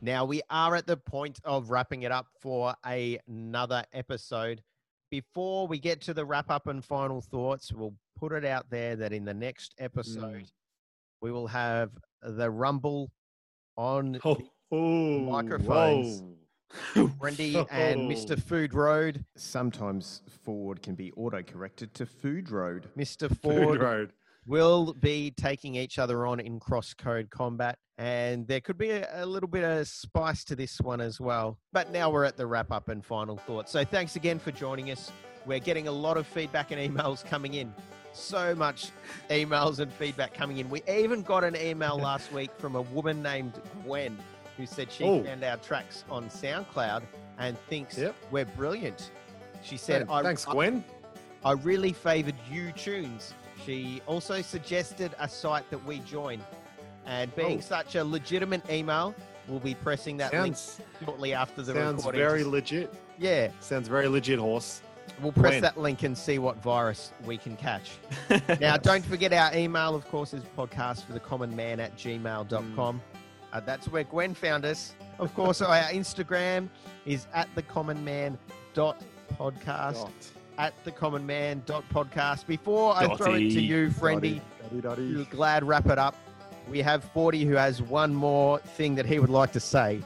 Now 0.01 0.23
we 0.25 0.43
are 0.51 0.75
at 0.75 0.85
the 0.85 0.97
point 0.97 1.39
of 1.43 1.71
wrapping 1.71 2.03
it 2.03 2.11
up 2.11 2.27
for 2.39 2.75
a- 2.85 3.17
another 3.27 3.83
episode. 3.91 4.61
Before 5.09 5.65
we 5.67 5.79
get 5.79 5.99
to 6.01 6.13
the 6.13 6.23
wrap 6.23 6.51
up 6.51 6.67
and 6.67 6.85
final 6.85 7.21
thoughts, 7.21 7.73
we'll 7.73 7.95
put 8.15 8.31
it 8.31 8.45
out 8.45 8.69
there 8.69 8.95
that 8.97 9.13
in 9.13 9.25
the 9.25 9.33
next 9.33 9.73
episode 9.79 10.45
we 11.21 11.31
will 11.31 11.47
have 11.47 11.91
the 12.21 12.49
rumble 12.49 13.11
on 13.77 14.19
Oh, 14.23 14.37
oh, 14.71 15.19
Microphones. 15.19 16.21
whoa. 16.95 17.07
Brandy 17.19 17.55
and 17.71 18.09
Mr. 18.11 18.39
Food 18.41 18.73
Road. 18.73 19.23
Sometimes 19.37 20.21
Ford 20.43 20.81
can 20.81 20.95
be 20.95 21.11
auto-corrected 21.13 21.93
to 21.93 22.05
Food 22.05 22.49
Road. 22.51 22.89
Mr. 22.97 23.29
Food 23.29 23.63
Ford 23.63 23.81
Road. 23.81 24.13
will 24.45 24.93
be 24.93 25.31
taking 25.37 25.75
each 25.75 25.99
other 25.99 26.25
on 26.25 26.39
in 26.39 26.59
cross 26.59 26.93
code 26.93 27.29
combat. 27.29 27.77
And 27.97 28.45
there 28.47 28.59
could 28.59 28.77
be 28.77 28.89
a, 28.89 29.07
a 29.23 29.25
little 29.25 29.47
bit 29.47 29.63
of 29.63 29.87
spice 29.87 30.43
to 30.45 30.55
this 30.55 30.81
one 30.81 30.99
as 30.99 31.21
well. 31.21 31.57
But 31.71 31.91
now 31.91 32.09
we're 32.09 32.25
at 32.25 32.35
the 32.35 32.45
wrap 32.45 32.71
up 32.71 32.89
and 32.89 33.05
final 33.05 33.37
thoughts. 33.37 33.71
So 33.71 33.85
thanks 33.85 34.17
again 34.17 34.37
for 34.37 34.51
joining 34.51 34.91
us. 34.91 35.11
We're 35.45 35.59
getting 35.59 35.87
a 35.87 35.91
lot 35.93 36.17
of 36.17 36.27
feedback 36.27 36.71
and 36.71 36.97
emails 36.97 37.23
coming 37.25 37.53
in. 37.53 37.73
So 38.15 38.55
much 38.55 38.91
emails 39.29 39.79
and 39.79 39.91
feedback 39.91 40.33
coming 40.33 40.57
in. 40.57 40.69
We 40.69 40.81
even 40.87 41.21
got 41.21 41.43
an 41.43 41.55
email 41.57 41.97
last 41.97 42.31
week 42.31 42.49
from 42.57 42.75
a 42.75 42.81
woman 42.81 43.21
named 43.21 43.61
Gwen 43.83 44.17
who 44.55 44.65
said 44.65 44.89
she 44.89 45.03
Oh. 45.03 45.21
found 45.21 45.43
our 45.43 45.57
tracks 45.57 46.05
on 46.09 46.29
SoundCloud 46.29 47.03
and 47.37 47.57
thinks 47.67 47.97
Yep. 47.97 48.15
we're 48.31 48.45
brilliant. 48.45 49.11
She 49.63 49.75
said, 49.75 50.07
I, 50.09 50.23
Thanks, 50.23 50.47
I- 50.47 50.53
Gwen. 50.53 50.83
I 51.43 51.51
really 51.51 51.91
favored 51.91 52.35
you 52.49 52.71
tunes. 52.71 53.33
She 53.65 54.01
also 54.07 54.41
suggested 54.41 55.13
a 55.19 55.27
site 55.27 55.69
that 55.69 55.83
we 55.85 55.99
join. 55.99 56.39
And 57.05 57.35
being 57.35 57.57
Oh. 57.57 57.61
such 57.61 57.95
a 57.95 58.03
legitimate 58.03 58.67
email, 58.69 59.13
we'll 59.49 59.59
be 59.59 59.75
pressing 59.75 60.15
that 60.17 60.31
Sounds, 60.31 60.79
link 60.79 60.89
shortly 61.05 61.33
after 61.33 61.61
the 61.61 61.73
sounds 61.73 61.97
recording. 61.97 62.21
Sounds 62.21 62.31
very 62.31 62.43
legit. 62.45 62.93
yeah, 63.17 63.49
Sounds 63.59 63.89
very 63.89 64.07
legit, 64.07 64.39
horse. 64.39 64.81
We'll 65.21 65.31
press 65.31 65.53
Gwen. 65.53 65.61
that 65.61 65.77
link 65.77 66.03
and 66.03 66.17
see 66.17 66.39
what 66.39 66.61
virus 66.61 67.11
we 67.25 67.37
can 67.37 67.55
catch. 67.55 67.91
Now, 68.59 68.77
don't 68.77 69.05
forget 69.05 69.33
our 69.33 69.55
email, 69.55 69.95
of 69.95 70.07
course, 70.07 70.33
is 70.33 70.43
podcast 70.57 71.05
for 71.05 71.13
the 71.13 71.19
common 71.19 71.55
man 71.55 71.79
at 71.79 71.95
gmail.com. 71.97 73.01
Uh, 73.53 73.59
that's 73.61 73.87
where 73.87 74.03
Gwen 74.03 74.33
found 74.33 74.65
us. 74.65 74.93
Of 75.19 75.33
course, 75.33 75.61
our 75.61 75.75
Instagram 75.91 76.69
is 77.05 77.27
at 77.33 77.47
the 77.55 77.61
common 77.61 78.03
man 78.03 78.37
dot 78.73 79.01
podcast. 79.39 79.93
Dot. 79.93 80.11
At 80.57 80.73
the 80.83 80.91
common 80.91 81.25
man 81.25 81.63
dot 81.65 81.83
podcast. 81.89 82.45
Before 82.47 82.95
I 82.95 83.15
throw 83.15 83.33
it 83.33 83.39
to 83.39 83.61
you, 83.61 83.89
friendy, 83.89 84.41
you 84.71 85.25
glad 85.29 85.63
wrap 85.63 85.87
it 85.87 85.97
up. 85.97 86.15
We 86.67 86.81
have 86.81 87.03
40 87.03 87.45
who 87.45 87.53
has 87.53 87.81
one 87.81 88.13
more 88.13 88.59
thing 88.59 88.95
that 88.95 89.05
he 89.05 89.19
would 89.19 89.29
like 89.29 89.51
to 89.53 89.59
say. 89.59 90.01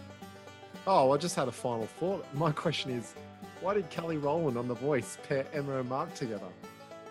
Oh, 0.86 1.12
I 1.12 1.18
just 1.18 1.36
had 1.36 1.48
a 1.48 1.52
final 1.52 1.86
thought. 1.86 2.26
My 2.34 2.52
question 2.52 2.92
is, 2.92 3.14
why 3.62 3.74
did 3.74 3.90
Kelly 3.90 4.18
Rowland 4.18 4.58
on 4.58 4.68
The 4.68 4.74
Voice 4.74 5.18
pair 5.28 5.46
Emma 5.54 5.80
and 5.80 5.90
Mark 5.90 6.14
together? 6.14 6.48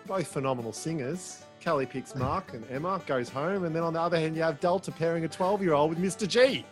Both 0.05 0.27
phenomenal 0.27 0.73
singers. 0.73 1.43
Kelly 1.59 1.85
picks 1.85 2.15
Mark 2.15 2.53
and 2.53 2.65
Emma, 2.71 3.01
goes 3.05 3.29
home, 3.29 3.65
and 3.65 3.75
then 3.75 3.83
on 3.83 3.93
the 3.93 4.01
other 4.01 4.17
hand, 4.17 4.35
you 4.35 4.41
have 4.41 4.59
Delta 4.59 4.91
pairing 4.91 5.25
a 5.25 5.27
12 5.27 5.61
year 5.61 5.73
old 5.73 5.89
with 5.89 5.99
Mr. 5.99 6.27
G. 6.27 6.65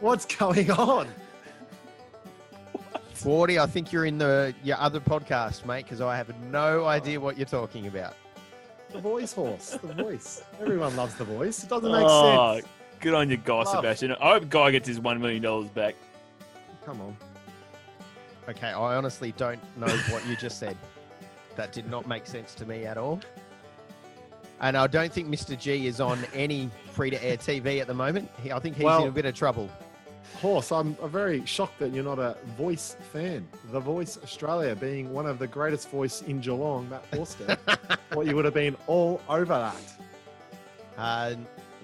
What's 0.00 0.24
going 0.24 0.70
on? 0.70 1.08
40, 3.14 3.58
I 3.58 3.66
think 3.66 3.92
you're 3.92 4.06
in 4.06 4.18
the 4.18 4.54
your 4.62 4.78
other 4.78 5.00
podcast, 5.00 5.66
mate, 5.66 5.84
because 5.84 6.00
I 6.00 6.16
have 6.16 6.34
no 6.50 6.84
idea 6.84 7.18
what 7.20 7.36
you're 7.36 7.46
talking 7.46 7.86
about. 7.86 8.14
The 8.90 9.00
Voice 9.00 9.32
horse. 9.32 9.76
The 9.82 9.94
Voice. 9.94 10.42
Everyone 10.60 10.94
loves 10.94 11.14
The 11.16 11.24
Voice. 11.24 11.64
It 11.64 11.68
doesn't 11.68 11.90
make 11.90 12.04
oh, 12.06 12.54
sense. 12.54 12.68
good 13.00 13.14
on 13.14 13.28
you, 13.28 13.36
Guy 13.36 13.54
Love. 13.54 13.68
Sebastian. 13.68 14.12
I 14.12 14.34
hope 14.34 14.48
Guy 14.48 14.70
gets 14.70 14.86
his 14.86 15.00
$1 15.00 15.20
million 15.20 15.68
back. 15.68 15.96
Come 16.84 17.00
on. 17.00 17.16
Okay, 18.48 18.68
I 18.68 18.96
honestly 18.96 19.32
don't 19.36 19.60
know 19.78 19.94
what 20.10 20.26
you 20.26 20.36
just 20.36 20.58
said. 20.58 20.76
That 21.56 21.72
did 21.72 21.88
not 21.88 22.06
make 22.06 22.26
sense 22.26 22.54
to 22.56 22.66
me 22.66 22.84
at 22.84 22.98
all. 22.98 23.20
And 24.60 24.76
I 24.76 24.86
don't 24.86 25.12
think 25.12 25.28
Mr. 25.28 25.58
G 25.58 25.86
is 25.86 26.00
on 26.00 26.24
any 26.34 26.70
free 26.92 27.10
to 27.10 27.24
air 27.24 27.36
TV 27.36 27.80
at 27.80 27.86
the 27.86 27.94
moment. 27.94 28.30
He, 28.42 28.52
I 28.52 28.58
think 28.58 28.76
he's 28.76 28.84
in 28.84 29.08
a 29.08 29.10
bit 29.10 29.24
of 29.24 29.34
trouble. 29.34 29.68
Horse, 30.40 30.72
I'm 30.72 30.94
very 31.10 31.44
shocked 31.46 31.78
that 31.78 31.92
you're 31.92 32.04
not 32.04 32.18
a 32.18 32.36
Voice 32.56 32.96
fan. 33.12 33.46
The 33.70 33.80
Voice 33.80 34.18
Australia 34.22 34.74
being 34.74 35.12
one 35.12 35.26
of 35.26 35.38
the 35.38 35.46
greatest 35.46 35.90
voice 35.90 36.22
in 36.22 36.40
Geelong, 36.40 36.88
Matt 36.88 37.06
Forster. 37.14 37.56
what 38.14 38.26
you 38.26 38.34
would 38.34 38.44
have 38.44 38.54
been 38.54 38.76
all 38.86 39.20
over 39.28 39.54
that. 39.54 39.76
Uh, 40.96 41.34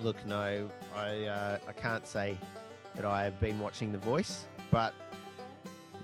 look, 0.02 0.24
no, 0.26 0.68
I 0.96 1.24
uh, 1.24 1.58
I 1.68 1.72
can't 1.72 2.06
say 2.06 2.36
that 2.94 3.04
I 3.04 3.24
have 3.24 3.38
been 3.40 3.58
watching 3.58 3.92
The 3.92 3.98
Voice, 3.98 4.46
but 4.70 4.94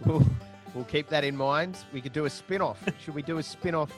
we'll, 0.04 0.20
we'll 0.76 0.84
keep 0.84 1.08
that 1.08 1.24
in 1.24 1.36
mind. 1.36 1.78
We 1.92 2.00
could 2.00 2.12
do 2.12 2.26
a 2.26 2.30
spin 2.30 2.60
off. 2.60 2.84
Should 3.04 3.14
we 3.14 3.22
do 3.22 3.38
a 3.38 3.42
spin 3.42 3.74
off 3.74 3.90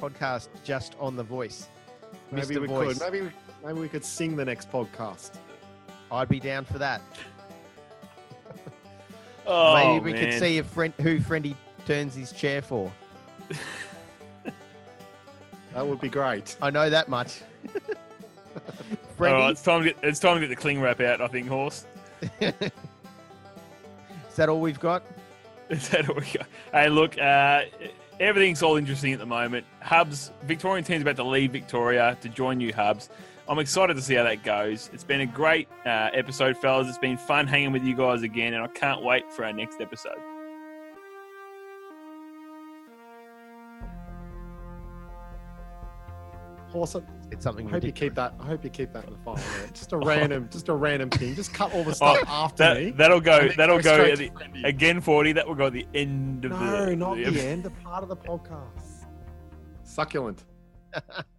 podcast 0.00 0.48
just 0.64 0.96
on 0.98 1.16
The 1.16 1.22
Voice? 1.22 1.68
Maybe 2.30 2.56
Mr. 2.56 2.60
we 2.60 2.66
Voice. 2.66 2.98
could. 2.98 3.12
Maybe 3.12 3.26
we, 3.26 3.32
maybe 3.64 3.80
we 3.80 3.88
could 3.88 4.04
sing 4.04 4.36
the 4.36 4.44
next 4.44 4.70
podcast. 4.70 5.36
I'd 6.10 6.28
be 6.28 6.40
down 6.40 6.64
for 6.64 6.78
that. 6.78 7.00
Oh, 9.46 9.74
Maybe 9.94 10.04
we 10.04 10.10
oh, 10.10 10.14
man. 10.14 10.30
could 10.30 10.38
see 10.40 10.58
if 10.58 10.66
friend, 10.66 10.92
who 11.00 11.20
Friendy 11.20 11.54
turns 11.86 12.14
his 12.14 12.32
chair 12.32 12.60
for. 12.60 12.92
That 15.74 15.84
would 15.84 16.00
be 16.00 16.08
great. 16.08 16.56
I 16.62 16.70
know 16.70 16.88
that 16.88 17.08
much. 17.08 17.42
All 17.64 17.80
Friendy, 19.18 19.32
right, 19.32 19.50
it's 19.50 19.62
time 19.62 19.82
to 19.82 19.86
get 19.86 19.96
it's 20.04 20.20
time 20.20 20.36
to 20.36 20.40
get 20.40 20.48
the 20.48 20.54
cling 20.54 20.80
wrap 20.80 21.00
out. 21.00 21.20
I 21.20 21.26
think, 21.26 21.48
horse. 21.48 21.84
is 22.40 22.52
that 24.36 24.48
all 24.48 24.60
we've 24.60 24.78
got? 24.78 25.02
Is 25.02 25.08
that 25.08 25.08
all 25.08 25.10
we 25.10 25.10
got? 25.10 25.13
Hey, 26.72 26.88
look, 26.88 27.18
uh, 27.18 27.62
everything's 28.20 28.62
all 28.62 28.76
interesting 28.76 29.12
at 29.12 29.18
the 29.18 29.26
moment. 29.26 29.66
Hubs, 29.80 30.30
Victorian 30.42 30.84
team's 30.84 31.02
about 31.02 31.16
to 31.16 31.24
leave 31.24 31.52
Victoria 31.52 32.16
to 32.20 32.28
join 32.28 32.58
new 32.58 32.72
hubs. 32.72 33.10
I'm 33.48 33.58
excited 33.58 33.94
to 33.94 34.02
see 34.02 34.14
how 34.14 34.24
that 34.24 34.42
goes. 34.42 34.90
It's 34.92 35.04
been 35.04 35.20
a 35.20 35.26
great 35.26 35.68
uh, 35.84 36.10
episode, 36.14 36.56
fellas. 36.56 36.88
It's 36.88 36.98
been 36.98 37.18
fun 37.18 37.46
hanging 37.46 37.72
with 37.72 37.84
you 37.84 37.94
guys 37.94 38.22
again, 38.22 38.54
and 38.54 38.62
I 38.64 38.68
can't 38.68 39.02
wait 39.02 39.30
for 39.32 39.44
our 39.44 39.52
next 39.52 39.80
episode. 39.80 40.33
I 46.74 47.00
It's 47.30 47.44
something 47.44 47.68
I 47.68 47.70
hope 47.70 47.84
you 47.84 47.92
keep 47.92 48.14
that. 48.16 48.34
I 48.40 48.46
hope 48.46 48.64
you 48.64 48.70
keep 48.70 48.92
that 48.92 49.04
in 49.04 49.12
the 49.12 49.18
file. 49.18 49.38
Just 49.72 49.92
a 49.92 49.96
oh. 50.02 50.04
random, 50.04 50.48
just 50.50 50.68
a 50.68 50.74
random 50.74 51.10
thing. 51.10 51.34
Just 51.34 51.54
cut 51.54 51.72
all 51.72 51.84
the 51.84 51.94
stuff 51.94 52.18
oh, 52.22 52.24
after 52.28 52.74
me. 52.74 52.84
That, 52.86 52.96
that'll 52.96 53.20
go. 53.20 53.48
That'll 53.56 53.80
go 53.80 54.04
at 54.04 54.18
the, 54.18 54.30
again. 54.64 55.00
Forty. 55.00 55.32
That 55.32 55.46
will 55.46 55.54
go 55.54 55.66
at 55.66 55.72
the 55.72 55.86
end 55.94 56.44
of 56.44 56.50
No, 56.52 56.58
the. 56.58 56.66
No, 56.66 56.94
not 56.94 57.16
the- 57.16 57.30
the 57.30 57.42
end. 57.46 57.62
The 57.62 57.70
part 57.70 58.02
of 58.02 58.08
the 58.08 58.16
podcast. 58.16 59.06
Succulent. 59.84 60.44